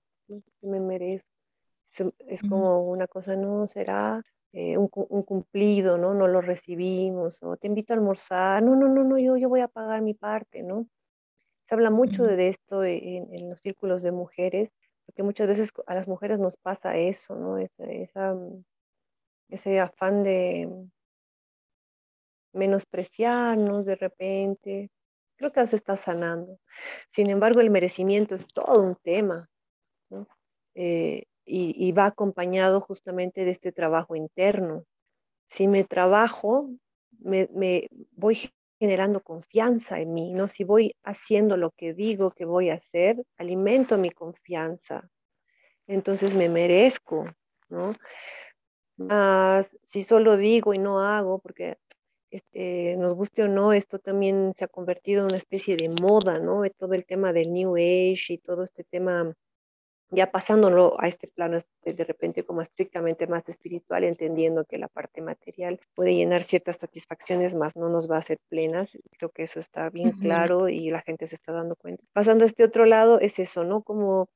me 0.62 0.80
merezco. 0.80 1.35
Es, 2.28 2.42
como 2.42 2.90
una 2.90 3.08
cosa, 3.08 3.36
no 3.36 3.68
será 3.68 4.24
eh, 4.54 4.78
un, 4.78 4.88
cumplido, 4.88 5.98
¿no? 5.98 6.14
No 6.14 6.28
lo 6.28 6.42
recibimos, 6.42 7.42
o 7.44 7.58
te 7.58 7.68
invito 7.68 7.94
a 7.94 7.96
almorzar, 7.98 8.64
no, 8.64 8.76
no, 8.76 8.88
no, 8.88 9.04
no, 9.04 9.18
yo, 9.18 9.38
yo 9.38 9.50
voy 9.50 9.62
a 9.62 9.68
pagar 9.68 10.02
mi 10.02 10.14
parte, 10.14 10.64
¿no? 10.64 10.88
Se 11.68 11.76
habla 11.76 11.90
mucho 11.90 12.24
de 12.24 12.50
esto 12.50 12.84
en, 12.84 13.50
los 13.50 13.60
círculos 13.62 14.04
de 14.04 14.12
mujeres, 14.12 14.72
porque 15.06 15.24
muchas 15.24 15.48
veces 15.48 15.70
a 15.88 15.96
las 15.96 16.08
mujeres 16.08 16.40
nos 16.40 16.58
pasa 16.58 16.98
eso, 16.98 17.36
¿no? 17.36 17.58
esa 17.58 18.36
ese 19.50 19.80
afán 19.80 20.24
de 20.24 20.70
menospreciarnos 22.54 23.86
de 23.86 23.96
repente. 23.96 24.92
Creo 25.38 25.52
que 25.52 25.68
se 25.68 25.76
está 25.76 25.98
sanando. 25.98 26.60
Sin 27.12 27.30
embargo, 27.30 27.60
el 27.60 27.70
merecimiento 27.70 28.36
es 28.36 28.48
todo 28.48 28.82
un 28.82 28.96
tema 28.96 29.50
eh, 30.76 31.26
y, 31.46 31.92
va 31.92 32.08
acompañado 32.08 32.82
justamente 32.82 33.46
de 33.46 33.52
este 33.52 33.72
trabajo 33.72 34.16
interno. 34.16 34.84
Si 35.48 35.68
me 35.68 35.84
trabajo, 35.84 36.70
me, 37.20 37.88
voy 38.12 38.52
generando 38.80 39.22
confianza 39.22 40.00
en 40.00 40.14
mí, 40.14 40.34
¿no? 40.34 40.48
Si 40.48 40.64
voy 40.64 40.96
haciendo 41.04 41.56
lo 41.58 41.72
que 41.72 41.94
digo 41.94 42.32
que 42.32 42.46
voy 42.46 42.70
a 42.70 42.76
hacer, 42.76 43.24
alimento 43.38 43.98
mi 43.98 44.10
confianza. 44.10 45.10
Entonces 45.88 46.36
me 46.36 46.50
merezco, 46.50 47.26
¿no? 47.70 47.94
si 49.84 50.04
solo 50.04 50.38
digo 50.38 50.74
y 50.74 50.78
no 50.78 51.02
hago, 51.02 51.40
porque 51.40 51.78
este, 52.36 52.98
nos 52.98 53.14
guste 53.14 53.44
o 53.44 53.48
no, 53.48 53.72
esto 53.72 54.00
también 54.00 54.54
se 54.58 54.66
ha 54.66 54.68
convertido 54.68 55.22
en 55.22 55.28
una 55.28 55.38
especie 55.38 55.78
de 55.78 55.90
moda, 55.90 56.38
¿no? 56.38 56.64
Todo 56.78 56.94
el 56.94 57.06
tema 57.06 57.32
del 57.32 57.54
New 57.54 57.76
Age 57.76 58.34
y 58.34 58.38
todo 58.40 58.64
este 58.64 58.84
tema, 58.84 59.34
ya 60.10 60.32
pasándolo 60.32 60.96
a 61.00 61.08
este 61.08 61.28
plano 61.28 61.58
este, 61.58 61.94
de 61.94 62.04
repente 62.04 62.44
como 62.44 62.62
estrictamente 62.62 63.28
más 63.28 63.48
espiritual, 63.50 64.04
entendiendo 64.04 64.66
que 64.66 64.78
la 64.78 64.88
parte 64.88 65.22
material 65.22 65.80
puede 65.96 66.16
llenar 66.16 66.44
ciertas 66.44 66.78
satisfacciones, 66.78 67.56
más 67.56 67.76
no 67.76 67.90
nos 67.90 68.10
va 68.10 68.18
a 68.18 68.20
hacer 68.20 68.38
plenas. 68.50 68.90
Creo 69.18 69.30
que 69.32 69.44
eso 69.44 69.60
está 69.60 69.90
bien 69.90 70.12
claro 70.12 70.70
y 70.70 70.90
la 70.90 71.02
gente 71.02 71.28
se 71.28 71.36
está 71.36 71.52
dando 71.52 71.76
cuenta. 71.76 72.04
Pasando 72.14 72.44
a 72.44 72.48
este 72.48 72.64
otro 72.64 72.86
lado, 72.86 73.20
es 73.20 73.40
eso, 73.40 73.64
¿no? 73.64 73.82
Como 73.82 74.30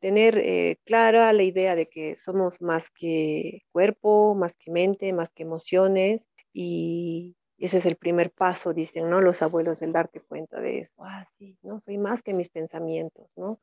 tener 0.00 0.38
eh, 0.38 0.78
clara 0.84 1.32
la 1.32 1.42
idea 1.44 1.76
de 1.76 1.88
que 1.88 2.16
somos 2.16 2.60
más 2.60 2.90
que 2.90 3.62
cuerpo, 3.70 4.34
más 4.34 4.52
que 4.54 4.70
mente, 4.70 5.12
más 5.12 5.30
que 5.30 5.44
emociones 5.44 6.22
y 6.52 7.36
ese 7.58 7.78
es 7.78 7.86
el 7.86 7.94
primer 7.94 8.32
paso, 8.32 8.72
dicen, 8.74 9.08
¿no? 9.08 9.20
Los 9.20 9.40
abuelos, 9.40 9.80
el 9.82 9.92
darte 9.92 10.20
cuenta 10.20 10.60
de 10.60 10.80
eso. 10.80 10.94
Ah, 10.98 11.24
sí, 11.38 11.56
¿no? 11.62 11.80
Soy 11.80 11.96
más 11.96 12.20
que 12.20 12.34
mis 12.34 12.48
pensamientos, 12.48 13.30
¿no? 13.36 13.60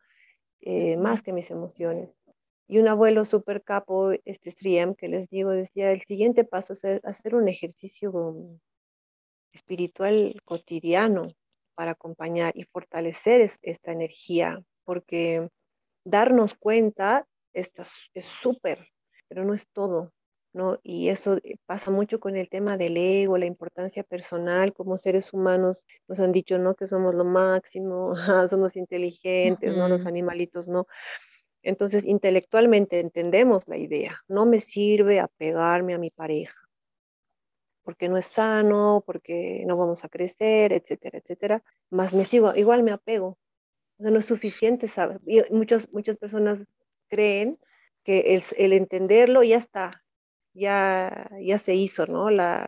Eh, 0.62 0.98
más 0.98 1.22
que 1.22 1.34
mis 1.34 1.52
emociones. 1.52 2.10
Y 2.68 2.80
un 2.80 2.88
abuelo 2.88 3.26
súper 3.26 3.64
capo, 3.64 4.12
este 4.26 4.52
Striem, 4.52 4.94
que 4.94 5.08
les 5.08 5.28
digo, 5.30 5.52
decía, 5.52 5.92
el 5.92 6.04
siguiente 6.04 6.44
paso 6.44 6.74
es 6.74 6.84
hacer 7.04 7.34
un 7.36 7.48
ejercicio 7.48 8.36
espiritual 9.54 10.40
cotidiano 10.46 11.34
para 11.74 11.92
acompañar 11.92 12.56
y 12.56 12.64
fortalecer 12.66 13.50
esta 13.62 13.92
energía, 13.92 14.62
porque 14.84 15.50
darnos 16.04 16.54
cuenta 16.54 17.26
es 17.54 17.72
súper, 18.24 18.88
pero 19.28 19.46
no 19.46 19.54
es 19.54 19.68
todo, 19.70 20.12
¿no? 20.54 20.80
Y 20.84 21.10
eso 21.10 21.38
eh, 21.44 21.58
pasa 21.66 21.92
mucho 21.92 22.20
con 22.20 22.36
el 22.36 22.50
tema 22.50 22.78
del 22.78 22.98
ego, 22.98 23.38
la 23.38 23.46
importancia 23.46 24.04
personal, 24.04 24.74
como 24.74 24.98
seres 24.98 25.34
humanos 25.34 25.86
nos 26.08 26.20
han 26.20 26.32
dicho, 26.32 26.58
¿no? 26.58 26.76
Que 26.76 26.88
somos 26.88 27.16
lo 27.16 27.26
máximo, 27.26 28.14
somos 28.50 28.76
inteligentes, 28.76 29.76
¿no? 29.76 29.88
Los 29.88 30.06
animalitos, 30.06 30.68
¿no? 30.68 30.88
Entonces, 31.62 32.06
intelectualmente 32.06 33.00
entendemos 33.00 33.68
la 33.68 33.78
idea, 33.78 34.22
no 34.28 34.46
me 34.46 34.60
sirve 34.60 35.20
apegarme 35.20 35.94
a 35.94 35.98
mi 35.98 36.10
pareja, 36.10 36.58
porque 37.84 38.08
no 38.08 38.18
es 38.18 38.28
sano, 38.28 39.04
porque 39.06 39.64
no 39.68 39.78
vamos 39.78 40.06
a 40.06 40.10
crecer, 40.10 40.74
etcétera, 40.74 41.20
etcétera, 41.20 41.64
más 41.90 42.14
me 42.14 42.26
sigo, 42.26 42.56
igual 42.56 42.84
me 42.84 42.92
apego, 42.92 43.38
no 43.98 44.18
es 44.18 44.26
suficiente 44.26 44.88
saber. 44.88 45.20
Y 45.26 45.42
muchas, 45.52 45.92
muchas 45.92 46.18
personas 46.18 46.60
creen 47.10 47.60
que 48.04 48.36
el, 48.36 48.44
el, 48.58 48.74
entenderlo 48.74 49.44
ya 49.44 49.58
está, 49.58 50.04
ya, 50.54 51.30
ya 51.42 51.58
se 51.58 51.76
hizo, 51.76 52.06
¿no? 52.06 52.30
La, 52.30 52.68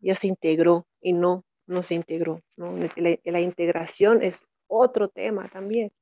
ya 0.00 0.14
se 0.14 0.26
integró 0.26 0.86
y 1.00 1.12
no, 1.12 1.44
no 1.66 1.82
se 1.82 1.94
integró, 1.94 2.40
la 2.56 3.40
integración 3.40 4.22
es 4.22 4.40
otro 4.66 5.08
tema 5.08 5.48
también. 5.48 5.92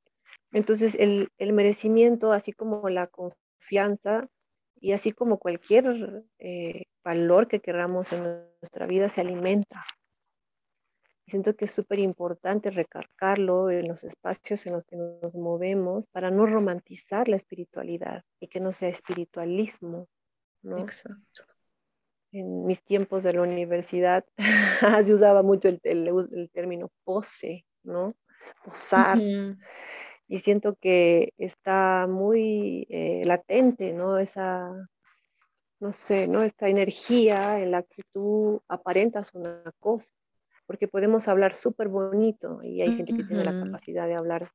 Entonces, 0.51 0.95
el, 0.95 1.29
el, 1.37 1.53
merecimiento, 1.53 2.31
así 2.33 2.53
como 2.53 2.89
la 2.89 3.07
confianza 3.07 4.27
y 4.79 4.93
así 4.93 5.11
como 5.11 5.37
cualquier 5.37 6.25
eh, 6.39 6.85
valor 7.03 7.47
que 7.47 7.59
queramos 7.59 8.11
en 8.13 8.23
nuestra 8.61 8.87
vida, 8.87 9.09
se 9.09 9.21
alimenta 9.21 9.85
siento 11.29 11.55
que 11.55 11.65
es 11.65 11.71
súper 11.71 11.99
importante 11.99 12.71
recargarlo 12.71 13.69
en 13.69 13.87
los 13.87 14.03
espacios 14.03 14.65
en 14.65 14.73
los 14.73 14.83
que 14.85 14.97
nos 14.97 15.33
movemos 15.35 16.07
para 16.07 16.31
no 16.31 16.45
romantizar 16.45 17.27
la 17.27 17.37
espiritualidad 17.37 18.23
y 18.39 18.47
que 18.47 18.59
no 18.59 18.71
sea 18.71 18.89
espiritualismo. 18.89 20.07
¿No? 20.61 20.77
Exacto. 20.77 21.43
En 22.31 22.65
mis 22.65 22.83
tiempos 22.83 23.23
de 23.23 23.33
la 23.33 23.41
universidad 23.41 24.25
se 25.05 25.13
usaba 25.13 25.41
mucho 25.41 25.67
el, 25.67 25.79
el, 25.83 26.49
término 26.51 26.91
pose, 27.03 27.65
¿no? 27.83 28.15
Posar. 28.63 29.19
Y 30.27 30.39
siento 30.39 30.75
que 30.75 31.33
está 31.37 32.05
muy 32.07 32.85
eh, 32.89 33.23
latente, 33.25 33.93
¿no? 33.93 34.19
Esa, 34.19 34.69
no 35.79 35.91
sé, 35.91 36.27
¿no? 36.27 36.43
Esta 36.43 36.67
energía 36.69 37.59
en 37.59 37.71
la 37.71 37.81
que 37.81 38.03
tú 38.13 38.61
aparentas 38.67 39.33
una 39.33 39.63
cosa 39.79 40.13
porque 40.69 40.87
podemos 40.87 41.27
hablar 41.27 41.55
súper 41.55 41.87
bonito 41.87 42.61
y 42.61 42.83
hay 42.83 42.95
gente 42.95 43.11
que 43.15 43.23
tiene 43.23 43.43
la 43.43 43.59
capacidad 43.59 44.05
de 44.05 44.13
hablar, 44.13 44.51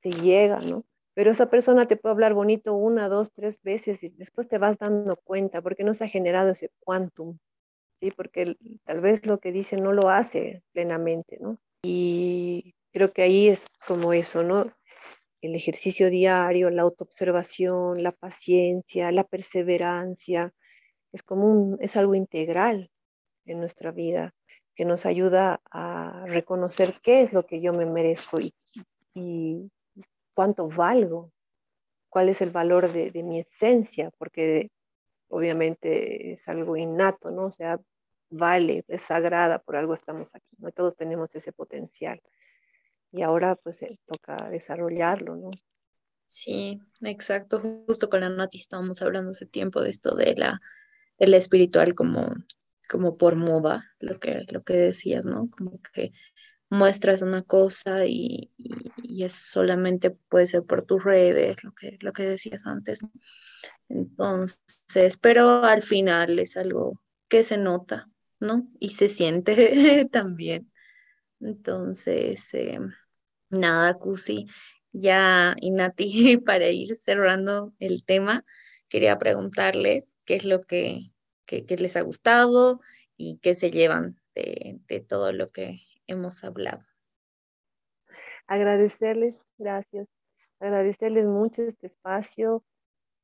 te 0.00 0.10
llega, 0.10 0.58
¿no? 0.58 0.84
Pero 1.14 1.30
esa 1.30 1.50
persona 1.50 1.86
te 1.86 1.96
puede 1.96 2.12
hablar 2.12 2.34
bonito 2.34 2.74
una, 2.74 3.08
dos, 3.08 3.32
tres 3.32 3.60
veces 3.62 4.02
y 4.02 4.08
después 4.10 4.48
te 4.48 4.58
vas 4.58 4.78
dando 4.78 5.16
cuenta 5.16 5.60
porque 5.60 5.84
no 5.84 5.94
se 5.94 6.04
ha 6.04 6.08
generado 6.08 6.50
ese 6.50 6.70
quantum, 6.80 7.38
¿sí? 8.00 8.10
Porque 8.10 8.56
tal 8.84 9.00
vez 9.00 9.26
lo 9.26 9.38
que 9.38 9.52
dice 9.52 9.76
no 9.76 9.92
lo 9.92 10.08
hace 10.08 10.62
plenamente, 10.72 11.38
¿no? 11.40 11.58
Y 11.82 12.74
creo 12.92 13.12
que 13.12 13.22
ahí 13.22 13.48
es 13.48 13.66
como 13.86 14.12
eso, 14.12 14.42
¿no? 14.42 14.72
El 15.42 15.54
ejercicio 15.54 16.08
diario, 16.08 16.70
la 16.70 16.82
autoobservación, 16.82 18.02
la 18.02 18.12
paciencia, 18.12 19.10
la 19.12 19.24
perseverancia, 19.24 20.54
es 21.12 21.22
como 21.22 21.76
es 21.80 21.96
algo 21.96 22.14
integral 22.14 22.90
en 23.44 23.60
nuestra 23.60 23.90
vida 23.90 24.34
que 24.74 24.84
nos 24.84 25.04
ayuda 25.04 25.60
a 25.70 26.24
reconocer 26.26 26.94
qué 27.02 27.22
es 27.22 27.32
lo 27.32 27.44
que 27.44 27.60
yo 27.60 27.72
me 27.72 27.84
merezco 27.84 28.38
y, 28.40 28.54
cuánto 30.34 30.68
valgo, 30.68 31.32
cuál 32.08 32.28
es 32.28 32.40
el 32.40 32.50
valor 32.50 32.92
de, 32.92 33.10
mi 33.22 33.40
esencia, 33.40 34.10
porque 34.18 34.70
obviamente 35.28 36.32
es 36.32 36.48
algo 36.48 36.76
innato, 36.76 37.30
¿no? 37.30 37.46
O 37.46 37.50
sea, 37.50 37.80
vale, 38.30 38.84
es 38.88 39.02
sagrada, 39.02 39.58
por 39.58 39.76
algo 39.76 39.94
estamos 39.94 40.34
aquí, 40.34 40.56
¿no? 40.58 40.70
Todos 40.72 40.96
tenemos 40.96 41.34
ese 41.34 41.52
potencial. 41.52 42.20
Y 43.10 43.22
ahora 43.22 43.56
pues 43.56 43.82
eh, 43.82 43.98
toca 44.06 44.36
desarrollarlo, 44.50 45.36
¿no? 45.36 45.50
Sí, 46.26 46.80
exacto. 47.02 47.60
Justo 47.86 48.08
con 48.08 48.20
la 48.20 48.30
noticia 48.30 48.64
estábamos 48.64 49.02
hablando 49.02 49.30
hace 49.30 49.46
tiempo 49.46 49.82
de 49.82 49.90
esto 49.90 50.14
de 50.14 50.34
la, 50.34 50.60
de 51.18 51.26
la 51.26 51.36
espiritual 51.36 51.94
como 51.94 52.34
como 52.92 53.16
por 53.16 53.36
moda, 53.36 53.90
lo 54.00 54.20
que, 54.20 54.44
lo 54.48 54.62
que 54.64 54.74
decías, 54.74 55.24
¿no? 55.24 55.48
Como 55.50 55.80
que 55.80 56.12
muestras 56.72 57.20
una 57.20 57.42
cosa 57.42 58.06
y, 58.06 58.50
es 59.04 59.34
solamente 59.34 60.10
puede 60.10 60.46
ser 60.46 60.62
por 60.64 60.86
tus 60.86 61.04
redes, 61.04 61.62
lo 61.62 61.74
que, 61.74 61.98
lo 62.00 62.14
que 62.14 62.24
decías 62.24 62.66
antes. 62.66 63.02
Entonces, 63.90 65.18
pero 65.20 65.64
al 65.64 65.82
final 65.82 66.38
es 66.38 66.56
algo 66.56 66.98
que 67.28 67.44
se 67.44 67.58
nota, 67.58 68.08
¿no? 68.40 68.68
Y 68.80 68.90
se 68.90 69.10
siente 69.10 70.06
también. 70.10 70.72
Entonces, 71.40 72.54
eh, 72.54 72.78
nada, 73.50 73.98
Cusi, 73.98 74.46
ya 74.92 75.54
Inati, 75.60 76.38
para 76.46 76.68
ir 76.70 76.96
cerrando 76.96 77.74
el 77.80 78.02
tema, 78.02 78.44
quería 78.88 79.18
preguntarles 79.18 80.16
qué 80.24 80.36
es 80.36 80.44
lo 80.44 80.60
que, 80.60 81.12
les 81.50 81.96
ha 81.96 82.00
gustado 82.00 82.80
y 83.18 83.36
qué 83.42 83.52
se 83.52 83.70
llevan 83.70 84.18
de, 84.34 84.80
de 84.88 85.00
todo 85.00 85.32
lo 85.34 85.48
que 85.48 85.82
hemos 86.06 86.44
hablado. 86.44 86.82
Agradecerles, 88.46 89.34
gracias, 89.58 90.08
agradecerles 90.58 91.26
mucho 91.26 91.62
este 91.62 91.86
espacio, 91.86 92.62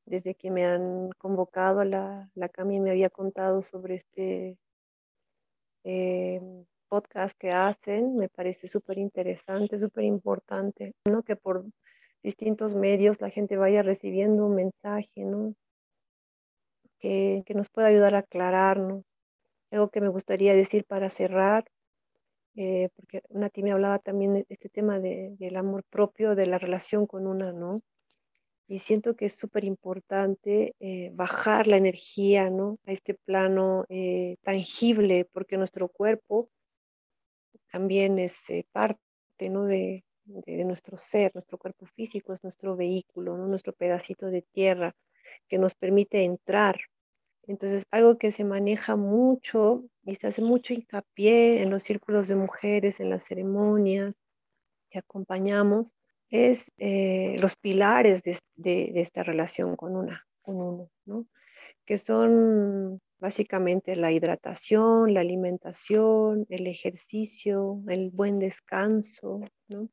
desde 0.09 0.35
que 0.35 0.51
me 0.51 0.64
han 0.64 1.11
convocado, 1.18 1.85
la, 1.85 2.31
la 2.35 2.49
Cami 2.49 2.81
me 2.81 2.91
había 2.91 3.11
contado 3.11 3.62
sobre 3.62 3.97
este 3.97 4.57
eh, 5.85 6.41
podcast 6.89 7.39
que 7.39 7.51
hacen, 7.51 8.16
me 8.16 8.29
parece 8.29 8.68
súper 8.68 8.99
interesante, 8.99 9.79
súper 9.79 10.05
importante, 10.05 10.95
¿no? 11.07 11.22
Que 11.22 11.37
por 11.37 11.64
distintos 12.22 12.74
medios 12.74 13.20
la 13.20 13.31
gente 13.31 13.57
vaya 13.57 13.83
recibiendo 13.83 14.47
un 14.47 14.55
mensaje, 14.55 15.24
¿no? 15.24 15.55
Que, 16.99 17.43
que 17.47 17.55
nos 17.55 17.68
pueda 17.68 17.89
ayudar 17.89 18.14
a 18.14 18.18
aclararnos. 18.18 19.05
Algo 19.70 19.91
que 19.91 20.01
me 20.01 20.09
gustaría 20.09 20.55
decir 20.55 20.85
para 20.87 21.11
cerrar, 21.11 21.66
eh, 22.61 22.88
porque 22.96 23.22
Nati 23.30 23.62
me 23.62 23.70
hablaba 23.70 24.00
también 24.00 24.34
de 24.34 24.46
este 24.48 24.68
tema 24.68 24.98
de, 24.98 25.36
del 25.38 25.56
amor 25.56 25.84
propio, 25.88 26.34
de 26.34 26.46
la 26.46 26.59
relación 26.59 27.06
con 27.06 27.28
una, 27.28 27.52
¿no? 27.52 27.82
Y 28.66 28.80
siento 28.80 29.14
que 29.14 29.26
es 29.26 29.34
súper 29.34 29.62
importante 29.62 30.74
eh, 30.80 31.12
bajar 31.14 31.68
la 31.68 31.76
energía, 31.76 32.50
¿no? 32.50 32.80
A 32.84 32.90
este 32.90 33.14
plano 33.14 33.84
eh, 33.88 34.38
tangible, 34.42 35.24
porque 35.32 35.56
nuestro 35.56 35.88
cuerpo 35.88 36.50
también 37.70 38.18
es 38.18 38.34
eh, 38.50 38.64
parte, 38.72 38.98
¿no? 39.48 39.64
De, 39.64 40.04
de, 40.24 40.64
nuestro 40.64 40.98
ser, 40.98 41.30
nuestro 41.34 41.59
cuerpo 41.59 41.86
físico 41.86 42.32
es 42.32 42.42
nuestro 42.42 42.74
vehículo, 42.74 43.36
¿no? 43.36 43.46
Nuestro 43.46 43.72
pedacito 43.72 44.26
de 44.26 44.42
tierra 44.42 44.96
que 45.46 45.59
nos 45.59 45.76
permite 45.76 46.24
entrar. 46.24 46.76
Entonces, 47.49 47.84
algo 47.90 48.18
que 48.18 48.30
se 48.30 48.44
maneja 48.44 48.94
mucho 48.94 49.84
y 50.05 50.14
se 50.16 50.26
hace 50.26 50.42
mucho 50.42 50.74
hincapié 50.74 51.62
en 51.62 51.70
los 51.70 51.82
círculos 51.82 52.28
de 52.28 52.36
mujeres, 52.36 53.01
en 53.01 53.09
las 53.09 53.24
ceremonias 53.24 54.14
que 54.90 54.99
acompañamos, 54.99 55.96
es 56.28 56.70
eh, 56.76 57.36
los 57.40 57.57
pilares 57.57 58.22
de, 58.22 58.92
esta 59.01 59.22
relación 59.22 59.76
con 59.76 59.96
una, 59.96 60.26
con 60.42 60.57
uno, 60.57 60.90
¿no? 61.07 61.26
que 61.86 61.96
son 61.96 63.01
básicamente 63.18 63.96
la 63.96 64.12
hidratación, 64.12 65.14
la 65.14 65.20
alimentación, 65.20 66.44
el 66.51 66.66
ejercicio, 66.66 67.82
el 67.88 68.11
buen 68.11 68.38
descanso, 68.40 69.40
¿no? 69.68 69.88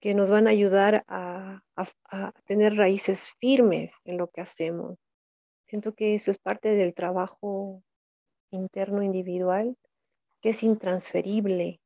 que 0.00 0.14
nos 0.14 0.28
van 0.28 0.48
a 0.48 0.50
ayudar 0.50 1.02
a, 1.08 1.62
a, 1.76 2.32
tener 2.44 2.74
raíces 2.76 3.32
firmes 3.40 3.94
en 4.04 4.18
lo 4.18 4.28
que 4.28 4.42
hacemos. 4.42 4.98
Siento 5.74 5.92
que 5.92 6.14
eso 6.14 6.30
es 6.30 6.38
parte 6.38 6.68
del 6.68 6.94
trabajo 6.94 7.82
interno 8.52 9.02
individual, 9.02 9.76
que 10.40 10.50
es 10.50 10.62
intransferible, 10.62 11.80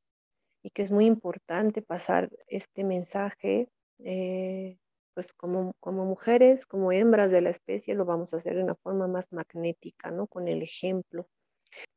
y 0.62 0.70
que 0.72 0.82
es 0.82 0.90
muy 0.90 1.06
importante 1.06 1.80
pasar 1.80 2.28
este 2.48 2.84
mensaje, 2.84 3.70
eh, 4.00 4.76
pues 5.14 5.32
como, 5.32 5.72
como 5.80 6.04
mujeres, 6.04 6.66
como 6.66 6.92
hembras 6.92 7.30
de 7.30 7.40
la 7.40 7.48
especie, 7.48 7.94
lo 7.94 8.04
vamos 8.04 8.34
a 8.34 8.36
hacer 8.36 8.56
de 8.56 8.62
una 8.62 8.74
forma 8.74 9.08
más 9.08 9.32
magnética, 9.32 10.10
¿no? 10.10 10.26
Con 10.26 10.48
el 10.48 10.62
ejemplo. 10.62 11.26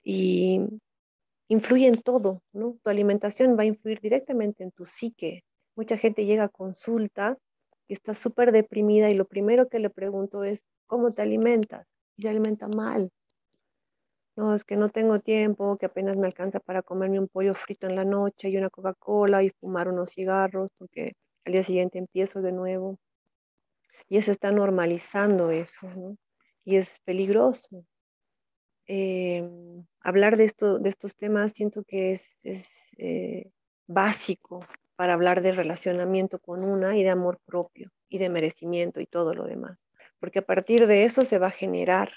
Y 0.01 0.61
influye 1.49 1.87
en 1.87 2.01
todo, 2.01 2.41
¿no? 2.53 2.77
Tu 2.81 2.89
alimentación 2.89 3.57
va 3.57 3.63
a 3.63 3.65
influir 3.65 3.99
directamente 3.99 4.63
en 4.63 4.71
tu 4.71 4.85
psique. 4.85 5.43
Mucha 5.75 5.97
gente 5.97 6.23
llega 6.23 6.45
a 6.45 6.47
consulta 6.47 7.37
y 7.89 7.95
está 7.95 8.13
súper 8.13 8.53
deprimida 8.53 9.09
y 9.09 9.13
lo 9.13 9.25
primero 9.25 9.67
que 9.67 9.79
le 9.79 9.89
pregunto 9.89 10.45
es, 10.45 10.61
¿cómo 10.91 11.13
te 11.13 11.21
alimentas? 11.21 11.87
Y 12.17 12.23
se 12.23 12.29
alimenta 12.29 12.67
mal 12.67 13.11
no, 14.35 14.55
es 14.55 14.63
que 14.63 14.75
no 14.75 14.89
tengo 14.89 15.19
tiempo, 15.19 15.77
que 15.77 15.85
apenas 15.85 16.15
me 16.17 16.27
alcanza 16.27 16.59
para 16.59 16.81
comerme 16.81 17.19
un 17.19 17.27
pollo 17.27 17.53
frito 17.53 17.87
en 17.87 17.95
la 17.95 18.05
noche 18.05 18.49
y 18.49 18.57
una 18.57 18.69
Coca-Cola 18.69 19.43
y 19.43 19.49
fumar 19.49 19.89
unos 19.89 20.11
cigarros, 20.11 20.69
porque 20.77 21.13
al 21.45 21.53
día 21.53 21.63
siguiente 21.63 21.99
empiezo 21.99 22.41
de 22.41 22.51
nuevo. 22.51 22.97
Y 24.09 24.21
se 24.21 24.31
está 24.31 24.51
normalizando 24.51 25.51
eso, 25.51 25.87
¿no? 25.95 26.17
Y 26.65 26.77
es 26.77 26.99
peligroso. 27.05 27.85
Em, 28.87 29.85
hablar 30.01 30.37
de, 30.37 30.45
esto, 30.45 30.79
de 30.79 30.89
estos 30.89 31.15
temas 31.15 31.53
siento 31.53 31.83
que 31.83 32.13
es, 32.13 32.27
eh, 32.97 33.51
básico 33.87 34.65
para 34.95 35.13
hablar 35.13 35.41
de 35.41 35.51
relacionamiento 35.51 36.39
con 36.39 36.63
una 36.63 36.97
y 36.97 37.03
de 37.03 37.09
amor 37.09 37.39
propio 37.45 37.91
y 38.09 38.17
de 38.17 38.29
merecimiento 38.29 39.01
y 39.01 39.07
todo 39.07 39.33
lo 39.33 39.45
demás. 39.45 39.77
Porque 40.21 40.39
a 40.39 40.45
partir 40.45 40.87
de 40.87 41.03
eso 41.03 41.25
se 41.25 41.37
va 41.37 41.47
a 41.47 41.51
generar 41.51 42.11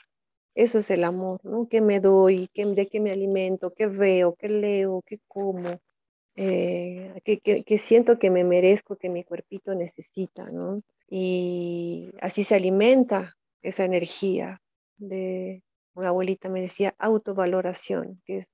eso 0.55 0.79
es 0.79 0.91
el 0.91 1.03
amor, 1.05 1.41
¿no? 1.45 1.69
¿Qué 1.69 1.81
me 1.81 2.01
doy? 2.01 2.49
¿Qué, 2.55 2.65
¿De 2.65 2.87
qué 2.87 3.01
me 3.01 3.11
alimento? 3.11 3.75
¿Qué 3.75 3.87
veo? 3.87 4.37
¿Qué 4.37 4.49
leo? 4.49 5.03
¿Qué 5.05 5.19
como? 5.27 5.81
Eh, 6.37 7.13
siento 7.79 8.19
que 8.19 8.31
me 8.31 8.45
merezco, 8.45 8.97
que 8.97 9.09
mi 9.09 9.25
cuerpito 9.25 9.75
necesita, 9.75 10.45
¿no? 10.51 10.83
Y 11.09 12.11
así 12.21 12.45
se 12.45 12.55
alimenta 12.55 13.37
esa 13.63 13.85
energía. 13.85 14.61
De, 14.97 15.63
una 15.95 16.09
abuelita 16.09 16.49
me 16.49 16.61
decía 16.61 16.95
autovaloración, 16.99 18.21
que 18.25 18.39
es 18.39 18.47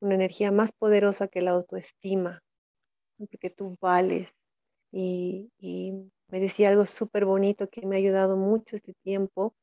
una 0.00 0.14
energía 0.16 0.50
más 0.50 0.72
poderosa 0.72 1.28
que 1.28 1.40
la 1.40 1.52
autoestima, 1.52 2.42
porque 3.18 3.50
tú 3.50 3.76
vales. 3.80 4.32
Y 4.90 5.50
me 6.34 6.40
decía 6.40 6.68
algo 6.68 6.84
súper 6.84 7.26
bonito 7.26 7.68
que 7.70 7.86
me 7.86 7.94
ha 7.94 7.98
ayudado 8.00 8.36
mucho 8.36 8.74
este 8.74 8.92
tiempo, 8.92 9.54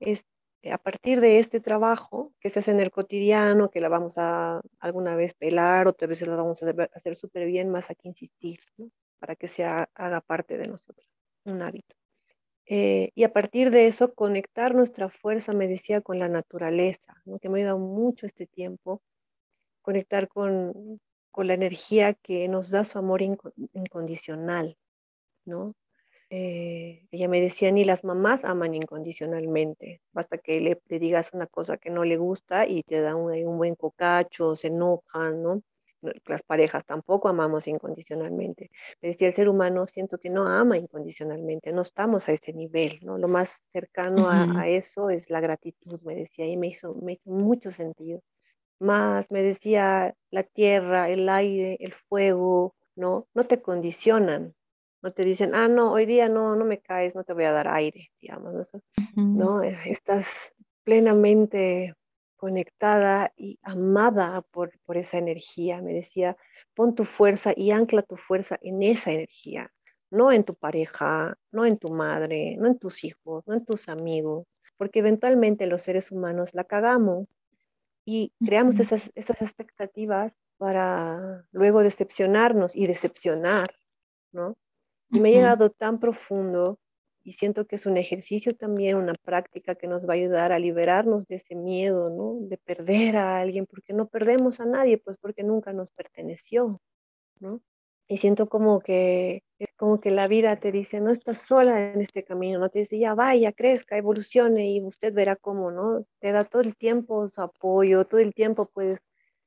es 0.00 0.26
a 0.68 0.76
partir 0.76 1.20
de 1.20 1.38
este 1.38 1.60
trabajo 1.60 2.32
que 2.40 2.50
se 2.50 2.58
hace 2.58 2.72
en 2.72 2.80
el 2.80 2.90
cotidiano, 2.90 3.70
que 3.70 3.78
la 3.78 3.88
vamos 3.88 4.14
a 4.16 4.60
alguna 4.80 5.14
vez 5.14 5.34
pelar, 5.34 5.86
otras 5.86 6.08
veces 6.08 6.26
la 6.26 6.34
vamos 6.34 6.60
a 6.64 6.88
hacer 6.96 7.14
súper 7.14 7.46
bien, 7.46 7.70
más 7.70 7.90
aquí 7.90 8.08
insistir, 8.08 8.58
para 9.20 9.36
que 9.36 9.46
se 9.46 9.62
haga 9.62 10.20
parte 10.20 10.58
de 10.58 10.66
nosotros, 10.66 11.06
un 11.44 11.62
hábito. 11.62 11.94
Eh, 12.66 13.12
y 13.14 13.22
a 13.22 13.32
partir 13.32 13.70
de 13.70 13.86
eso, 13.86 14.12
conectar 14.12 14.74
nuestra 14.74 15.10
fuerza, 15.10 15.52
me 15.52 15.68
decía, 15.68 16.00
con 16.00 16.18
la 16.18 16.28
naturaleza, 16.28 17.22
que 17.40 17.48
me 17.48 17.58
ha 17.58 17.60
ayudado 17.60 17.78
mucho 17.78 18.26
este 18.26 18.48
tiempo, 18.48 19.00
conectar 19.80 20.26
con, 20.26 21.00
con 21.30 21.46
la 21.46 21.54
energía 21.54 22.14
que 22.14 22.48
nos 22.48 22.68
da 22.68 22.82
su 22.82 22.98
amor 22.98 23.22
incondicional, 23.22 24.76
¿no? 25.44 25.76
Eh, 26.32 27.08
ella 27.10 27.28
me 27.28 27.40
decía, 27.40 27.72
ni 27.72 27.84
las 27.84 28.04
mamás 28.04 28.44
aman 28.44 28.74
incondicionalmente, 28.74 30.00
basta 30.12 30.38
que 30.38 30.60
le, 30.60 30.80
digas 30.98 31.30
una 31.32 31.48
cosa 31.48 31.76
que 31.76 31.90
no 31.90 32.04
le 32.04 32.16
gusta 32.18 32.68
y 32.68 32.84
te 32.84 33.00
da 33.00 33.16
un, 33.16 33.32
un 33.32 33.58
buen 33.58 33.74
cocacho, 33.74 34.54
se 34.54 34.68
enojan, 34.68 35.42
¿no? 35.42 35.62
Las 36.26 36.42
parejas 36.42 36.86
tampoco 36.86 37.28
amamos 37.28 37.66
incondicionalmente. 37.66 38.70
Me 39.02 39.08
decía, 39.10 39.28
el 39.28 39.34
ser 39.34 39.48
humano 39.48 39.86
siento 39.86 40.18
que 40.18 40.30
no 40.30 40.46
ama 40.46 40.78
incondicionalmente, 40.78 41.72
no 41.72 41.82
estamos 41.82 42.28
a 42.28 42.32
ese 42.32 42.52
nivel, 42.52 43.00
¿no? 43.02 43.18
Lo 43.18 43.28
más 43.28 43.62
cercano 43.72 44.28
a, 44.28 44.68
eso 44.68 45.10
es 45.10 45.28
la 45.30 45.40
gratitud, 45.40 46.00
me 46.02 46.14
decía, 46.14 46.46
y 46.46 46.56
me 46.56 46.68
hizo, 46.68 46.94
me 46.94 47.14
hizo 47.14 47.30
mucho 47.30 47.72
sentido. 47.72 48.22
Más, 48.78 49.30
me 49.30 49.42
decía, 49.42 50.14
la 50.30 50.44
tierra, 50.44 51.10
el 51.10 51.28
aire, 51.28 51.76
el 51.80 51.92
fuego, 51.92 52.74
¿no? 52.96 53.26
No 53.34 53.44
te 53.44 53.60
condicionan, 53.60 54.54
no 55.02 55.12
te 55.12 55.24
dicen, 55.24 55.54
ah, 55.54 55.68
no, 55.68 55.92
hoy 55.92 56.06
día 56.06 56.28
no, 56.28 56.56
no 56.56 56.64
me 56.64 56.78
caes, 56.78 57.14
no 57.14 57.24
te 57.24 57.32
voy 57.32 57.44
a 57.44 57.52
dar 57.52 57.68
aire, 57.68 58.10
digamos, 58.20 58.70
¿no? 59.14 59.62
Estás 59.62 60.52
plenamente 60.84 61.94
conectada 62.36 63.32
y 63.36 63.58
amada 63.62 64.42
por, 64.42 64.72
por 64.84 64.96
esa 64.96 65.18
energía. 65.18 65.82
Me 65.82 65.92
decía, 65.92 66.36
pon 66.74 66.94
tu 66.94 67.04
fuerza 67.04 67.52
y 67.56 67.70
ancla 67.70 68.02
tu 68.02 68.16
fuerza 68.16 68.58
en 68.62 68.82
esa 68.82 69.12
energía, 69.12 69.72
no 70.10 70.32
en 70.32 70.44
tu 70.44 70.54
pareja, 70.54 71.36
no 71.52 71.64
en 71.64 71.78
tu 71.78 71.90
madre, 71.90 72.56
no 72.58 72.66
en 72.66 72.78
tus 72.78 73.04
hijos, 73.04 73.46
no 73.46 73.54
en 73.54 73.64
tus 73.64 73.88
amigos, 73.88 74.46
porque 74.76 75.00
eventualmente 75.00 75.66
los 75.66 75.82
seres 75.82 76.10
humanos 76.10 76.50
la 76.54 76.64
cagamos 76.64 77.28
y 78.04 78.32
creamos 78.44 78.80
esas, 78.80 79.12
esas 79.14 79.42
expectativas 79.42 80.32
para 80.56 81.46
luego 81.52 81.82
decepcionarnos 81.82 82.74
y 82.74 82.86
decepcionar, 82.86 83.74
¿no? 84.32 84.56
Y 85.10 85.20
me 85.20 85.30
ha 85.30 85.32
llegado 85.32 85.70
tan 85.70 85.98
profundo 85.98 86.78
y 87.22 87.32
siento 87.34 87.66
que 87.66 87.76
es 87.76 87.86
un 87.86 87.96
ejercicio 87.96 88.56
también, 88.56 88.96
una 88.96 89.14
práctica 89.14 89.74
que 89.74 89.86
nos 89.86 90.08
va 90.08 90.14
a 90.14 90.16
ayudar 90.16 90.52
a 90.52 90.58
liberarnos 90.58 91.26
de 91.26 91.36
ese 91.36 91.54
miedo, 91.54 92.10
¿no? 92.10 92.46
De 92.48 92.56
perder 92.58 93.16
a 93.16 93.38
alguien, 93.38 93.66
porque 93.66 93.92
no 93.92 94.08
perdemos 94.08 94.60
a 94.60 94.66
nadie, 94.66 94.98
pues 94.98 95.18
porque 95.18 95.42
nunca 95.42 95.72
nos 95.72 95.90
perteneció. 95.90 96.80
¿no? 97.40 97.60
Y 98.08 98.18
siento 98.18 98.48
como 98.48 98.80
que, 98.80 99.44
como 99.76 100.00
que 100.00 100.10
la 100.10 100.28
vida 100.28 100.56
te 100.58 100.72
dice, 100.72 101.00
no 101.00 101.10
estás 101.10 101.42
sola 101.42 101.92
en 101.92 102.00
este 102.00 102.24
camino, 102.24 102.58
no 102.58 102.68
te 102.68 102.80
dice, 102.80 102.98
ya 102.98 103.14
vaya, 103.14 103.52
crezca, 103.52 103.96
evolucione 103.96 104.70
y 104.70 104.82
usted 104.82 105.14
verá 105.14 105.36
cómo, 105.36 105.70
¿no? 105.70 106.04
Te 106.20 106.32
da 106.32 106.44
todo 106.44 106.62
el 106.62 106.76
tiempo 106.76 107.28
su 107.28 107.40
apoyo, 107.40 108.04
todo 108.06 108.20
el 108.20 108.34
tiempo 108.34 108.66
puedes 108.66 109.00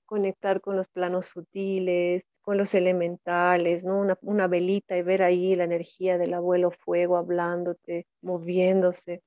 conectar 0.05 0.61
con 0.61 0.77
los 0.77 0.87
planos 0.87 1.27
sutiles, 1.27 2.23
con 2.43 2.57
los 2.57 2.75
elementales, 2.75 3.85
¿no? 3.85 4.05
Una, 4.21 4.47
velita 4.47 4.97
y 4.97 5.01
ver 5.01 5.23
ahí 5.23 5.55
la 5.55 5.63
energía 5.63 6.17
del 6.17 6.33
abuelo 6.33 6.71
fuego 6.71 7.17
hablándote, 7.17 8.05
moviéndose. 8.21 9.23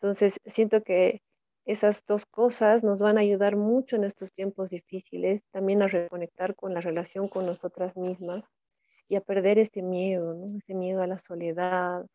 Entonces, 0.00 0.40
siento 0.46 0.82
que 0.82 1.22
esas 1.66 2.04
dos 2.06 2.26
cosas 2.26 2.82
nos 2.82 3.00
van 3.00 3.18
a 3.18 3.20
ayudar 3.20 3.56
mucho 3.56 3.96
en 3.96 4.04
estos 4.04 4.32
tiempos 4.32 4.70
difíciles, 4.70 5.42
también 5.52 5.82
a 5.82 5.88
reconectar 5.88 6.56
con 6.56 6.74
la 6.74 6.80
relación 6.80 7.28
con 7.28 7.46
nosotras 7.46 7.96
mismas 7.96 8.44
y 9.08 9.16
a 9.16 9.20
perder 9.20 9.58
ese 9.58 9.82
miedo, 9.82 10.34
¿no? 10.34 10.58
ese 10.58 10.74
miedo 10.74 11.02
a 11.02 11.06
la 11.06 11.18
soledad, 11.18 12.06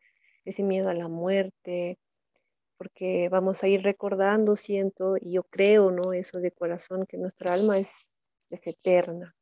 ese 0.44 0.64
miedo 0.64 0.88
a 0.88 0.94
la 0.94 1.08
muerte, 1.08 1.98
porque 2.76 3.28
vamos 3.28 3.62
a 3.62 3.68
ir 3.68 3.82
recordando, 3.82 4.56
siento, 4.56 5.16
y 5.16 5.32
yo 5.32 5.44
creo, 5.44 5.90
¿no? 5.90 6.12
Eso 6.12 6.40
de 6.40 6.52
corazón, 6.52 7.06
que 7.06 7.18
nuestra 7.18 7.52
alma 7.52 7.78
es, 7.78 7.90
es 8.50 8.66
eterna. 8.66 9.36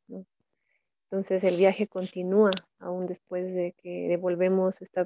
Entonces 1.09 1.43
el 1.43 1.57
viaje 1.57 1.87
continúa 1.87 2.51
aún 2.79 3.07
después 3.07 3.45
de 3.53 3.73
que 3.81 4.07
devolvemos 4.09 4.81
este 4.81 5.05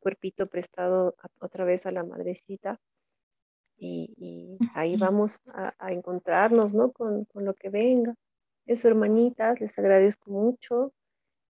cuerpito 0.00 0.46
prestado 0.46 1.16
otra 1.40 1.64
vez 1.64 1.86
a 1.86 1.90
la 1.90 2.04
madrecita 2.04 2.78
y, 3.80 4.58
ahí 4.74 4.96
vamos 4.96 5.40
a, 5.46 5.74
encontrarnos, 5.90 6.74
¿no? 6.74 6.92
Con, 6.92 7.26
lo 7.34 7.54
que 7.54 7.70
venga. 7.70 8.14
Eso, 8.66 8.88
hermanitas, 8.88 9.60
les 9.60 9.76
agradezco 9.78 10.30
mucho 10.30 10.92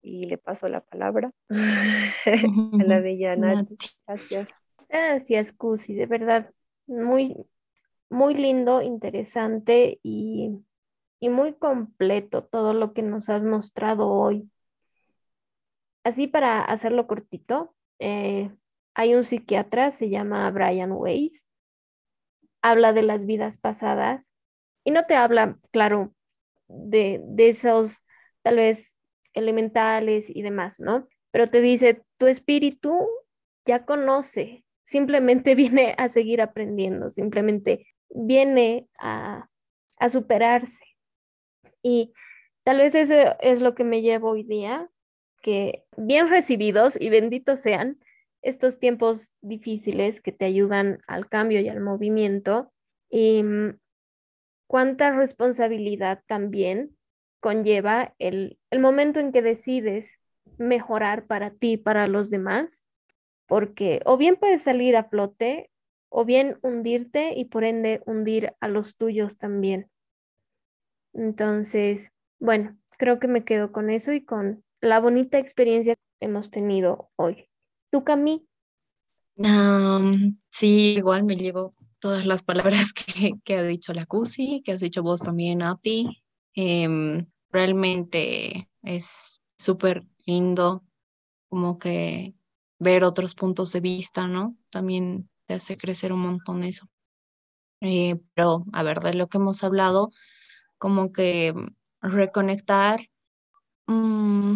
y 0.03 0.27
le 0.27 0.39
paso 0.39 0.69
la 0.69 0.81
palabra 0.81 1.33
a 1.49 2.85
la 2.85 3.01
bella 3.01 3.35
Nati. 3.35 3.77
Gracias. 4.07 4.49
Gracias, 4.89 5.53
Cusi, 5.53 5.95
de 5.95 6.07
verdad, 6.07 6.51
muy, 6.87 7.35
muy 8.09 8.35
lindo, 8.35 8.83
interesante 8.83 9.99
y, 10.03 10.63
muy 11.21 11.55
completo 11.55 12.45
todo 12.45 12.73
lo 12.73 12.93
que 12.93 13.03
nos 13.03 13.29
has 13.29 13.43
mostrado 13.43 14.09
hoy. 14.09 14.49
Así 16.05 16.29
para 16.29 16.63
hacerlo 16.63 17.07
cortito, 17.07 17.75
eh, 17.99 18.51
hay 18.95 19.15
un 19.15 19.25
psiquiatra, 19.25 19.91
se 19.91 20.09
llama 20.09 20.51
Brian 20.51 20.93
Weiss, 20.93 21.49
habla 22.63 22.93
de 22.93 23.03
las 23.03 23.27
vidas 23.27 23.59
pasadas 23.59 24.33
y 24.85 24.91
no 24.91 25.05
te 25.05 25.17
habla, 25.17 25.59
claro, 25.71 26.15
de, 26.69 27.21
de 27.25 27.49
esos 27.49 28.03
tal 28.43 28.57
vez 28.57 28.97
elementales 29.35 30.31
y 30.31 30.43
demás, 30.43 30.81
¿no? 30.81 31.09
Pero 31.31 31.47
te 31.47 31.61
dice, 31.61 32.03
tu 32.17 32.27
espíritu 32.27 33.09
ya 33.67 33.85
conoce, 33.85 34.65
simplemente 34.83 35.55
viene 35.57 35.95
a 35.99 36.09
seguir 36.09 36.41
aprendiendo, 36.41 37.11
simplemente 37.11 37.87
viene 38.11 38.89
a, 38.99 39.49
a 39.99 40.11
superarse. 40.11 40.85
Y 41.89 42.13
tal 42.65 42.79
vez 42.79 42.95
eso 42.95 43.15
es 43.41 43.63
lo 43.63 43.75
que 43.75 43.83
me 43.83 44.03
llevo 44.03 44.33
hoy 44.33 44.43
día, 44.43 44.91
que 45.41 45.85
bien 45.97 46.29
recibidos 46.29 47.01
y 47.01 47.09
benditos 47.09 47.61
sean, 47.61 47.99
estos 48.43 48.79
tiempos 48.79 49.33
difíciles 49.41 50.21
que 50.21 50.31
te 50.31 50.45
ayudan 50.45 50.99
al 51.07 51.31
cambio 51.31 51.61
y 51.61 51.69
al 51.71 51.81
movimiento 51.81 52.71
y 53.09 53.43
mm, 53.43 53.79
cuánta 54.67 55.13
responsabilidad 55.13 56.23
también 56.27 56.95
conlleva 57.41 58.15
el, 58.19 58.59
el 58.71 58.81
momento 58.81 59.19
en 59.19 59.33
que 59.33 59.41
decides 59.41 60.21
mejorar 60.59 61.27
para 61.27 61.53
ti, 61.53 61.79
para 61.79 62.07
los 62.07 62.29
demás, 62.29 62.85
porque 63.47 64.03
o 64.05 64.19
bien 64.19 64.37
puedes 64.37 64.61
salir 64.61 64.95
a 64.95 65.05
flote 65.05 65.71
o 66.11 66.27
bien 66.27 66.59
hundirte 66.61 67.33
y 67.35 67.47
por 67.47 67.65
ende 67.65 68.03
hundir 68.05 68.53
a 68.61 68.69
los 68.69 68.97
tuyos 68.97 69.39
también. 69.39 69.91
Entonces, 71.13 72.13
bueno, 72.39 72.77
creo 72.99 73.19
que 73.19 73.29
me 73.29 73.45
quedo 73.45 73.73
con 73.73 73.91
eso 73.91 74.13
y 74.13 74.25
con 74.25 74.65
la 74.81 75.01
bonita 75.01 75.39
experiencia 75.39 75.95
que 75.95 76.27
hemos 76.27 76.51
tenido 76.51 77.11
hoy. 77.17 77.49
¿Tú, 77.91 78.05
Cami? 78.05 78.45
sí, 80.51 80.97
igual 80.97 81.23
me 81.23 81.37
llevo 81.37 81.75
todas 82.01 82.27
las 82.27 82.43
palabras 82.43 82.93
que, 83.45 83.57
ha 83.57 83.63
dicho 83.63 83.93
la 83.93 84.07
Cusi, 84.07 84.63
que 84.65 84.73
has 84.73 84.81
dicho 84.81 85.03
vos 85.03 85.21
también, 85.21 85.63
a 85.63 85.77
ti. 85.77 86.23
Em, 86.55 87.27
realmente 87.51 88.69
es 88.83 89.43
súper 89.57 90.05
lindo 90.27 90.85
como 91.49 91.79
que 91.79 92.35
ver 92.79 93.05
otros 93.05 93.35
puntos 93.35 93.73
de 93.73 93.81
vista, 93.81 94.27
¿no? 94.27 94.57
También 94.71 95.29
te 95.47 95.55
hace 95.55 95.77
crecer 95.77 96.13
un 96.13 96.21
montón 96.21 96.63
eso. 96.63 96.89
Eh, 97.81 98.21
pero, 98.35 98.65
a 98.73 98.83
ver, 98.83 99.01
de 99.01 99.15
lo 99.15 99.29
que 99.29 99.39
hemos 99.39 99.63
hablado, 99.65 100.11
como 100.79 101.13
que 101.13 101.55
reconectar, 102.01 103.01
mm, 103.87 104.55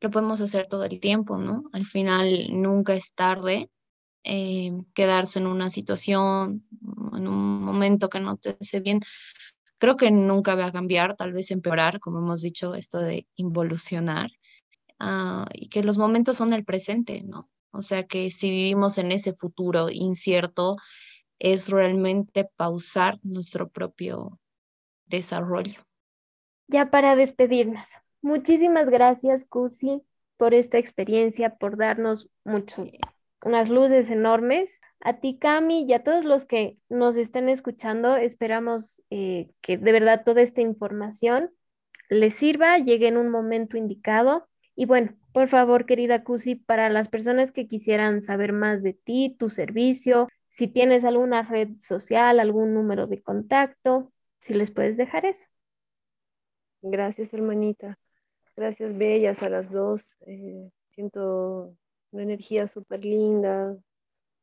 lo 0.00 0.10
podemos 0.10 0.40
hacer 0.40 0.66
todo 0.68 0.84
el 0.84 1.00
tiempo, 1.00 1.38
¿no? 1.38 1.62
Al 1.72 1.86
final 1.86 2.48
nunca 2.50 2.94
es 2.94 3.14
tarde 3.14 3.70
eh, 4.24 4.72
quedarse 4.94 5.38
en 5.40 5.46
una 5.48 5.70
situación, 5.70 6.64
en 7.14 7.26
un 7.28 7.62
momento 7.62 8.08
que 8.08 8.20
no 8.20 8.36
te 8.36 8.56
hace 8.60 8.80
bien. 8.80 9.00
Creo 9.78 9.96
que 9.96 10.10
nunca 10.12 10.54
va 10.54 10.66
a 10.66 10.72
cambiar, 10.72 11.16
tal 11.16 11.32
vez 11.32 11.50
empeorar, 11.50 12.00
como 12.00 12.18
hemos 12.20 12.42
dicho, 12.42 12.74
esto 12.74 12.98
de 13.00 13.26
involucionar, 13.36 14.30
ah, 15.00 15.46
y 15.54 15.68
que 15.68 15.82
los 15.82 15.98
momentos 15.98 16.36
son 16.36 16.52
el 16.52 16.64
presente, 16.64 17.22
¿no? 17.24 17.50
O 17.72 17.82
sea 17.82 18.06
que 18.06 18.30
si 18.30 18.50
vivimos 18.50 18.98
en 18.98 19.12
ese 19.12 19.34
futuro 19.34 19.88
incierto, 19.90 20.76
es 21.40 21.68
realmente 21.70 22.48
pausar 22.56 23.18
nuestro 23.24 23.68
propio 23.70 24.40
desarrollo. 25.16 25.80
Ya 26.68 26.90
para 26.90 27.16
despedirnos, 27.16 27.92
Muchísimas 28.22 28.88
gracias, 28.88 29.44
Cusi, 29.44 30.00
por 30.36 30.54
esta 30.54 30.78
experiencia, 30.78 31.56
por 31.56 31.76
darnos 31.76 32.30
mucho, 32.44 32.86
unas 33.44 33.68
luces 33.68 34.10
enormes. 34.10 34.80
A 35.00 35.14
ti, 35.14 35.38
Cami, 35.40 35.84
y 35.88 35.92
a 35.92 36.04
todos 36.04 36.24
los 36.24 36.46
que 36.46 36.78
nos 36.88 37.16
estén 37.16 37.48
escuchando, 37.48 38.14
esperamos 38.16 39.02
eh, 39.10 39.50
que 39.60 39.76
de 39.76 39.92
verdad 39.92 40.22
toda 40.24 40.40
esta 40.40 40.60
información 40.60 41.50
les 42.08 42.36
sirva, 42.36 42.78
llegue 42.78 43.08
en 43.08 43.16
un 43.16 43.28
momento 43.28 43.76
indicado. 43.76 44.48
Y 44.76 44.86
bueno, 44.86 45.16
por 45.32 45.48
favor, 45.48 45.84
querida 45.84 46.22
Cusi, 46.22 46.54
para 46.54 46.88
las 46.90 47.08
personas 47.08 47.50
que 47.50 47.66
quisieran 47.66 48.22
saber 48.22 48.52
más 48.52 48.84
de 48.84 48.92
ti, 48.92 49.34
tu 49.36 49.50
servicio, 49.50 50.28
si 50.48 50.68
tienes 50.68 51.04
alguna 51.04 51.42
red 51.42 51.70
social, 51.80 52.38
algún 52.38 52.72
número 52.72 53.08
de 53.08 53.20
contacto, 53.20 54.12
si 54.42 54.54
les 54.54 54.70
puedes 54.70 54.96
dejar 54.96 55.24
eso. 55.24 55.46
Gracias, 56.82 57.32
hermanita. 57.32 57.98
Gracias, 58.56 58.96
bellas, 58.96 59.42
a 59.42 59.48
las 59.48 59.70
dos. 59.70 60.16
Eh, 60.26 60.70
siento 60.90 61.76
una 62.10 62.22
energía 62.24 62.66
súper 62.68 63.04
linda, 63.04 63.76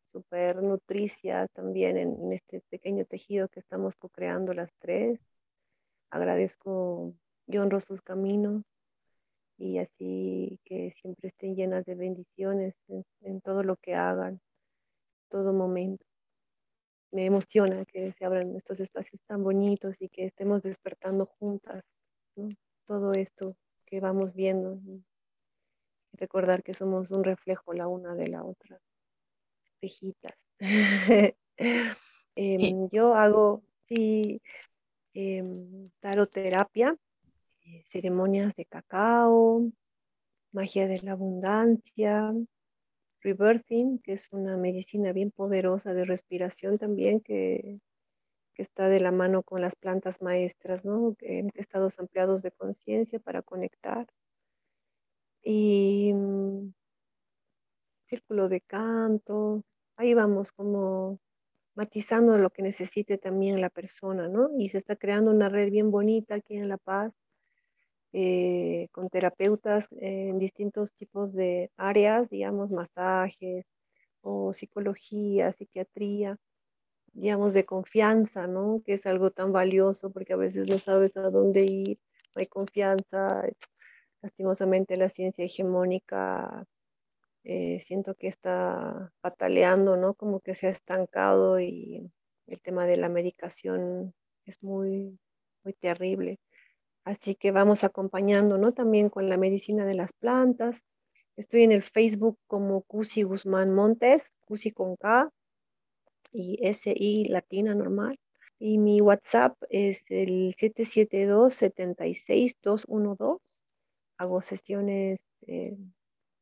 súper 0.05 0.63
nutricia 0.63 1.47
también 1.53 1.97
en, 1.97 2.33
este 2.33 2.61
pequeño 2.69 3.05
tejido 3.05 3.49
que 3.49 3.59
estamos 3.59 3.95
co-creando 3.95 4.53
las 4.53 4.71
tres. 4.79 5.19
Agradezco 6.09 7.13
y 7.47 7.57
honro 7.57 7.79
sus 7.79 8.01
caminos 8.01 8.63
y 9.57 9.79
así 9.79 10.59
que 10.65 10.93
siempre 11.01 11.29
estén 11.29 11.55
llenas 11.55 11.85
de 11.85 11.95
bendiciones 11.95 12.73
en, 12.87 13.05
en 13.21 13.41
todo 13.41 13.63
lo 13.63 13.75
que 13.77 13.95
hagan, 13.95 14.39
todo 15.29 15.53
momento. 15.53 16.08
Me 17.11 17.25
emociona 17.25 17.85
que 17.85 18.11
se 18.13 18.25
abran 18.25 18.55
estos 18.55 18.79
espacios 18.79 19.23
tan 19.25 19.43
bonitos 19.43 20.01
y 20.01 20.09
que 20.09 20.25
estemos 20.25 20.61
despertando 20.61 21.25
juntas 21.25 21.83
¿no? 22.35 22.49
todo 22.85 23.13
esto 23.13 23.55
que 23.85 23.99
vamos 23.99 24.33
viendo 24.33 24.79
y 24.85 25.03
recordar 26.13 26.63
que 26.63 26.73
somos 26.73 27.11
un 27.11 27.23
reflejo 27.23 27.73
la 27.73 27.87
una 27.87 28.13
de 28.15 28.27
la 28.27 28.43
otra. 28.43 28.79
Em, 32.35 32.89
yo 32.89 33.15
hago, 33.15 33.63
sí, 33.87 34.41
em, 35.13 35.89
taroterapia, 35.99 36.95
eh, 37.65 37.83
ceremonias 37.85 38.55
de 38.55 38.65
cacao, 38.65 39.69
magia 40.53 40.87
de 40.87 40.99
la 40.99 41.11
abundancia, 41.13 42.33
rebirthing, 43.21 43.99
que 43.99 44.13
es 44.13 44.27
una 44.31 44.57
medicina 44.57 45.13
bien 45.13 45.31
poderosa 45.31 45.93
de 45.93 46.05
respiración 46.05 46.77
también, 46.77 47.21
que 47.21 47.79
está 48.61 48.89
de 48.89 48.99
la 48.99 49.11
mano 49.11 49.43
con 49.43 49.61
las 49.61 49.75
plantas 49.75 50.21
maestras, 50.21 50.83
¿no? 50.85 51.15
Estados 51.55 51.99
ampliados 51.99 52.41
de 52.41 52.51
conciencia 52.51 53.19
para 53.19 53.41
conectar. 53.41 54.07
Y 55.41 56.11
mm, 56.13 56.73
círculo 58.07 58.49
de 58.49 58.61
cantos, 58.61 59.63
ahí 59.95 60.13
vamos 60.13 60.51
como 60.51 61.19
matizando 61.75 62.37
lo 62.37 62.49
que 62.49 62.61
necesite 62.61 63.17
también 63.17 63.61
la 63.61 63.69
persona, 63.69 64.27
¿no? 64.27 64.49
Y 64.57 64.69
se 64.69 64.77
está 64.77 64.95
creando 64.95 65.31
una 65.31 65.49
red 65.49 65.69
bien 65.71 65.91
bonita 65.91 66.35
aquí 66.35 66.55
en 66.57 66.67
La 66.67 66.77
Paz 66.77 67.13
eh, 68.13 68.87
con 68.91 69.09
terapeutas 69.09 69.87
en 69.91 70.39
distintos 70.39 70.93
tipos 70.93 71.33
de 71.33 71.71
áreas, 71.77 72.29
digamos, 72.29 72.71
masajes 72.71 73.65
o 74.21 74.53
psicología, 74.53 75.51
psiquiatría, 75.53 76.37
digamos, 77.13 77.53
de 77.53 77.65
confianza, 77.65 78.47
¿no? 78.47 78.81
Que 78.85 78.93
es 78.93 79.05
algo 79.05 79.31
tan 79.31 79.51
valioso 79.53 80.11
porque 80.11 80.33
a 80.33 80.37
veces 80.37 80.69
no 80.69 80.79
sabes 80.79 81.15
a 81.17 81.29
dónde 81.29 81.65
ir, 81.65 81.99
no 82.35 82.41
hay 82.41 82.47
confianza. 82.47 83.43
Lastimosamente 84.21 84.97
la 84.97 85.09
ciencia 85.09 85.45
hegemónica 85.45 86.65
eh, 87.43 87.79
siento 87.81 88.15
que 88.15 88.27
está 88.27 89.11
pataleando, 89.21 89.97
¿no? 89.97 90.13
Como 90.15 90.39
que 90.41 90.55
se 90.55 90.67
ha 90.67 90.71
estancado 90.71 91.59
y 91.59 92.11
el 92.47 92.61
tema 92.61 92.85
de 92.85 92.97
la 92.97 93.09
medicación 93.09 94.13
es 94.45 94.61
muy, 94.63 95.19
muy 95.63 95.73
terrible. 95.73 96.39
Así 97.09 97.33
que 97.33 97.51
vamos 97.51 97.83
acompañando, 97.83 98.59
¿no? 98.59 98.71
También 98.71 99.09
con 99.09 99.29
la 99.29 99.37
medicina 99.37 99.83
de 99.83 99.95
las 99.95 100.13
plantas. 100.13 100.83
Estoy 101.37 101.63
en 101.63 101.71
el 101.71 101.81
Facebook 101.81 102.37
como 102.45 102.83
Cusi 102.83 103.23
Guzmán 103.23 103.73
Montes, 103.73 104.31
Cusi 104.41 104.69
con 104.69 104.95
K 104.95 105.31
y 106.31 106.59
S-I 106.61 107.29
latina 107.29 107.73
normal. 107.73 108.19
Y 108.59 108.77
mi 108.77 109.01
WhatsApp 109.01 109.57
es 109.71 110.03
el 110.09 110.55
772-76212. 110.55 113.39
Hago 114.19 114.43
sesiones 114.43 115.25
eh, 115.47 115.75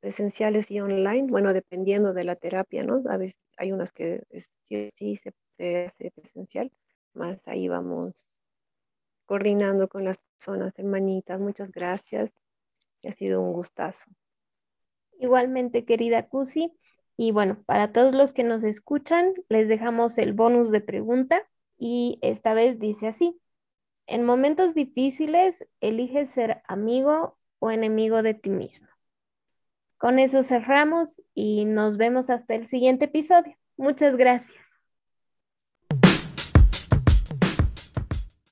presenciales 0.01 0.70
y 0.70 0.82
online, 0.82 1.32
bueno, 1.32 1.53
dependiendo 1.53 2.11
de 2.11 2.26
la 2.26 2.36
terapia, 2.36 2.84
¿no? 2.84 3.01
A 3.09 3.15
veces 3.15 3.38
hay 3.55 3.72
unas 3.72 3.93
que 3.93 4.26
sí, 4.68 4.89
sí 4.93 5.15
se, 5.15 5.32
se 5.55 5.86
hace 5.86 6.11
presencial, 6.11 6.74
más 7.13 7.39
ahí 7.47 7.70
vamos 7.70 8.28
coordinando 9.26 9.88
con 9.88 10.03
las 10.05 10.20
personas, 10.38 10.78
hermanitas. 10.78 11.40
Muchas 11.40 11.72
gracias. 11.72 12.32
ha 13.04 13.12
sido 13.14 13.42
un 13.42 13.54
gustazo. 13.54 14.10
Igualmente, 15.20 15.86
querida 15.86 16.28
Cusi. 16.28 16.74
Y 17.16 17.32
bueno, 17.32 17.64
para 17.66 17.92
todos 17.92 18.14
los 18.14 18.34
que 18.34 18.44
nos 18.44 18.64
escuchan, 18.64 19.34
les 19.50 19.68
dejamos 19.68 20.18
el 20.18 20.34
bonus 20.34 20.70
de 20.72 20.82
pregunta 20.82 21.42
y 21.78 22.20
esta 22.22 22.54
vez 22.54 22.80
dice 22.80 23.08
así. 23.08 23.40
En 24.06 24.24
momentos 24.24 24.74
difíciles, 24.76 25.68
eliges 25.82 26.30
ser 26.30 26.62
amigo 26.68 27.38
o 27.60 27.72
enemigo 27.72 28.22
de 28.22 28.36
ti 28.36 28.52
mismo. 28.52 28.88
Con 29.98 30.20
eso 30.20 30.44
cerramos 30.44 31.22
y 31.34 31.66
nos 31.66 31.98
vemos 31.98 32.30
hasta 32.30 32.54
el 32.54 32.68
siguiente 32.68 33.06
episodio. 33.06 33.58
Muchas 33.78 34.16
gracias. 34.16 34.66